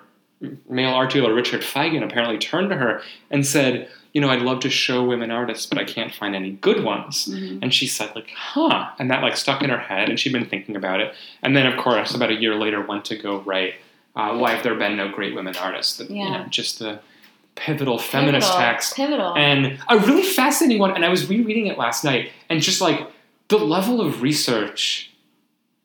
male 0.70 0.94
art 0.94 1.12
dealer 1.12 1.34
Richard 1.34 1.62
Feigen, 1.62 2.04
apparently 2.04 2.38
turned 2.38 2.70
to 2.70 2.78
her 2.78 3.02
and 3.30 3.46
said, 3.46 3.90
You 4.14 4.22
know, 4.22 4.30
I'd 4.30 4.42
love 4.42 4.60
to 4.62 4.70
show 4.70 5.04
women 5.04 5.30
artists, 5.32 5.66
but 5.68 5.78
I 5.78 5.84
can't 5.84 6.14
find 6.14 6.36
any 6.36 6.52
good 6.52 6.84
ones. 6.84 7.28
Mhm. 7.28 7.60
And 7.62 7.74
she 7.74 7.86
said, 7.86 8.12
like, 8.16 8.32
huh. 8.36 8.90
And 8.98 9.12
that 9.12 9.22
like 9.22 9.38
stuck 9.38 9.62
in 9.62 9.70
her 9.70 9.78
head, 9.78 10.10
and 10.10 10.20
she'd 10.20 10.34
been 10.34 10.46
thinking 10.46 10.76
about 10.76 11.00
it. 11.00 11.14
And 11.44 11.56
then, 11.56 11.68
of 11.68 11.78
course, 11.78 12.16
about 12.16 12.32
a 12.32 12.36
year 12.36 12.56
later, 12.56 12.82
went 12.82 13.06
to 13.06 13.16
go 13.16 13.38
write 13.42 13.76
uh, 14.16 14.36
"Why 14.38 14.54
Have 14.56 14.64
There 14.64 14.74
Been 14.76 14.98
No 14.98 15.10
Great 15.10 15.36
Women 15.36 15.56
Artists?" 15.58 15.98
The, 15.98 16.06
you 16.06 16.16
Yeah. 16.16 16.30
know, 16.40 16.46
just 16.50 16.80
the 16.80 17.00
pivotal 17.56 17.98
feminist 18.00 18.48
Pivotal. 18.48 18.66
text, 18.72 18.96
Pivotal. 18.96 19.36
and 19.38 19.78
a 19.90 19.98
really 20.00 20.24
fascinating 20.24 20.80
one. 20.80 20.92
And 20.96 21.06
I 21.06 21.10
was 21.10 21.30
rereading 21.30 21.68
it 21.68 21.78
last 21.78 22.04
night, 22.04 22.32
and 22.50 22.62
just 22.62 22.82
like 22.82 23.08
the 23.50 23.58
level 23.60 24.02
of 24.02 24.22
research 24.22 25.09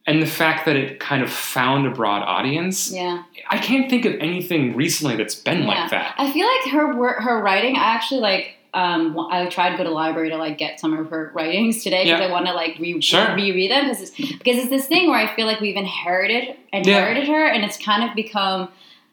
and 0.07 0.21
the 0.23 0.27
fact 0.27 0.67
that 0.67 0.77
it 0.77 1.01
kind 1.01 1.23
of 1.23 1.31
found 1.31 1.87
a 1.87 1.91
broad 1.91 2.23
audience. 2.23 2.93
yeah. 2.93 3.23
I 3.51 3.59
can't 3.59 3.89
think 3.91 4.05
of 4.05 4.15
anything 4.21 4.75
recently 4.77 5.17
that's 5.17 5.35
been 5.35 5.63
Yeah. 5.63 5.69
like 5.69 5.91
that. 5.91 6.15
I 6.19 6.31
feel 6.33 6.47
like 6.47 6.73
her 6.73 6.95
wor- 6.95 7.21
her 7.21 7.41
writing. 7.43 7.77
I 7.77 7.85
actually 7.95 8.21
like. 8.21 8.57
Um, 8.75 9.17
I 9.31 9.47
tried 9.47 9.71
to 9.71 9.77
go 9.77 9.85
to 9.85 9.89
the 9.91 9.95
library 9.95 10.31
to 10.31 10.37
like 10.37 10.59
get 10.59 10.81
some 10.81 10.99
of 10.99 11.09
her 11.11 11.31
writings 11.33 11.85
today 11.85 12.03
because 12.07 12.19
Yeah. 12.19 12.27
I 12.27 12.33
want 12.33 12.47
to 12.47 12.53
like 12.55 12.77
re- 12.81 13.01
Sure. 13.01 13.33
reread 13.33 13.71
them 13.71 13.85
because 13.85 14.03
it's, 14.03 14.11
because 14.11 14.57
it's 14.59 14.69
this 14.69 14.87
thing 14.87 15.09
where 15.09 15.17
I 15.17 15.33
feel 15.37 15.47
like 15.47 15.61
we've 15.61 15.77
inherited 15.77 16.57
inherited 16.73 17.29
her 17.29 17.47
and 17.47 17.65
it's 17.65 17.77
kind 17.77 18.03
of 18.03 18.17
become 18.17 18.69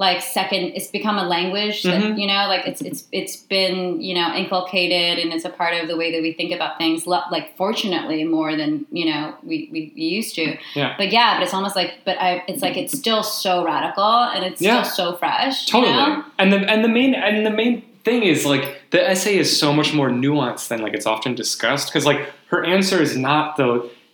like 0.08 0.20
second. 0.40 0.64
It's 0.78 0.88
become 1.00 1.18
a 1.26 1.28
language 1.36 1.78
that 1.84 2.02
Mhm. 2.02 2.20
you 2.22 2.28
know 2.32 2.42
like 2.54 2.64
it's 2.72 2.82
it's 2.90 3.02
it's 3.20 3.36
been 3.56 4.02
you 4.08 4.14
know 4.18 4.28
inculcated 4.42 5.14
and 5.22 5.32
it's 5.36 5.46
a 5.46 5.50
part 5.62 5.74
of 5.80 5.88
the 5.88 5.96
way 6.02 6.12
that 6.14 6.22
we 6.28 6.32
think 6.40 6.52
about 6.58 6.78
things. 6.82 7.06
Like 7.08 7.56
fortunately 7.56 8.24
more 8.38 8.52
than 8.60 8.72
you 9.00 9.06
know 9.10 9.24
we, 9.50 9.58
we, 9.74 9.80
we 9.96 10.02
used 10.20 10.34
to. 10.36 10.46
Yeah. 10.76 10.96
But 10.98 11.12
yeah, 11.18 11.30
but 11.36 11.44
it's 11.44 11.54
almost 11.54 11.76
like 11.82 11.92
but 12.08 12.16
I 12.20 12.44
it's 12.52 12.62
like 12.62 12.76
it's 12.84 12.98
still 13.04 13.24
so 13.24 13.64
radical 13.64 14.04
and 14.34 14.42
it's 14.50 14.62
Yeah. 14.62 14.82
still 14.82 15.12
so 15.12 15.18
fresh. 15.22 15.56
you 15.68 15.72
Totally. 15.74 15.94
know? 15.94 16.24
And 16.40 16.52
the 16.54 16.60
and 16.72 16.84
the 16.84 16.90
main 17.00 17.14
and 17.14 17.46
the 17.46 17.56
main 17.64 17.84
thing 18.04 18.24
is 18.24 18.46
like 18.54 18.66
the 18.90 19.02
essay 19.12 19.36
is 19.38 19.50
so 19.64 19.72
much 19.80 19.94
more 19.94 20.10
nuanced 20.10 20.68
than 20.70 20.80
like 20.86 20.94
it's 20.98 21.06
often 21.16 21.36
discussed 21.36 21.86
because 21.90 22.06
like 22.12 22.22
her 22.48 22.62
answer 22.76 23.00
is 23.08 23.16
not 23.16 23.56
the 23.58 23.70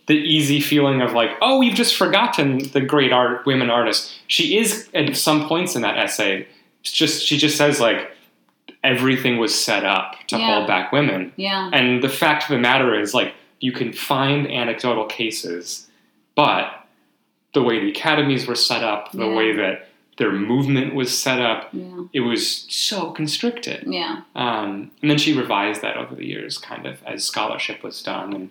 the 0.08 0.14
easy 0.14 0.60
feeling 0.60 1.00
of 1.00 1.12
like 1.12 1.30
oh 1.40 1.58
we've 1.58 1.74
just 1.74 1.94
forgotten 1.96 2.58
the 2.72 2.80
great 2.80 3.12
art 3.12 3.46
women 3.46 3.70
artists. 3.70 4.18
She 4.26 4.58
is 4.58 4.88
at 4.94 5.16
some 5.16 5.46
points 5.48 5.76
in 5.76 5.82
that 5.82 5.96
essay 5.96 6.46
it's 6.80 6.92
just 6.92 7.24
she 7.26 7.36
just 7.38 7.56
says 7.56 7.78
like 7.80 8.10
everything 8.84 9.38
was 9.38 9.52
set 9.54 9.84
up 9.84 10.14
to 10.28 10.36
Yeah. 10.38 10.54
hold 10.54 10.66
back 10.68 10.92
women. 10.92 11.32
Yeah. 11.36 11.70
And 11.72 12.02
the 12.02 12.08
fact 12.08 12.44
of 12.44 12.50
the 12.50 12.58
matter 12.58 12.98
is, 12.98 13.12
like, 13.12 13.34
you 13.60 13.72
can 13.72 13.92
find 13.92 14.46
anecdotal 14.50 15.04
cases, 15.06 15.88
but 16.36 16.86
the 17.54 17.62
way 17.62 17.80
the 17.80 17.90
academies 17.90 18.46
were 18.46 18.54
set 18.54 18.84
up, 18.84 19.10
the 19.10 19.26
Yeah. 19.26 19.34
way 19.34 19.52
that 19.52 19.88
their 20.16 20.30
movement 20.30 20.94
was 20.94 21.16
set 21.18 21.40
up, 21.40 21.70
Yeah. 21.72 22.04
it 22.12 22.20
was 22.20 22.66
so 22.68 23.10
constricted. 23.10 23.82
Yeah. 23.86 24.20
Um, 24.36 24.92
and 25.02 25.10
then 25.10 25.18
she 25.18 25.32
revised 25.32 25.82
that 25.82 25.96
over 25.96 26.14
the 26.14 26.26
years, 26.26 26.56
kind 26.56 26.86
of 26.86 27.02
as 27.04 27.24
scholarship 27.24 27.82
was 27.82 28.00
done, 28.00 28.32
and 28.32 28.50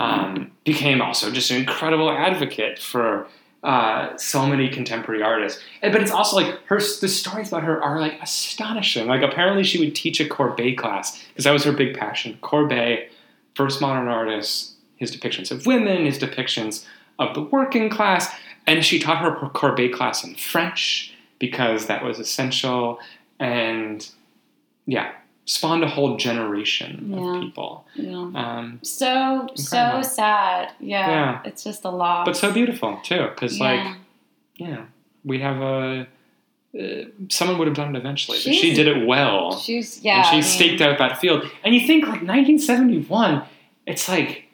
um, 0.00 0.50
became 0.64 1.02
also 1.02 1.30
just 1.30 1.50
an 1.50 1.58
incredible 1.58 2.10
advocate 2.10 2.78
for 2.78 3.26
uh, 3.62 4.16
so 4.16 4.46
many 4.46 4.70
contemporary 4.70 5.22
artists. 5.22 5.62
And, 5.82 5.92
but 5.92 6.00
it's 6.00 6.10
also 6.10 6.36
like 6.36 6.58
her 6.64 6.78
the 6.78 7.08
stories 7.08 7.48
about 7.48 7.64
her 7.64 7.82
are 7.82 8.00
like 8.00 8.20
astonishing. 8.22 9.06
Like 9.06 9.20
apparently 9.22 9.62
she 9.62 9.78
would 9.78 9.94
teach 9.94 10.18
a 10.18 10.26
Courbet 10.26 10.78
class 10.78 11.22
because 11.28 11.44
that 11.44 11.52
was 11.52 11.64
her 11.64 11.72
big 11.72 11.94
passion. 11.96 12.38
Courbet, 12.40 13.10
first 13.54 13.82
modern 13.82 14.08
artist, 14.08 14.72
his 14.96 15.14
depictions 15.14 15.50
of 15.50 15.66
women, 15.66 16.06
his 16.06 16.18
depictions 16.18 16.86
of 17.18 17.34
the 17.34 17.42
working 17.42 17.90
class, 17.90 18.34
and 18.66 18.82
she 18.82 18.98
taught 18.98 19.18
her 19.18 19.50
Courbet 19.50 19.92
class 19.92 20.24
in 20.24 20.34
French 20.34 21.14
because 21.38 21.86
that 21.86 22.02
was 22.02 22.18
essential. 22.18 22.98
And 23.38 24.08
yeah, 24.86 25.12
spawned 25.44 25.82
a 25.82 25.88
whole 25.88 26.16
generation 26.16 27.12
Yeah. 27.12 27.36
of 27.36 27.42
people. 27.42 27.86
Yeah. 27.94 28.30
Um, 28.34 28.78
So 28.82 29.48
so 29.54 30.00
sad. 30.02 30.72
Yeah. 30.80 31.08
Yeah. 31.08 31.40
It's 31.44 31.64
just 31.64 31.84
a 31.84 31.90
lot. 31.90 32.24
but 32.26 32.36
so 32.36 32.52
beautiful 32.52 32.98
too, 33.02 33.28
because 33.34 33.58
Yeah. 33.58 33.64
like, 33.64 33.96
yeah, 34.56 34.84
we 35.24 35.40
have 35.40 35.60
a. 35.60 36.06
Uh, 36.72 37.02
someone 37.28 37.58
would 37.58 37.66
have 37.66 37.76
done 37.76 37.96
it 37.96 37.98
eventually, 37.98 38.38
but 38.44 38.54
she 38.54 38.72
did 38.74 38.86
it 38.86 39.04
well, 39.04 39.58
she's 39.58 40.04
yeah. 40.04 40.18
and 40.18 40.24
she 40.26 40.30
I 40.30 40.34
mean, 40.34 40.42
staked 40.44 40.80
out 40.80 40.98
that 40.98 41.18
field. 41.18 41.44
And 41.64 41.74
you 41.74 41.84
think 41.84 42.04
like 42.04 42.22
1971, 42.22 43.42
it's 43.86 44.08
like 44.08 44.44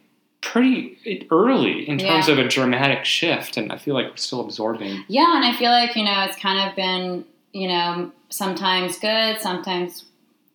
pretty 0.41 1.27
early 1.31 1.87
in 1.87 1.99
terms 1.99 2.29
Yeah. 2.29 2.33
of 2.35 2.39
a 2.39 2.49
dramatic 2.49 3.05
shift, 3.05 3.59
and 3.59 3.71
I 3.71 3.77
feel 3.77 3.93
like 3.93 4.07
we're 4.09 4.17
still 4.17 4.41
absorbing. 4.41 5.05
Yeah, 5.09 5.37
and 5.37 5.45
I 5.45 5.53
feel 5.53 5.71
like 5.71 5.95
you 5.95 6.05
know 6.05 6.23
it's 6.27 6.37
kind 6.39 6.67
of 6.71 6.75
been 6.75 7.25
you 7.53 7.69
know 7.69 8.11
sometimes 8.31 8.99
good, 8.99 9.39
sometimes 9.41 10.07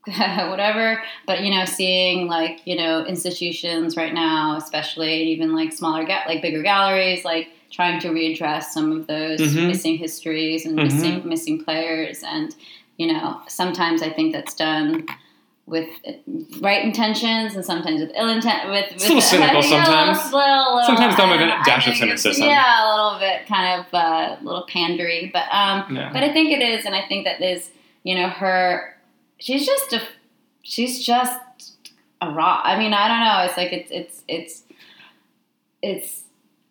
whatever. 0.50 1.02
But 1.28 1.42
you 1.42 1.52
know, 1.52 1.66
seeing 1.66 2.28
like 2.28 2.62
you 2.66 2.76
know 2.76 3.06
institutions 3.06 3.96
right 3.96 4.14
now, 4.14 4.56
especially 4.58 5.24
even 5.32 5.54
like 5.56 5.72
smaller 5.74 6.04
ga- 6.06 6.24
like 6.28 6.42
bigger 6.42 6.62
galleries, 6.64 7.24
like 7.26 7.50
trying 7.72 8.00
to 8.02 8.10
readdress 8.10 8.64
some 8.66 8.92
of 8.92 9.08
those 9.08 9.40
Mhm. 9.40 9.68
missing 9.68 9.98
histories 9.98 10.66
and 10.66 10.78
Mhm. 10.78 10.84
missing 10.84 11.22
missing 11.28 11.64
players, 11.64 12.24
and 12.24 12.56
you 12.98 13.12
know 13.14 13.42
sometimes 13.48 14.02
I 14.02 14.10
think 14.10 14.34
that's 14.34 14.54
done. 14.56 15.06
With 15.68 15.88
right 16.60 16.84
intentions 16.84 17.56
and 17.56 17.64
sometimes 17.64 18.02
with 18.02 18.12
ill 18.16 18.28
intent, 18.28 18.70
with, 18.72 18.92
with 18.94 19.04
a 19.04 19.08
little 19.08 19.22
cynical 19.22 19.62
sometimes. 19.62 20.18
a 20.18 20.36
little- 20.36 20.76
little- 20.76 20.84
Sometimes 20.86 21.16
done 21.16 21.30
with 21.30 21.40
I 21.40 21.62
a 21.62 21.64
dash 21.64 21.88
of 21.88 21.96
cynicism. 21.96 22.46
Yeah, 22.46 22.84
a 22.84 22.86
little 22.94 23.20
bit 23.20 23.48
kind 23.48 23.80
of 23.80 23.94
uh, 23.94 24.36
a 24.42 24.44
little 24.44 24.66
pandery, 24.68 25.32
but 25.32 25.44
um, 25.54 25.96
Yeah. 25.96 26.10
but 26.12 26.24
I 26.24 26.34
think 26.34 26.52
it 26.52 26.62
is, 26.62 26.84
and 26.86 26.94
I 26.94 27.04
think 27.08 27.24
that 27.26 27.42
is, 27.42 27.70
you 28.04 28.16
know, 28.16 28.28
her. 28.28 28.96
She's 29.42 29.66
just 29.66 29.92
a 29.94 30.02
she's 30.62 31.04
just 31.04 31.40
a 32.22 32.30
raw. 32.30 32.62
I 32.64 32.78
mean, 32.78 32.94
I 32.94 33.08
don't 33.08 33.20
know. 33.20 33.50
It's 33.50 33.58
like 33.58 33.74
it's 33.74 33.92
it's 33.92 34.24
it's 34.28 34.64
it's. 35.82 36.24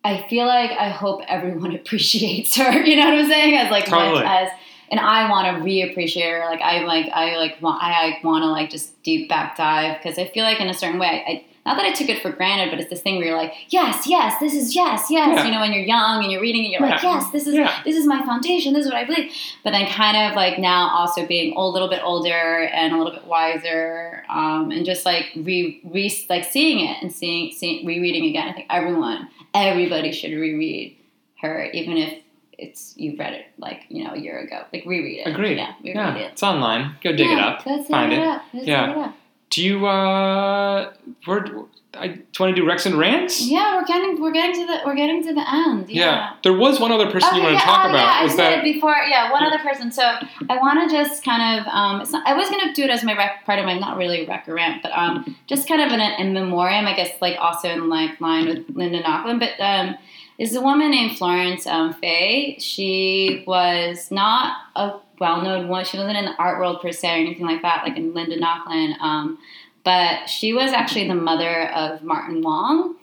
I 0.03 0.25
feel 0.29 0.47
like 0.47 0.71
I 0.71 0.89
hope 0.89 1.21
everyone 1.27 1.75
appreciates 1.79 2.55
her. 2.55 2.81
You 2.83 2.95
know 2.95 3.05
what 3.05 3.19
I'm 3.19 3.29
saying? 3.29 3.55
As 3.55 3.69
like 3.69 3.85
Totally. 3.85 4.23
much 4.23 4.25
as, 4.25 4.49
and 4.89 4.99
I 4.99 5.29
want 5.29 5.57
to 5.57 5.63
reappreciate 5.63 6.31
her. 6.31 6.45
Like 6.45 6.61
I 6.61 6.83
like 6.85 7.11
I 7.13 7.37
like 7.37 7.61
want 7.61 7.83
I 7.83 8.09
like, 8.09 8.23
want 8.23 8.43
to 8.43 8.47
like 8.47 8.69
just 8.69 9.03
deep 9.03 9.29
back 9.29 9.57
dive 9.57 9.97
because 10.01 10.17
I 10.17 10.27
feel 10.29 10.43
like 10.43 10.59
in 10.59 10.67
a 10.67 10.73
certain 10.73 10.99
way 10.99 11.23
I. 11.27 11.45
Not 11.63 11.77
that 11.77 11.85
I 11.85 11.91
took 11.93 12.09
it 12.09 12.23
for 12.23 12.31
granted, 12.31 12.71
but 12.71 12.79
it's 12.79 12.89
this 12.89 13.01
thing 13.01 13.17
where 13.17 13.27
you're 13.27 13.37
like, 13.37 13.53
yes, 13.69 14.07
yes, 14.07 14.39
this 14.39 14.53
is 14.55 14.75
yes, 14.75 15.11
yes. 15.11 15.35
Yeah. 15.37 15.45
You 15.45 15.51
know, 15.51 15.59
when 15.59 15.71
you're 15.73 15.83
young 15.83 16.23
and 16.23 16.31
you're 16.31 16.41
reading 16.41 16.65
it, 16.65 16.69
you're 16.71 16.81
like, 16.81 17.03
yes, 17.03 17.29
this 17.31 17.45
is 17.45 17.53
Yeah. 17.53 17.71
this 17.85 17.95
is 17.95 18.07
my 18.07 18.25
foundation. 18.25 18.73
This 18.73 18.85
is 18.85 18.91
what 18.91 18.97
I 18.97 19.05
believe. 19.05 19.31
But 19.63 19.71
then, 19.71 19.85
kind 19.87 20.17
of 20.17 20.35
like 20.35 20.57
now, 20.57 20.89
also 20.89 21.25
being 21.27 21.55
a 21.55 21.67
little 21.67 21.87
bit 21.87 22.01
older 22.03 22.29
and 22.63 22.93
a 22.93 22.97
little 22.97 23.13
bit 23.13 23.25
wiser, 23.27 24.23
um, 24.29 24.71
and 24.71 24.85
just 24.85 25.05
like 25.05 25.27
re, 25.35 25.79
re 25.83 26.25
like 26.29 26.45
seeing 26.45 26.83
it 26.87 26.97
and 27.01 27.11
seeing, 27.11 27.51
seeing 27.51 27.85
rereading 27.85 28.25
again. 28.25 28.47
I 28.49 28.53
think 28.53 28.65
everyone, 28.71 29.27
everybody 29.53 30.11
should 30.11 30.31
reread 30.31 30.97
her, 31.41 31.65
even 31.73 31.97
if 31.97 32.23
it's 32.57 32.93
you've 32.97 33.17
read 33.19 33.33
it 33.33 33.45
like 33.57 33.81
you 33.89 34.03
know 34.03 34.13
a 34.13 34.17
year 34.19 34.39
ago. 34.39 34.63
Like 34.73 34.85
reread 34.85 35.19
it. 35.19 35.29
Agreed. 35.29 35.57
Yeah, 35.57 35.73
reread 35.83 35.95
Yeah, 35.95 36.15
it. 36.15 36.31
it's 36.33 36.43
online. 36.43 36.95
Go 37.03 37.11
dig 37.11 37.27
it 37.29 37.39
up. 37.39 37.65
Let's 37.65 37.87
Find 37.87 38.11
it. 38.13 38.19
it 38.19 38.25
up. 38.27 38.41
Yeah. 38.53 38.91
it 38.91 38.97
up. 38.97 39.15
Do 39.51 39.61
you 39.61 39.85
uh, 39.85 40.93
we're, 41.27 41.45
I, 41.93 42.07
do 42.07 42.13
you 42.13 42.23
want 42.39 42.55
to 42.55 42.61
do 42.61 42.65
Rex 42.65 42.85
and 42.85 42.97
Rants? 42.97 43.41
Yeah, 43.41 43.75
we're 43.75 43.85
getting 43.85 44.21
we're 44.21 44.31
getting 44.31 44.55
to 44.61 44.65
the 44.65 44.79
we're 44.85 44.95
getting 44.95 45.21
to 45.23 45.33
the 45.33 45.43
end. 45.53 45.89
Yeah. 45.89 46.35
There 46.41 46.53
was 46.53 46.79
one 46.79 46.89
other 46.93 47.11
person 47.11 47.35
you 47.35 47.41
Okay, 47.41 47.51
want 47.51 47.59
to 47.59 47.65
yeah, 47.65 47.75
talk 47.75 47.85
oh, 47.85 47.89
about. 47.89 47.99
Yeah, 47.99 48.23
was 48.23 48.31
I 48.31 48.35
said 48.37 48.51
that 48.51 48.65
it 48.65 48.73
before. 48.73 48.95
Yeah, 48.95 49.29
one 49.29 49.41
Yeah. 49.41 49.49
other 49.49 49.59
person. 49.59 49.91
So 49.91 50.03
I 50.03 50.57
want 50.57 50.89
to 50.89 50.95
just 50.95 51.25
kind 51.25 51.59
of. 51.59 51.67
Um, 51.67 51.99
it's 51.99 52.11
not, 52.11 52.25
I 52.25 52.33
was 52.33 52.49
going 52.49 52.65
to 52.65 52.73
do 52.73 52.83
it 52.83 52.89
as 52.89 53.03
my 53.03 53.13
rec, 53.15 53.45
part 53.45 53.59
of 53.59 53.65
my 53.65 53.77
not 53.77 53.97
really 53.97 54.25
rec 54.25 54.47
or 54.47 54.53
rant, 54.53 54.81
but 54.81 54.93
um, 54.93 55.35
just 55.47 55.67
kind 55.67 55.81
of 55.81 55.91
an 55.91 55.99
in 55.99 56.33
memoriam. 56.33 56.85
I 56.85 56.95
guess 56.95 57.11
like 57.21 57.37
also 57.37 57.67
in 57.67 57.89
like 57.89 58.21
line 58.21 58.47
with 58.47 58.65
Linda 58.73 59.03
Nochlin, 59.03 59.37
but 59.37 59.59
um, 59.61 59.97
is 60.41 60.55
a 60.55 60.61
woman 60.61 60.89
named 60.89 61.17
Florence 61.17 61.67
um, 61.67 61.93
Faye. 61.93 62.57
She 62.59 63.43
was 63.45 64.09
not 64.09 64.57
a 64.75 64.93
well-known 65.19 65.67
one. 65.67 65.85
She 65.85 65.97
wasn't 65.97 66.17
in 66.17 66.25
the 66.25 66.35
art 66.39 66.59
world 66.59 66.81
per 66.81 66.91
se 66.91 67.09
or 67.09 67.17
anything 67.17 67.45
like 67.45 67.61
that, 67.61 67.83
like 67.83 67.95
in 67.95 68.15
Linda 68.15 68.39
Nochlin. 68.39 68.99
Um, 68.99 69.37
but 69.85 70.27
she 70.27 70.51
was 70.53 70.71
actually 70.71 71.07
the 71.07 71.15
mother 71.15 71.69
of 71.69 72.01
Martin 72.01 72.41
Wong. 72.41 72.95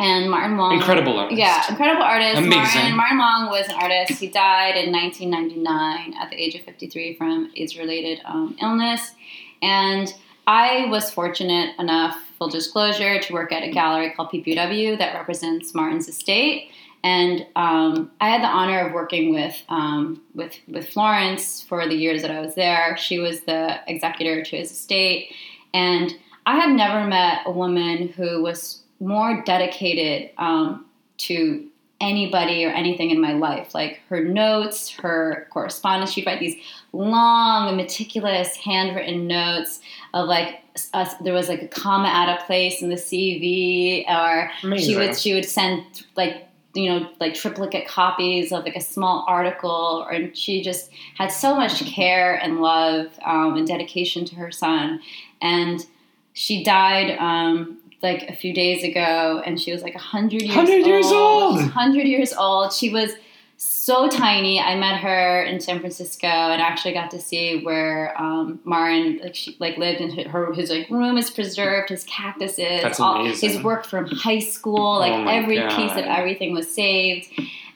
And 0.00 0.30
Martin 0.30 0.56
Wong 0.56 0.72
incredible 0.72 1.18
artist? 1.18 1.38
yeah, 1.38 1.62
incredible 1.68 2.02
artist. 2.02 2.38
Amazing. 2.38 2.56
Martin, 2.56 2.96
Martin 2.96 3.18
Wong 3.18 3.50
was 3.50 3.68
an 3.68 3.74
artist. 3.74 4.18
He 4.18 4.28
died 4.28 4.74
in 4.74 4.90
1999 4.90 6.14
at 6.14 6.30
the 6.30 6.36
age 6.36 6.54
of 6.54 6.62
53 6.62 7.16
from 7.16 7.52
AIDS-related 7.54 8.22
um, 8.24 8.56
illness. 8.62 9.12
And 9.60 10.12
I 10.46 10.86
was 10.86 11.10
fortunate 11.10 11.78
enough, 11.78 12.16
full 12.42 12.48
disclosure, 12.48 13.20
to 13.20 13.32
work 13.32 13.52
at 13.52 13.62
a 13.62 13.70
gallery 13.70 14.10
called 14.10 14.30
PPOW 14.30 14.98
that 14.98 15.14
represents 15.14 15.74
Martin's 15.74 16.08
estate. 16.08 16.70
And 17.04 17.46
um, 17.56 18.10
I 18.20 18.28
had 18.28 18.42
the 18.42 18.48
honor 18.48 18.86
of 18.86 18.92
working 18.92 19.32
with, 19.32 19.60
um, 19.68 20.22
with 20.34 20.54
with 20.68 20.88
Florence 20.88 21.60
for 21.60 21.86
the 21.88 21.94
years 21.94 22.22
that 22.22 22.30
I 22.30 22.40
was 22.40 22.54
there. 22.54 22.96
She 22.96 23.18
was 23.18 23.40
the 23.40 23.80
executor 23.88 24.42
to 24.42 24.56
his 24.56 24.70
estate, 24.70 25.34
and 25.74 26.14
I 26.46 26.56
had 26.56 26.70
never 26.70 27.06
met 27.06 27.42
a 27.44 27.50
woman 27.50 28.08
who 28.08 28.42
was 28.42 28.82
more 29.00 29.42
dedicated 29.44 30.30
um, 30.38 30.86
to 31.18 31.68
anybody 32.02 32.64
or 32.64 32.70
anything 32.70 33.10
in 33.10 33.20
my 33.20 33.32
life. 33.32 33.74
Like 33.74 34.00
her 34.08 34.22
notes, 34.22 34.90
her 34.90 35.46
correspondence, 35.50 36.12
she'd 36.12 36.26
write 36.26 36.40
these 36.40 36.56
long, 36.92 37.76
meticulous, 37.76 38.56
handwritten 38.56 39.26
notes 39.26 39.80
of 40.12 40.28
like 40.28 40.60
us. 40.92 41.14
There 41.22 41.32
was 41.32 41.48
like 41.48 41.62
a 41.62 41.68
comma 41.68 42.08
out 42.08 42.28
of 42.28 42.44
place 42.46 42.82
in 42.82 42.90
the 42.90 42.96
CV, 42.96 44.04
or 44.08 44.50
Amazing. 44.62 44.90
she 44.90 44.96
would 44.96 45.18
she 45.18 45.34
would 45.34 45.46
send 45.46 45.84
like 46.16 46.48
you 46.74 46.88
know 46.88 47.08
like 47.20 47.34
triplicate 47.34 47.86
copies 47.86 48.52
of 48.52 48.64
like 48.64 48.76
a 48.76 48.80
small 48.80 49.24
article 49.28 50.06
or 50.08 50.34
she 50.34 50.62
just 50.62 50.90
had 51.16 51.28
so 51.28 51.54
much 51.54 51.84
care 51.84 52.34
and 52.34 52.60
love 52.60 53.06
um, 53.24 53.56
and 53.56 53.66
dedication 53.66 54.24
to 54.24 54.34
her 54.36 54.50
son 54.50 55.00
and 55.42 55.86
she 56.32 56.64
died 56.64 57.16
um, 57.18 57.78
like 58.02 58.22
a 58.28 58.34
few 58.34 58.52
days 58.52 58.82
ago 58.84 59.42
and 59.44 59.60
she 59.60 59.72
was 59.72 59.82
like 59.82 59.94
100 59.94 60.42
years 60.42 60.54
100 60.56 60.86
years 60.86 61.06
old. 61.06 61.56
100 61.56 62.06
years 62.06 62.32
old. 62.32 62.72
She 62.72 62.90
was 62.90 63.10
so 63.56 64.08
tiny. 64.08 64.58
I 64.60 64.74
met 64.76 64.98
her 65.00 65.42
in 65.44 65.60
san 65.60 65.78
francisco 65.78 66.26
and 66.26 66.60
actually 66.60 66.94
got 66.94 67.12
to 67.12 67.20
see 67.20 67.62
where 67.62 68.20
um, 68.20 68.58
Martin 68.64 69.20
like 69.22 69.36
she 69.36 69.56
like 69.60 69.76
lived 69.78 70.00
and 70.00 70.12
her 70.28 70.52
his 70.52 70.68
like 70.70 70.90
room 70.90 71.16
is 71.16 71.30
preserved 71.30 71.90
his 71.90 72.02
cactuses 72.04 72.82
That's 72.82 72.98
all- 72.98 73.24
his 73.24 73.62
work 73.62 73.84
from 73.84 74.06
high 74.06 74.40
school 74.40 74.98
like 74.98 75.12
Oh 75.12 75.28
every 75.28 75.58
God. 75.58 75.70
piece 75.76 75.92
of 75.92 76.04
everything 76.06 76.52
was 76.54 76.72
saved 76.74 77.28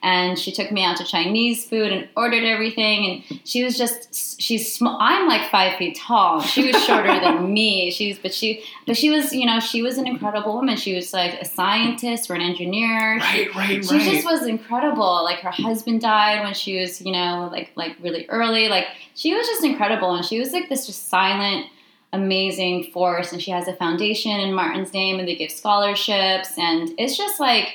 and 0.02 0.38
she 0.38 0.52
took 0.52 0.70
me 0.70 0.84
out 0.84 0.96
to 0.98 1.04
Chinese 1.04 1.64
food 1.68 1.92
and 1.92 2.08
ordered 2.16 2.44
everything. 2.44 3.24
And 3.30 3.40
she 3.44 3.64
was 3.64 3.76
just 3.78 4.40
she's 4.40 4.72
small. 4.72 4.96
I'm 5.00 5.26
like 5.26 5.50
five 5.50 5.76
feet 5.78 5.96
tall. 5.98 6.40
She 6.42 6.66
was 6.70 6.84
shorter 6.84 7.18
than 7.20 7.52
me. 7.54 7.90
She's 7.90 8.18
but 8.18 8.32
she 8.34 8.62
but 8.86 8.96
she 8.96 9.10
was 9.10 9.32
you 9.32 9.46
know 9.46 9.60
she 9.60 9.82
was 9.82 9.98
an 9.98 10.06
incredible 10.06 10.54
woman. 10.54 10.76
She 10.76 10.94
was 10.94 11.12
like 11.12 11.34
a 11.40 11.44
scientist 11.44 12.30
or 12.30 12.34
an 12.34 12.40
engineer. 12.42 13.18
right, 13.18 13.54
right, 13.54 13.84
She 13.84 13.96
right. 13.96 14.12
just 14.12 14.24
was 14.24 14.46
incredible. 14.46 15.24
Like 15.24 15.40
her 15.40 15.50
husband 15.50 16.00
died 16.00 16.42
when 16.42 16.54
she 16.54 16.78
was, 16.80 17.00
you 17.00 17.12
know, 17.12 17.48
like 17.50 17.70
like 17.76 17.96
really 18.00 18.26
early. 18.28 18.68
Like 18.68 18.86
she 19.14 19.34
was 19.34 19.46
just 19.46 19.64
incredible, 19.64 20.14
and 20.14 20.24
she 20.24 20.38
was 20.38 20.52
like 20.52 20.68
this 20.68 20.86
just 20.86 21.08
silent, 21.08 21.66
amazing 22.12 22.90
force. 22.92 23.32
And 23.32 23.40
she 23.42 23.50
has 23.50 23.68
a 23.68 23.74
foundation 23.74 24.32
in 24.32 24.54
Martin's 24.54 24.92
name, 24.92 25.18
and 25.18 25.26
they 25.26 25.34
give 25.36 25.50
scholarships, 25.50 26.56
and 26.58 26.90
it's 26.98 27.16
just 27.16 27.40
like 27.40 27.68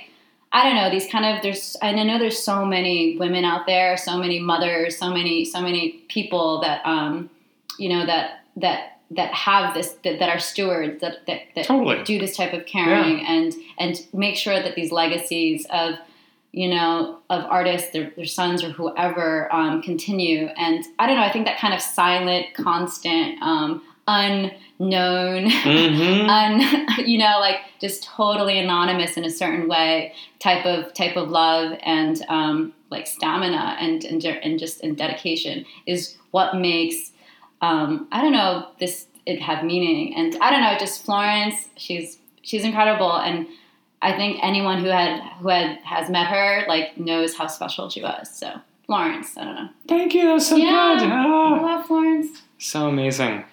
I 0.54 0.64
don't 0.64 0.76
know 0.76 0.90
these 0.90 1.10
kind 1.10 1.26
of 1.26 1.42
there's 1.42 1.76
and 1.82 2.00
I 2.00 2.04
know 2.04 2.20
there's 2.20 2.42
so 2.42 2.66
many 2.66 3.18
women 3.18 3.46
out 3.46 3.66
there, 3.66 3.98
so 3.98 4.18
many 4.18 4.40
mothers, 4.40 4.98
so 4.98 5.10
many 5.10 5.46
so 5.46 5.62
many 5.62 6.04
people 6.10 6.62
that 6.62 6.86
um 6.86 7.30
you 7.78 7.90
know 7.90 8.06
that 8.06 8.42
that 8.58 8.92
that 9.12 9.34
have 9.34 9.74
this 9.74 9.96
that, 10.04 10.20
that 10.20 10.30
are 10.30 10.40
stewards 10.40 11.02
that 11.02 11.26
that, 11.28 11.42
that 11.56 11.66
Totally. 11.66 12.04
do 12.04 12.20
this 12.20 12.36
type 12.36 12.54
of 12.54 12.66
caring 12.66 13.26
and 13.26 13.54
and 13.78 14.08
make 14.14 14.36
sure 14.36 14.62
that 14.62 14.76
these 14.76 14.92
legacies 14.92 15.66
of 15.70 15.96
you 16.54 16.70
know 16.70 17.20
of 17.30 17.44
artists 17.46 17.92
their, 17.92 18.12
their 18.16 18.26
sons 18.26 18.64
or 18.64 18.72
whoever 18.72 19.54
um, 19.54 19.82
continue 19.82 20.48
and 20.58 20.86
i 21.00 21.08
don't 21.08 21.16
know 21.16 21.24
i 21.24 21.32
think 21.32 21.46
that 21.46 21.60
kind 21.60 21.74
of 21.74 21.82
silent 21.82 22.54
constant 22.54 23.42
um, 23.42 23.82
unknown 24.82 25.50
hmm 25.50 26.30
un 26.30 26.88
you 27.06 27.17
know 27.17 27.38
like 27.39 27.58
just 27.80 28.04
totally 28.04 28.60
anonymous 28.60 29.17
in 29.17 29.24
a 29.24 29.30
certain 29.30 29.67
way 29.67 30.13
type 30.39 30.65
of 30.65 30.94
type 30.94 31.15
of 31.15 31.30
love 31.30 31.78
and 31.84 32.24
um, 32.30 32.74
like 32.89 33.08
stamina 33.08 33.78
and 33.80 34.04
and, 34.04 34.24
and 34.26 34.60
just 34.60 34.82
and 34.82 34.98
dedication 34.98 35.65
is 35.86 36.17
what 36.32 36.56
makes 36.56 37.12
um, 37.62 38.08
I 38.12 38.22
don't 38.22 38.34
know 38.34 38.67
this 38.80 39.08
it 39.26 39.39
have 39.41 39.63
meaning 39.63 40.15
and 40.15 40.36
I 40.41 40.50
don't 40.50 40.62
know 40.62 40.76
just 40.80 41.06
Florence 41.06 41.67
she's 41.78 42.17
she's 42.41 42.63
incredible 42.63 43.15
and 43.17 43.48
I 44.02 44.13
think 44.13 44.39
anyone 44.41 44.80
who 44.80 44.89
had 44.89 45.22
who 45.39 45.50
had 45.50 45.78
has 45.84 46.10
met 46.10 46.28
her 46.28 46.65
like 46.67 46.98
knows 46.98 47.36
how 47.36 47.48
special 47.48 47.89
she 47.89 48.02
was 48.02 48.36
so 48.36 48.52
Florence 48.88 49.38
I 49.38 49.44
don't 49.46 49.56
know 49.56 49.70
Thank 49.88 50.13
you. 50.15 50.24
That 50.26 50.34
was 50.34 50.48
so 50.48 50.56
Yeah. 50.58 50.98
good. 51.00 51.08
I 51.12 51.24
Ah, 51.24 51.62
love 51.62 51.86
Florence 51.86 52.41
so 52.58 52.88
amazing. 52.88 53.44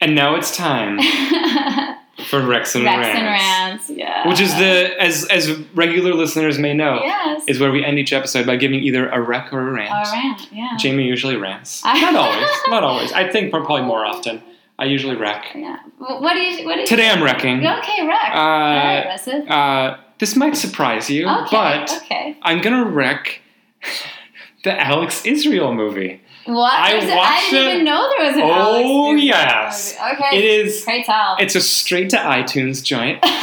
And 0.00 0.14
now 0.14 0.34
it's 0.36 0.54
time 0.56 0.98
for 2.28 2.40
Rex 2.42 2.74
and 2.74 2.84
Rex 2.84 2.98
Rants, 2.98 3.16
and 3.18 3.26
Rants 3.26 3.90
yeah 3.90 4.26
which 4.28 4.40
is 4.40 4.52
the 4.56 4.94
as 5.00 5.26
as 5.26 5.58
regular 5.74 6.12
listeners 6.14 6.58
may 6.58 6.72
know 6.74 7.00
yes 7.02 7.44
is 7.46 7.58
where 7.60 7.70
we 7.70 7.84
end 7.84 7.98
each 7.98 8.12
episode 8.12 8.46
by 8.46 8.56
giving 8.56 8.80
either 8.80 9.08
a 9.08 9.20
rec 9.20 9.52
or 9.52 9.68
a 9.68 9.72
rant. 9.72 9.90
a 9.90 10.10
rant 10.12 10.48
yeah 10.52 10.76
Jamie 10.78 11.04
usually 11.04 11.36
rants. 11.36 11.84
Not 11.84 12.14
always. 12.14 12.48
Not 12.68 12.82
always. 12.82 13.12
I 13.12 13.30
think 13.30 13.50
probably 13.50 13.82
more 13.82 14.04
often. 14.04 14.42
I 14.78 14.84
usually 14.84 15.16
wreck. 15.16 15.46
Yeah. 15.54 15.78
What 15.98 16.34
do 16.34 16.40
you? 16.40 16.66
What 16.66 16.74
do 16.74 16.80
you? 16.82 16.86
Today 16.86 17.08
I'm 17.08 17.22
wrecking. 17.22 17.58
Okay, 17.66 18.06
Rex. 18.06 18.30
All 18.34 18.50
right, 18.50 19.18
Uh, 19.26 19.52
uh, 19.52 20.00
this 20.18 20.36
might 20.36 20.56
surprise 20.56 21.08
you, 21.08 21.26
Okay. 21.28 21.48
but 21.56 21.90
okay. 22.02 22.36
I'm 22.42 22.60
gonna 22.60 22.84
wreck 22.84 23.40
the 24.64 24.78
Alex 24.78 25.24
Israel 25.24 25.72
movie. 25.74 26.20
What? 26.46 26.72
I 26.72 26.92
There's 26.92 27.04
a- 27.10 27.14
I 27.14 27.48
didn't 27.50 27.66
it. 27.68 27.72
even 27.74 27.84
know 27.84 28.08
there 28.16 28.26
was 28.28 28.36
an 28.36 28.42
Oh, 28.42 28.50
Alex. 28.52 28.84
Israel 28.84 29.16
yes. 29.18 29.96
movie. 30.00 30.14
Okay. 30.24 30.38
It 30.38 30.44
is. 30.66 30.82
Pray 30.84 31.02
tell. 31.02 31.36
It's 31.40 31.54
a 31.54 31.60
straight 31.60 32.10
to 32.10 32.16
iTunes 32.16 32.82
joint. 32.84 33.24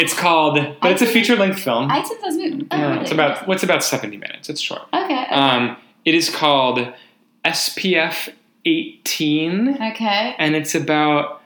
It's 0.00 0.14
called, 0.14 0.54
but 0.80 0.92
it's 0.92 1.02
a 1.02 1.06
feature 1.06 1.34
length 1.34 1.58
film. 1.58 1.90
I 1.90 2.02
took 2.02 2.20
those 2.22 2.36
movies. 2.36 2.68
Oh, 2.70 2.76
Yeah, 2.76 2.88
really? 2.90 3.00
it's 3.02 3.10
about 3.10 3.48
what's 3.48 3.64
about 3.64 3.82
70 3.82 4.16
minutes. 4.16 4.48
It's 4.48 4.60
short. 4.60 4.82
Okay. 4.94 5.04
Okay. 5.24 5.34
Um, 5.34 5.76
it 6.04 6.14
is 6.14 6.30
called 6.30 6.86
SPF 7.44 8.28
18. 8.64 9.74
okay. 9.82 10.36
and 10.38 10.54
it's 10.54 10.76
about 10.76 11.42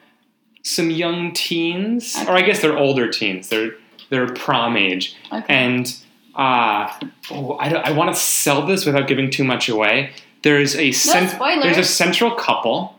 some 0.62 0.90
young 0.90 1.32
teens, 1.32 2.14
or 2.28 2.32
I 2.32 2.42
guess 2.42 2.60
they're 2.60 2.76
older 2.76 3.08
teens. 3.10 3.48
They're 3.48 3.70
they're 4.10 4.28
prom 4.34 4.76
age, 4.76 5.16
Okay. 5.32 5.46
and 5.48 5.96
uh, 6.34 6.92
oh, 7.30 7.56
I, 7.58 7.70
don't- 7.70 7.86
I 7.86 7.92
want 7.92 8.14
to 8.14 8.20
sell 8.20 8.66
this 8.66 8.84
without 8.84 9.08
giving 9.08 9.30
too 9.30 9.44
much 9.44 9.70
away. 9.70 10.10
There's 10.42 10.74
a 10.76 10.92
cent- 10.92 11.30
spoilers. 11.30 11.62
there's 11.62 11.78
a 11.78 11.84
central 11.84 12.32
couple, 12.34 12.98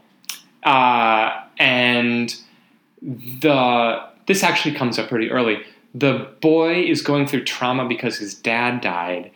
uh, 0.63 1.41
and 1.57 2.33
the 3.01 4.03
this 4.25 4.43
actually 4.43 4.75
comes 4.75 4.97
up 4.97 5.09
pretty 5.09 5.29
early. 5.31 5.59
The 5.93 6.27
boy 6.41 6.81
is 6.83 7.01
going 7.01 7.27
through 7.27 7.43
trauma 7.43 7.87
because 7.87 8.17
his 8.17 8.33
dad 8.33 8.81
died 8.81 9.31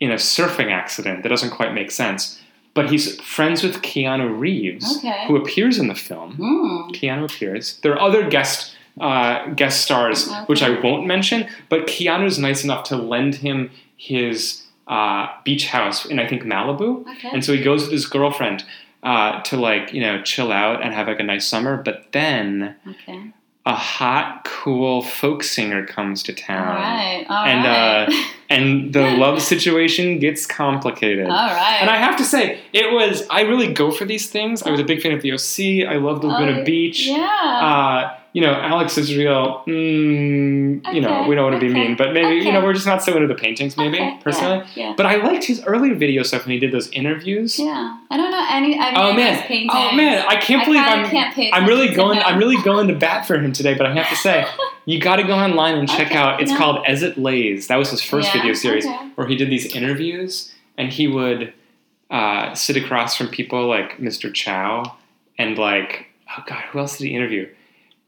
in 0.00 0.10
a 0.10 0.16
surfing 0.16 0.70
accident 0.72 1.22
that 1.22 1.28
doesn't 1.28 1.50
quite 1.50 1.72
make 1.72 1.90
sense. 1.90 2.40
But 2.74 2.90
he's 2.90 3.20
friends 3.20 3.62
with 3.62 3.82
Keanu 3.82 4.36
Reeves, 4.36 4.98
Okay. 4.98 5.24
who 5.28 5.36
appears 5.36 5.78
in 5.78 5.86
the 5.86 5.94
film. 5.94 6.32
Hmm. 6.34 6.90
Keanu 6.92 7.24
appears. 7.24 7.78
There 7.82 7.92
are 7.92 8.00
other 8.00 8.28
guest 8.28 8.74
uh, 9.00 9.46
guest 9.54 9.80
stars, 9.82 10.28
Okay. 10.28 10.40
which 10.46 10.62
I 10.62 10.70
won't 10.80 11.06
mention. 11.06 11.48
But 11.68 11.86
Keanu's 11.86 12.38
nice 12.38 12.62
enough 12.64 12.84
to 12.88 12.96
lend 12.96 13.36
him 13.36 13.70
his 13.96 14.63
uh, 14.86 15.28
beach 15.44 15.66
house 15.68 16.04
in 16.06 16.18
I 16.18 16.26
think 16.26 16.42
Malibu, 16.42 17.06
Okay. 17.16 17.30
and 17.32 17.44
so 17.44 17.52
he 17.52 17.62
goes 17.62 17.82
with 17.84 17.92
his 17.92 18.06
girlfriend 18.06 18.64
uh, 19.02 19.40
to 19.42 19.56
like 19.56 19.92
you 19.92 20.00
know 20.00 20.22
chill 20.22 20.52
out 20.52 20.82
and 20.82 20.92
have 20.94 21.06
like 21.08 21.20
a 21.20 21.24
nice 21.24 21.46
summer. 21.46 21.76
But 21.76 22.12
then 22.12 22.76
okay. 22.88 23.32
a 23.66 23.74
hot, 23.74 24.44
cool 24.44 25.02
folk 25.02 25.42
singer 25.42 25.86
comes 25.86 26.22
to 26.24 26.32
town, 26.32 26.76
right. 26.76 27.26
All 27.28 27.44
and, 27.44 27.64
right. 28.12 28.30
and 28.54 28.92
the 28.92 29.02
love 29.16 29.40
situation 29.42 30.18
gets 30.18 30.46
complicated. 30.46 31.26
All 31.26 31.32
right. 31.48 31.78
And 31.80 31.90
I 31.90 31.96
have 31.96 32.16
to 32.18 32.24
say, 32.24 32.60
it 32.72 32.92
was. 32.92 33.26
I 33.30 33.42
really 33.42 33.72
go 33.72 33.90
for 33.90 34.04
these 34.04 34.28
things. 34.28 34.62
I 34.62 34.70
was 34.70 34.80
a 34.80 34.84
big 34.84 35.02
fan 35.02 35.12
of 35.12 35.22
the 35.22 35.32
OC. 35.32 35.88
I 35.92 35.96
loved 35.96 36.24
Laguna 36.24 36.60
Oh, 36.60 36.64
Beach. 36.64 37.06
Yeah. 37.06 37.24
Uh, 37.26 38.18
you 38.32 38.40
know, 38.40 38.52
Alex 38.52 38.98
Israel. 38.98 39.62
Mm, 39.66 40.92
You 40.94 41.00
know, 41.00 41.26
we 41.28 41.34
don't 41.36 41.44
want 41.48 41.60
to 41.60 41.64
be 41.66 41.72
mean, 41.72 41.94
but 41.96 42.12
maybe 42.12 42.44
you 42.44 42.52
know 42.52 42.62
we're 42.64 42.72
just 42.72 42.86
not 42.86 43.00
so 43.02 43.14
into 43.14 43.28
the 43.28 43.34
paintings. 43.34 43.76
Maybe 43.76 43.96
Okay, 43.96 44.18
personally, 44.22 44.64
Yeah. 44.74 44.94
but 44.96 45.06
I 45.06 45.16
liked 45.16 45.44
his 45.44 45.62
earlier 45.64 45.94
video 45.94 46.22
stuff 46.24 46.44
when 46.44 46.52
he 46.52 46.58
did 46.58 46.72
those 46.72 46.88
interviews. 46.90 47.58
Yeah. 47.58 47.66
yeah. 47.66 47.96
I 48.10 48.16
don't 48.16 48.30
know 48.32 48.46
any. 48.50 48.76
I 48.78 48.92
Oh 48.96 49.12
man! 49.12 49.40
paintings. 49.46 49.72
Oh 49.74 49.92
man! 49.94 50.24
I 50.28 50.36
can't 50.36 50.62
I 50.62 50.64
believe 50.64 50.80
I'm. 50.82 51.10
can't 51.10 51.54
I'm 51.54 51.66
really 51.66 51.94
going. 51.94 52.18
I'm 52.18 52.38
really 52.38 52.60
going 52.62 52.88
to 52.88 52.94
bat 52.94 53.24
for 53.26 53.38
him 53.38 53.52
today. 53.52 53.74
But 53.74 53.86
I 53.86 53.94
have 53.94 54.08
to 54.08 54.16
say, 54.16 54.44
you 54.86 55.00
got 55.00 55.16
to 55.16 55.22
go 55.22 55.34
online 55.34 55.76
and 55.78 55.88
check 55.88 56.08
Okay, 56.08 56.16
out. 56.16 56.40
It's 56.42 56.54
called 56.56 56.84
As 56.86 57.02
It 57.02 57.16
Lays. 57.18 57.68
That 57.68 57.76
was 57.76 57.90
his 57.90 58.02
first 58.02 58.28
Yeah, 58.34 58.40
video 58.42 58.54
series 58.54 58.86
okay. 58.86 59.10
where 59.14 59.26
he 59.26 59.36
did 59.36 59.50
these 59.50 59.74
interviews, 59.74 60.52
and 60.78 60.92
he 60.92 61.06
would 61.08 61.52
uh, 62.10 62.54
sit 62.54 62.76
across 62.76 63.16
from 63.16 63.28
people 63.28 63.66
like 63.66 63.98
Mr. 63.98 64.32
Chow 64.32 64.96
and 65.38 65.56
like 65.58 66.06
oh 66.36 66.42
god, 66.46 66.62
who 66.70 66.78
else 66.78 66.98
did 66.98 67.06
he 67.08 67.14
interview? 67.14 67.48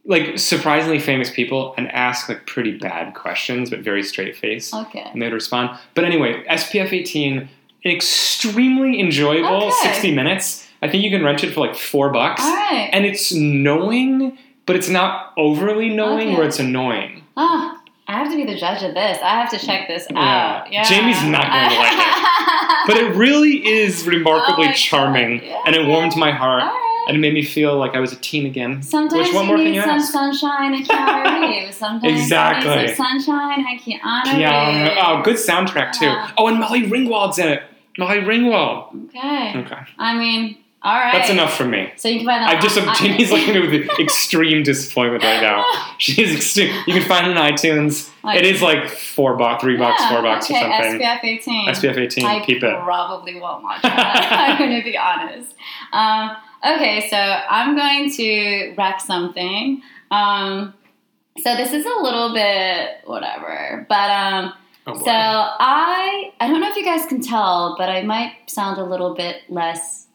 Like 0.04 0.38
surprisingly 0.38 1.00
famous 1.00 1.30
people, 1.30 1.74
and 1.76 1.90
ask 1.90 2.28
like 2.28 2.46
pretty 2.46 2.78
bad 2.78 3.14
questions, 3.14 3.70
but 3.70 3.80
very 3.80 4.02
straight 4.04 4.36
face, 4.36 4.72
Okay. 4.72 5.00
and 5.12 5.20
they'd 5.20 5.32
respond. 5.32 5.76
But 5.94 6.04
anyway, 6.04 6.44
SPF 6.48 6.92
18, 6.92 7.38
an 7.38 7.48
extremely 7.90 9.00
enjoyable 9.00 9.64
Okay. 9.68 9.92
60 9.92 10.14
minutes. 10.14 10.68
I 10.82 10.88
think 10.88 11.02
you 11.02 11.10
can 11.10 11.24
rent 11.24 11.42
it 11.42 11.52
for 11.54 11.60
like 11.60 11.74
four 11.74 12.10
bucks, 12.12 12.42
All 12.44 12.54
right. 12.54 12.88
and 12.92 13.04
it's 13.04 13.32
knowing, 13.32 14.38
but 14.66 14.76
it's 14.76 14.88
not 14.88 15.32
overly 15.36 15.88
knowing 15.88 16.28
Okay. 16.28 16.36
where 16.36 16.46
it's 16.46 16.58
annoying. 16.58 17.22
Oh, 17.36 17.78
I 18.08 18.12
have 18.18 18.30
to 18.30 18.36
be 18.36 18.44
the 18.44 18.54
judge 18.56 18.82
of 18.82 18.94
this. 18.94 19.18
I 19.22 19.30
have 19.40 19.50
to 19.50 19.58
check 19.58 19.88
this 19.88 20.06
Yeah. 20.10 20.18
out. 20.64 20.72
Yeah. 20.72 20.84
Jamie's 20.84 21.22
not 21.24 21.42
going 21.50 21.70
to 21.70 21.76
like 21.76 21.92
it. 21.92 22.26
But 22.86 22.96
it 22.98 23.14
really 23.16 23.66
is 23.66 24.06
remarkably 24.06 24.68
Oh 24.68 24.72
charming, 24.72 25.42
Yeah, 25.44 25.60
and 25.66 25.74
it 25.74 25.86
warmed 25.88 26.16
my 26.16 26.30
heart, 26.30 26.62
right. 26.62 27.04
and 27.08 27.16
it 27.16 27.20
made 27.20 27.34
me 27.34 27.42
feel 27.42 27.76
like 27.76 27.96
I 27.96 28.00
was 28.00 28.12
a 28.12 28.16
teen 28.16 28.46
again. 28.46 28.80
Sometimes 28.80 29.26
Which 29.26 29.34
one 29.34 29.44
you 29.46 29.48
more 29.48 29.58
need 29.58 29.74
you 29.74 29.80
some 29.80 29.90
ask? 29.90 30.12
sunshine 30.12 30.72
and 30.74 30.86
Keanu 30.86 31.40
Reeves. 31.64 31.76
Sometimes 31.76 32.12
Exactly. 32.20 32.70
you 32.70 32.76
need 32.86 32.94
some 32.96 33.18
sunshine 33.20 33.64
and 33.68 33.80
Keanu 33.80 34.22
Keanu, 34.22 34.84
Reeves. 34.84 35.00
oh, 35.04 35.22
good 35.24 35.34
soundtrack 35.36 35.92
too. 35.98 36.12
Oh, 36.38 36.46
and 36.46 36.60
Molly 36.60 36.82
Ringwald's 36.84 37.38
in 37.40 37.48
it. 37.48 37.62
Molly 37.98 38.18
Ringwald. 38.18 39.06
Okay. 39.06 39.58
Okay, 39.58 39.78
I 39.98 40.14
mean, 40.16 40.58
all 40.86 40.94
right. 40.94 41.12
that's 41.12 41.30
enough 41.30 41.56
for 41.56 41.64
me. 41.64 41.92
So 41.96 42.08
you 42.08 42.18
can 42.18 42.26
find 42.26 42.42
that. 42.42 42.56
I 42.56 42.60
just 42.60 42.78
on- 42.78 42.86
looking 43.30 43.70
with 43.70 43.98
extreme 43.98 44.62
disappointment 44.62 45.24
right 45.24 45.42
now. 45.42 45.64
She's 45.98 46.34
extreme. 46.34 46.72
You 46.86 46.94
can 46.94 47.02
find 47.02 47.26
it 47.26 47.36
on 47.36 47.50
iTunes. 47.52 48.08
Like- 48.22 48.38
it 48.38 48.46
is 48.46 48.62
like 48.62 48.88
four 48.88 49.36
bucks, 49.36 49.62
three 49.62 49.76
bucks, 49.76 50.00
Yeah, 50.00 50.10
four 50.12 50.22
bucks 50.22 50.50
okay, 50.50 50.58
or 50.64 50.82
something. 50.82 51.00
SPF 51.00 51.24
18. 51.24 51.68
SPF 51.68 51.96
18. 51.98 52.24
I 52.24 52.44
keep 52.44 52.62
it. 52.62 52.82
probably 52.82 53.40
won't 53.40 53.62
watch 53.64 53.82
that. 53.82 54.58
I'm 54.58 54.58
going 54.58 54.78
to 54.78 54.84
be 54.84 54.96
honest. 54.96 55.54
Um, 55.92 56.36
okay, 56.76 57.08
so 57.10 57.16
I'm 57.16 57.76
going 57.76 58.10
to 58.12 58.74
wreck 58.78 59.00
something. 59.00 59.82
Um, 60.10 60.72
so 61.42 61.54
this 61.56 61.72
is 61.72 61.84
a 61.84 62.02
little 62.02 62.32
bit 62.32 63.00
whatever, 63.04 63.84
but 63.88 64.10
um, 64.10 64.52
Oh, 64.88 64.96
so 64.96 65.10
I 65.10 66.32
I 66.38 66.46
don't 66.46 66.60
know 66.60 66.70
if 66.70 66.76
you 66.76 66.84
guys 66.84 67.06
can 67.06 67.20
tell, 67.20 67.74
but 67.76 67.88
I 67.88 68.02
might 68.04 68.32
sound 68.46 68.78
a 68.78 68.84
little 68.84 69.14
bit 69.16 69.42
less 69.48 70.05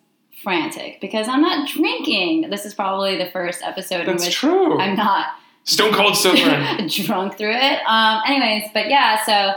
frantic 0.44 1.00
because 1.02 1.28
I'm 1.28 1.42
not 1.42 1.68
drinking. 1.70 2.50
This 2.50 2.66
is 2.66 2.74
probably 2.74 3.18
the 3.18 3.30
first 3.32 3.62
episode 3.64 4.02
in 4.02 4.06
That's 4.08 4.26
which 4.26 4.36
true. 4.36 4.80
I'm 4.80 4.96
not 4.96 5.28
Stone 5.64 5.94
cold 5.94 6.16
sober. 6.18 6.78
drunk 6.88 7.38
through 7.38 7.54
it. 7.54 7.80
Um, 7.88 8.22
anyways, 8.26 8.70
but 8.74 8.90
yeah, 8.90 9.24
so 9.24 9.54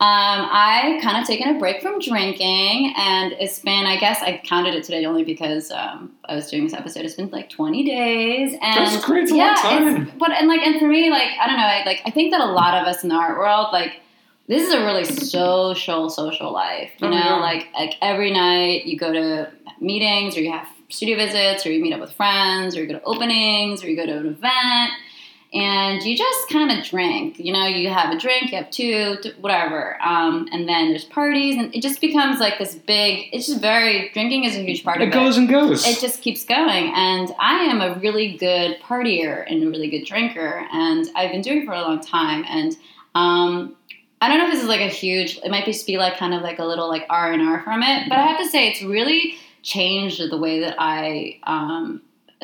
um, 0.00 0.46
I 0.52 1.00
kind 1.02 1.20
of 1.20 1.26
taken 1.26 1.56
a 1.56 1.58
break 1.58 1.80
from 1.82 1.98
drinking, 1.98 2.92
and 2.96 3.32
it's 3.32 3.58
been, 3.58 3.86
I 3.86 3.96
guess, 3.96 4.20
I 4.22 4.40
counted 4.44 4.74
it 4.74 4.84
today 4.84 5.04
only 5.06 5.24
because 5.24 5.72
um, 5.72 6.12
I 6.26 6.34
was 6.36 6.48
doing 6.50 6.64
this 6.64 6.74
episode. 6.74 7.04
It's 7.04 7.14
been 7.16 7.30
like 7.30 7.48
20 7.50 7.84
days, 7.84 8.52
and 8.60 8.86
That's 8.86 9.04
great. 9.04 9.24
It's 9.24 9.32
a 9.32 9.36
yeah, 9.36 9.46
long 9.46 9.56
time. 9.56 10.02
it's- 10.02 10.16
but 10.18 10.30
and 10.32 10.46
like, 10.48 10.60
and 10.60 10.78
for 10.78 10.86
me, 10.86 11.10
like, 11.10 11.30
I 11.40 11.46
don't 11.48 11.56
know, 11.56 11.64
I, 11.64 11.82
like, 11.84 12.02
I 12.04 12.10
think 12.10 12.30
that 12.30 12.40
a 12.40 12.46
lot 12.52 12.74
of 12.74 12.86
us 12.86 13.02
in 13.02 13.08
the 13.08 13.16
art 13.16 13.38
world, 13.38 13.68
like. 13.72 14.02
This 14.48 14.66
is 14.66 14.72
a 14.74 14.80
really 14.84 15.04
social, 15.04 16.08
social 16.10 16.52
life. 16.52 16.90
You 17.00 17.08
Oh, 17.08 17.10
know, 17.10 17.16
yeah. 17.18 17.36
like 17.36 17.68
like 17.74 17.94
every 18.00 18.30
night 18.32 18.86
you 18.86 18.96
go 18.98 19.12
to 19.12 19.50
meetings, 19.80 20.36
or 20.36 20.40
you 20.40 20.50
have 20.50 20.66
studio 20.88 21.16
visits, 21.16 21.66
or 21.66 21.70
you 21.72 21.82
meet 21.82 21.92
up 21.92 22.00
with 22.00 22.12
friends, 22.12 22.74
or 22.76 22.80
you 22.80 22.86
go 22.86 22.94
to 22.98 23.04
openings, 23.04 23.84
or 23.84 23.90
you 23.90 23.96
go 23.96 24.06
to 24.06 24.16
an 24.16 24.26
event, 24.26 24.90
and 25.52 26.02
you 26.02 26.16
just 26.16 26.48
kind 26.48 26.70
of 26.72 26.82
drink. 26.84 27.38
You 27.38 27.52
know, 27.52 27.66
you 27.66 27.90
have 27.90 28.10
a 28.14 28.18
drink, 28.18 28.50
you 28.50 28.56
have 28.56 28.70
two, 28.70 29.16
whatever, 29.40 29.98
um, 30.02 30.48
and 30.50 30.66
then 30.68 30.88
there's 30.90 31.04
parties, 31.04 31.56
and 31.56 31.74
it 31.74 31.82
just 31.82 32.00
becomes 32.00 32.40
like 32.40 32.58
this 32.58 32.74
big. 32.74 33.28
It's 33.32 33.46
just 33.48 33.60
very 33.60 34.08
drinking 34.14 34.44
is 34.44 34.56
a 34.56 34.60
huge 34.62 34.82
part 34.82 34.96
of 35.02 35.02
it 35.02 35.06
of 35.08 35.12
goes 35.14 35.36
and 35.36 35.46
goes. 35.48 35.86
it 35.86 36.00
just 36.00 36.22
keeps 36.22 36.44
going 36.44 36.92
and 36.94 37.32
i 37.38 37.64
am 37.64 37.80
a 37.82 37.98
really 38.00 38.36
good 38.38 38.78
partier 38.80 39.44
and 39.46 39.62
a 39.62 39.68
really 39.68 39.88
good 39.90 40.04
drinker 40.06 40.66
and 40.72 41.08
i've 41.14 41.30
been 41.32 41.42
doing 41.42 41.62
it 41.62 41.66
for 41.66 41.72
a 41.72 41.80
long 41.82 42.00
time 42.00 42.44
and 42.48 42.76
um, 43.14 43.74
i 44.20 44.28
don't 44.28 44.38
know 44.38 44.46
if 44.46 44.52
this 44.52 44.62
is 44.62 44.68
like 44.68 44.80
a 44.80 44.88
huge 44.88 45.38
it 45.44 45.50
might 45.50 45.64
just 45.64 45.86
be 45.86 45.96
like 45.98 46.16
kind 46.16 46.34
of 46.34 46.42
like 46.42 46.58
a 46.58 46.64
little 46.64 46.88
like 46.88 47.04
r&r 47.10 47.62
from 47.62 47.82
it 47.82 48.08
but 48.08 48.18
i 48.18 48.22
have 48.26 48.38
to 48.38 48.48
say 48.48 48.68
it's 48.68 48.82
really 48.82 49.34
changed 49.62 50.20
the 50.30 50.36
way 50.38 50.60
that 50.60 50.74
i 50.78 51.38
um, 51.44 52.00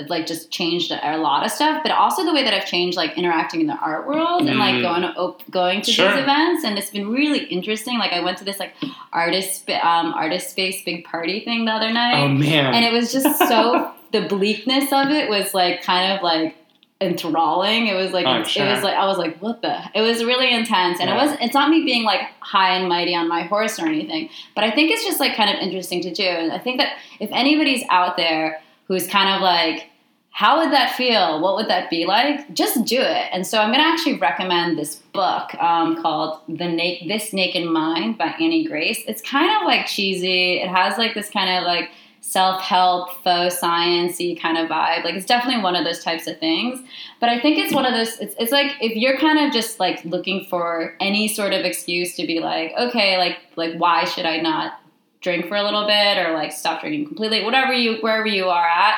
like 0.09 0.27
just 0.27 0.51
changed 0.51 0.91
a 0.91 1.17
lot 1.19 1.45
of 1.45 1.51
stuff 1.53 1.81
but 1.85 1.93
also 1.93 2.25
the 2.25 2.35
way 2.35 2.43
that 2.43 2.53
i've 2.53 2.67
changed 2.67 2.97
like 2.97 3.17
interacting 3.17 3.61
in 3.61 3.67
the 3.69 3.77
art 3.77 4.07
world 4.09 4.43
and 4.49 4.59
like 4.59 4.75
Mm. 4.75 4.83
going 4.83 5.03
to 5.03 5.09
op- 5.17 5.49
going 5.51 5.83
to 5.83 5.93
Sure. 5.93 6.11
these 6.11 6.21
events 6.23 6.65
and 6.65 6.77
it's 6.77 6.91
been 6.91 7.09
really 7.11 7.45
interesting 7.45 7.99
like 7.99 8.13
i 8.13 8.19
went 8.21 8.37
to 8.39 8.45
this 8.45 8.59
like 8.59 8.75
artist 9.13 9.71
um, 9.71 10.13
Artists 10.15 10.51
Space 10.51 10.83
big 10.85 11.05
party 11.05 11.41
thing 11.45 11.65
the 11.65 11.71
other 11.73 11.93
night 11.93 12.25
oh 12.25 12.29
man. 12.29 12.75
and 12.75 12.85
it 12.85 12.93
was 12.93 13.13
just 13.13 13.39
so 13.39 13.93
the 14.13 14.23
bleakness 14.23 14.93
of 14.93 15.11
it 15.11 15.29
was 15.31 15.55
like 15.55 15.83
kind 15.83 16.13
of 16.13 16.23
like 16.23 16.57
enthralling. 17.05 17.87
It 17.87 17.95
was 17.95 18.13
like 18.13 18.27
I'm 18.27 18.43
it 18.43 18.73
was 18.75 18.83
like 18.83 18.95
I 18.95 19.07
was 19.07 19.19
like 19.19 19.39
what 19.39 19.63
the 19.63 19.79
it 19.95 20.01
was 20.01 20.25
really 20.25 20.53
intense. 20.53 21.01
And 21.01 21.09
Yeah. 21.09 21.17
it 21.23 21.29
was 21.31 21.39
it's 21.41 21.55
not 21.55 21.71
me 21.71 21.85
being 21.85 22.05
like 22.05 22.23
high 22.41 22.75
and 22.77 22.89
mighty 22.89 23.15
on 23.15 23.29
my 23.29 23.43
horse 23.43 23.79
or 23.79 23.87
anything 23.87 24.29
but 24.55 24.65
I 24.65 24.71
think 24.71 24.91
it's 24.91 25.05
just 25.05 25.21
like 25.21 25.37
kind 25.37 25.51
of 25.51 25.57
interesting 25.63 26.01
to 26.03 26.13
do. 26.13 26.25
And 26.25 26.53
I 26.53 26.59
think 26.59 26.79
that 26.79 26.97
if 27.21 27.31
anybody's 27.33 27.83
out 27.91 28.17
there 28.17 28.61
who's 28.89 29.07
kind 29.07 29.35
of 29.35 29.41
like 29.41 29.91
how 30.31 30.59
would 30.59 30.73
that 30.73 30.97
feel? 30.97 31.41
What 31.41 31.55
would 31.55 31.69
that 31.69 31.89
be 31.91 32.07
like? 32.07 32.53
Just 32.53 32.85
do 32.87 33.01
it. 33.01 33.29
And 33.33 33.47
so 33.47 33.59
I'm 33.61 33.71
gonna 33.71 33.85
actually 33.85 34.19
recommend 34.19 34.77
this 34.77 34.97
book 34.97 35.55
um, 35.63 36.03
called 36.03 36.41
the 36.49 36.67
Na- 36.67 37.07
This 37.07 37.33
Naked 37.33 37.71
Mind 37.71 38.19
by 38.19 38.35
Annie 38.41 38.65
Grace. 38.67 39.01
It's 39.07 39.23
kind 39.23 39.49
of 39.57 39.63
like 39.65 39.87
cheesy. 39.87 40.55
It 40.55 40.69
has 40.69 40.99
like 40.99 41.15
this 41.15 41.31
kind 41.31 41.57
of 41.57 41.63
like 41.63 41.89
self-help 42.27 43.23
faux 43.23 43.61
sciencey 43.61 44.41
kind 44.41 44.57
of 44.57 44.69
vibe. 44.69 45.05
Like 45.05 45.15
it's 45.15 45.27
definitely 45.27 45.63
one 45.63 45.77
of 45.77 45.85
those 45.85 46.03
types 46.03 46.27
of 46.27 46.39
things. 46.39 46.81
But 47.21 47.29
i 47.29 47.39
think 47.39 47.59
it's 47.59 47.73
one 47.73 47.85
of 47.85 47.93
those 47.93 48.19
it's, 48.19 48.35
it's 48.39 48.51
like 48.51 48.73
if 48.81 48.97
you're 48.97 49.19
kind 49.19 49.39
of 49.39 49.53
just 49.53 49.79
like 49.79 50.05
looking 50.05 50.47
for 50.47 50.97
any 51.01 51.29
sort 51.29 51.53
of 51.53 51.65
excuse 51.65 52.17
to 52.17 52.27
be 52.27 52.41
like 52.41 52.73
okay 52.79 53.19
like 53.19 53.39
like 53.57 53.77
why 53.77 54.05
should 54.05 54.27
i 54.27 54.41
not 54.41 54.81
drink 55.21 55.47
for 55.47 55.57
a 55.57 55.63
little 55.63 55.87
bit 55.87 56.19
or 56.19 56.33
like 56.33 56.53
stop 56.53 56.81
drinking 56.81 57.07
completely? 57.07 57.45
Whatever 57.45 57.73
you 57.73 57.99
wherever 58.01 58.27
you 58.27 58.49
are 58.49 58.69
at 58.69 58.97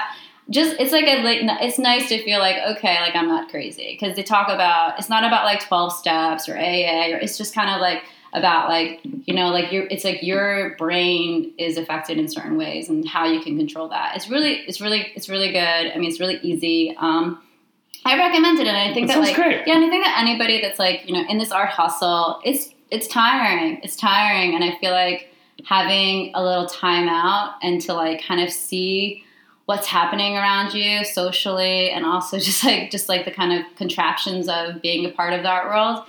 just 0.49 0.77
it's 0.79 0.93
like 0.93 1.07
a 1.07 1.23
like 1.23 1.41
it's 1.61 1.79
nice 1.79 2.09
to 2.09 2.23
feel 2.23 2.39
like 2.39 2.57
okay 2.77 3.01
like 3.01 3.17
i'm 3.17 3.29
not 3.29 3.49
crazy. 3.49 3.97
Because 3.99 4.15
they 4.15 4.23
talk 4.23 4.49
about 4.49 4.99
it's 4.99 5.09
not 5.09 5.25
about 5.25 5.45
like 5.45 5.67
12 5.67 5.93
steps 5.93 6.49
or 6.49 6.57
aa 6.57 7.13
or 7.13 7.19
it's 7.19 7.37
just 7.37 7.55
kind 7.55 7.71
of 7.71 7.81
like 7.81 8.05
about 8.37 8.69
like 8.69 9.01
you 9.03 9.35
know 9.35 9.49
like 9.49 9.73
your 9.73 9.87
it's 9.91 10.05
like 10.05 10.23
your 10.23 10.77
brain 10.77 11.53
is 11.59 11.77
affected 11.79 12.19
in 12.19 12.29
certain 12.29 12.57
ways 12.57 12.89
and 12.89 13.09
how 13.09 13.25
you 13.27 13.41
can 13.41 13.57
control 13.57 13.89
that. 13.89 14.15
It's 14.15 14.29
really 14.29 14.59
it's 14.69 14.81
really 14.81 15.11
it's 15.17 15.29
really 15.29 15.51
good. 15.51 15.59
I 15.59 15.97
mean 15.97 16.09
it's 16.11 16.21
really 16.21 16.39
easy. 16.43 16.95
Um 16.99 17.43
i 18.05 18.17
recommend 18.17 18.61
it 18.61 18.69
and 18.69 18.77
i 18.77 18.95
think 18.95 19.09
That 19.09 19.15
that, 19.15 19.21
like 19.21 19.35
great. 19.35 19.67
yeah 19.67 19.75
and 19.75 19.85
i 19.85 19.89
think 19.89 20.05
that 20.05 20.17
anybody 20.21 20.61
that's 20.61 20.79
like 20.79 21.09
you 21.09 21.13
know 21.15 21.25
in 21.29 21.39
this 21.39 21.51
art 21.51 21.71
hustle 21.71 22.41
it's 22.45 22.73
it's 22.93 23.09
tiring. 23.09 23.81
It's 23.83 23.97
tiring. 23.97 24.55
And 24.55 24.63
i 24.63 24.77
feel 24.79 24.93
like 24.93 25.29
having 25.65 26.31
a 26.35 26.45
little 26.45 26.67
time 26.67 27.09
out 27.09 27.55
and 27.63 27.81
to 27.81 27.95
like 27.95 28.23
kind 28.23 28.41
of 28.41 28.53
see 28.53 29.25
what's 29.65 29.89
happening 29.89 30.37
around 30.37 30.73
you 30.75 31.05
socially 31.05 31.91
and 31.91 32.05
also 32.07 32.39
just 32.49 32.63
like 32.63 32.91
just 32.91 33.09
like 33.09 33.25
the 33.25 33.31
kind 33.33 33.53
of 33.53 33.65
contraptions 33.77 34.49
of 34.49 34.81
being 34.83 35.05
a 35.07 35.11
part 35.11 35.33
of 35.33 35.43
the 35.43 35.49
art 35.49 35.67
world 35.67 36.05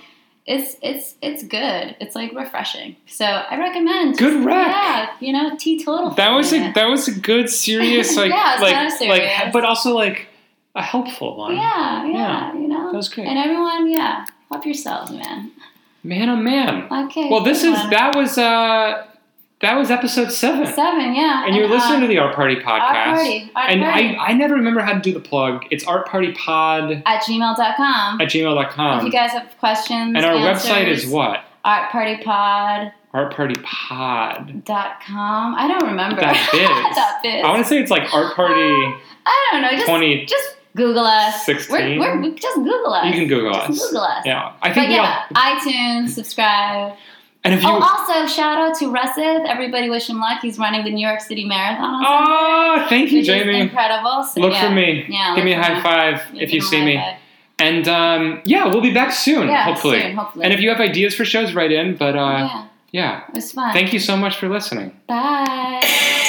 it's 0.54 0.76
it's 0.82 1.14
it's 1.20 1.42
good 1.58 1.94
it's 2.00 2.14
like 2.20 2.30
refreshing 2.32 2.96
so 3.06 3.24
i 3.24 3.54
recommend 3.58 4.06
just- 4.18 4.20
Good 4.20 4.44
rec. 4.44 4.66
yeah 4.66 5.10
you 5.20 5.32
know 5.36 5.46
teetotal 5.56 6.10
That 6.22 6.30
was 6.38 6.52
a 6.54 6.72
that 6.72 6.88
was 6.94 7.06
a 7.06 7.14
good 7.30 7.50
serious 7.50 8.16
like 8.20 8.30
Yeah, 8.30 8.54
it's 8.54 8.62
like 8.62 8.74
kinda 8.74 8.90
serious. 8.90 9.18
like 9.44 9.52
but 9.52 9.64
also 9.64 9.94
like 9.94 10.26
a 10.74 10.82
helpful 10.82 11.36
one. 11.36 11.54
yeah, 11.56 12.04
yeah 12.06 12.12
Yeah. 12.12 12.54
you 12.54 12.68
know 12.72 12.84
That 12.92 12.96
was 12.96 13.08
great. 13.14 13.26
and 13.28 13.38
everyone 13.38 13.90
yeah 13.90 14.24
help 14.50 14.64
yourselves 14.64 15.10
man 15.10 15.50
Man, 16.04 16.28
oh 16.30 16.36
man. 16.36 16.86
okay 17.08 17.28
Well, 17.28 17.42
this 17.42 17.64
is 17.64 17.74
one. 17.76 17.90
that 17.90 18.14
was 18.16 18.38
uh 18.38 19.04
that 19.60 19.76
was 19.76 19.90
episode 19.90 20.30
seven, 20.30 20.66
seven 20.72 21.14
yeah 21.14 21.44
and 21.46 21.54
you're 21.56 21.68
listening 21.68 21.98
uh, 21.98 22.00
to 22.02 22.06
the 22.06 22.18
Art 22.18 22.34
Party 22.34 22.56
podcast. 22.56 22.80
Art 22.80 23.16
Party, 23.16 23.50
Art 23.56 23.70
and 23.70 23.82
Party. 23.82 24.16
I 24.16 24.26
I 24.26 24.32
never 24.34 24.54
remember 24.54 24.80
how 24.80 24.92
to 24.94 25.00
do 25.00 25.12
the 25.12 25.20
plug. 25.20 25.64
It's 25.70 25.84
artpartypod 25.84 27.02
at 27.06 27.22
gmail.com 27.22 28.20
at 28.20 28.28
gmail.com. 28.28 28.98
if 28.98 29.04
you 29.04 29.10
guys 29.12 29.30
have 29.32 29.56
questions 29.58 30.14
and 30.16 30.24
our 30.24 30.34
website 30.34 30.86
is 30.88 31.06
what? 31.06 31.44
artpartypod.com 31.64 32.92
Artpartypod. 33.14 34.68
I 34.68 35.66
don't 35.66 35.88
remember 35.88 36.20
Dot 36.20 36.34
biz. 36.52 36.60
Dot 36.94 37.22
biz. 37.22 37.42
I 37.44 37.48
want 37.48 37.62
to 37.62 37.68
say 37.68 37.80
it's 37.80 37.90
like 37.90 38.12
Art 38.12 38.34
Party. 38.36 38.54
I 39.26 39.48
don't 39.52 39.62
know 39.62 39.70
just, 39.70 39.86
20 39.86 40.26
just 40.26 40.56
google 40.76 41.04
us 41.04 41.44
16? 41.46 41.98
we're, 41.98 42.20
we're, 42.20 42.34
just 42.34 42.56
google 42.56 42.92
us 42.92 43.06
You 43.06 43.12
can 43.12 43.28
Google 43.28 43.52
just 43.52 43.70
us. 43.70 43.86
google 43.88 44.02
us 44.02 44.22
Yeah, 44.26 44.52
I 44.62 44.72
think 44.72 44.88
but 44.88 44.92
yeah 44.92 45.24
all. 45.34 45.56
itunes 45.56 46.10
subscribe 46.10 46.96
And 47.44 47.54
if 47.54 47.62
you, 47.62 47.68
oh 47.68 47.80
also 47.80 48.26
shout 48.26 48.58
out 48.58 48.76
to 48.78 48.86
Ruseth 48.86 49.46
everybody 49.46 49.88
wish 49.88 50.10
him 50.10 50.18
luck 50.18 50.40
he's 50.42 50.58
running 50.58 50.84
the 50.84 50.90
new 50.90 51.06
york 51.06 51.20
city 51.20 51.44
marathon 51.44 51.84
on 51.84 52.04
oh, 52.06 52.86
thank 52.88 53.12
you, 53.12 53.24
Saturday, 53.24 53.46
which 53.46 53.48
is 53.48 53.52
Jamie. 53.52 53.60
incredible 53.60 54.24
so 54.24 54.40
Look 54.40 54.52
yeah. 54.52 54.68
for 54.68 54.74
me. 54.74 55.06
Yeah, 55.08 55.34
Give 55.36 55.44
me 55.44 55.52
a 55.52 55.62
high 55.62 55.74
me. 55.76 55.80
five 55.82 56.34
Yeah, 56.34 56.42
if 56.42 56.52
you 56.52 56.60
see 56.60 56.84
me. 56.84 56.96
five. 56.96 57.16
And 57.60 57.88
um, 57.88 58.40
yeah, 58.44 58.66
we'll 58.66 58.82
be 58.82 58.92
back 58.92 59.12
soon, 59.12 59.48
yeah 59.48 59.64
hopefully. 59.64 60.00
soon, 60.00 60.16
hopefully 60.16 60.44
And 60.44 60.52
if 60.52 60.60
you 60.60 60.68
have 60.68 60.80
ideas 60.80 61.14
for 61.14 61.24
shows, 61.24 61.54
write 61.54 61.72
in. 61.72 61.96
But 61.96 62.16
uh, 62.16 62.18
yeah 62.20 62.68
yeah, 62.90 63.24
it 63.28 63.34
was 63.34 63.52
fun 63.52 63.72
thank 63.72 63.92
you 63.92 63.98
so 64.00 64.16
much 64.16 64.36
for 64.36 64.48
listening. 64.48 64.98
bye 65.06 66.24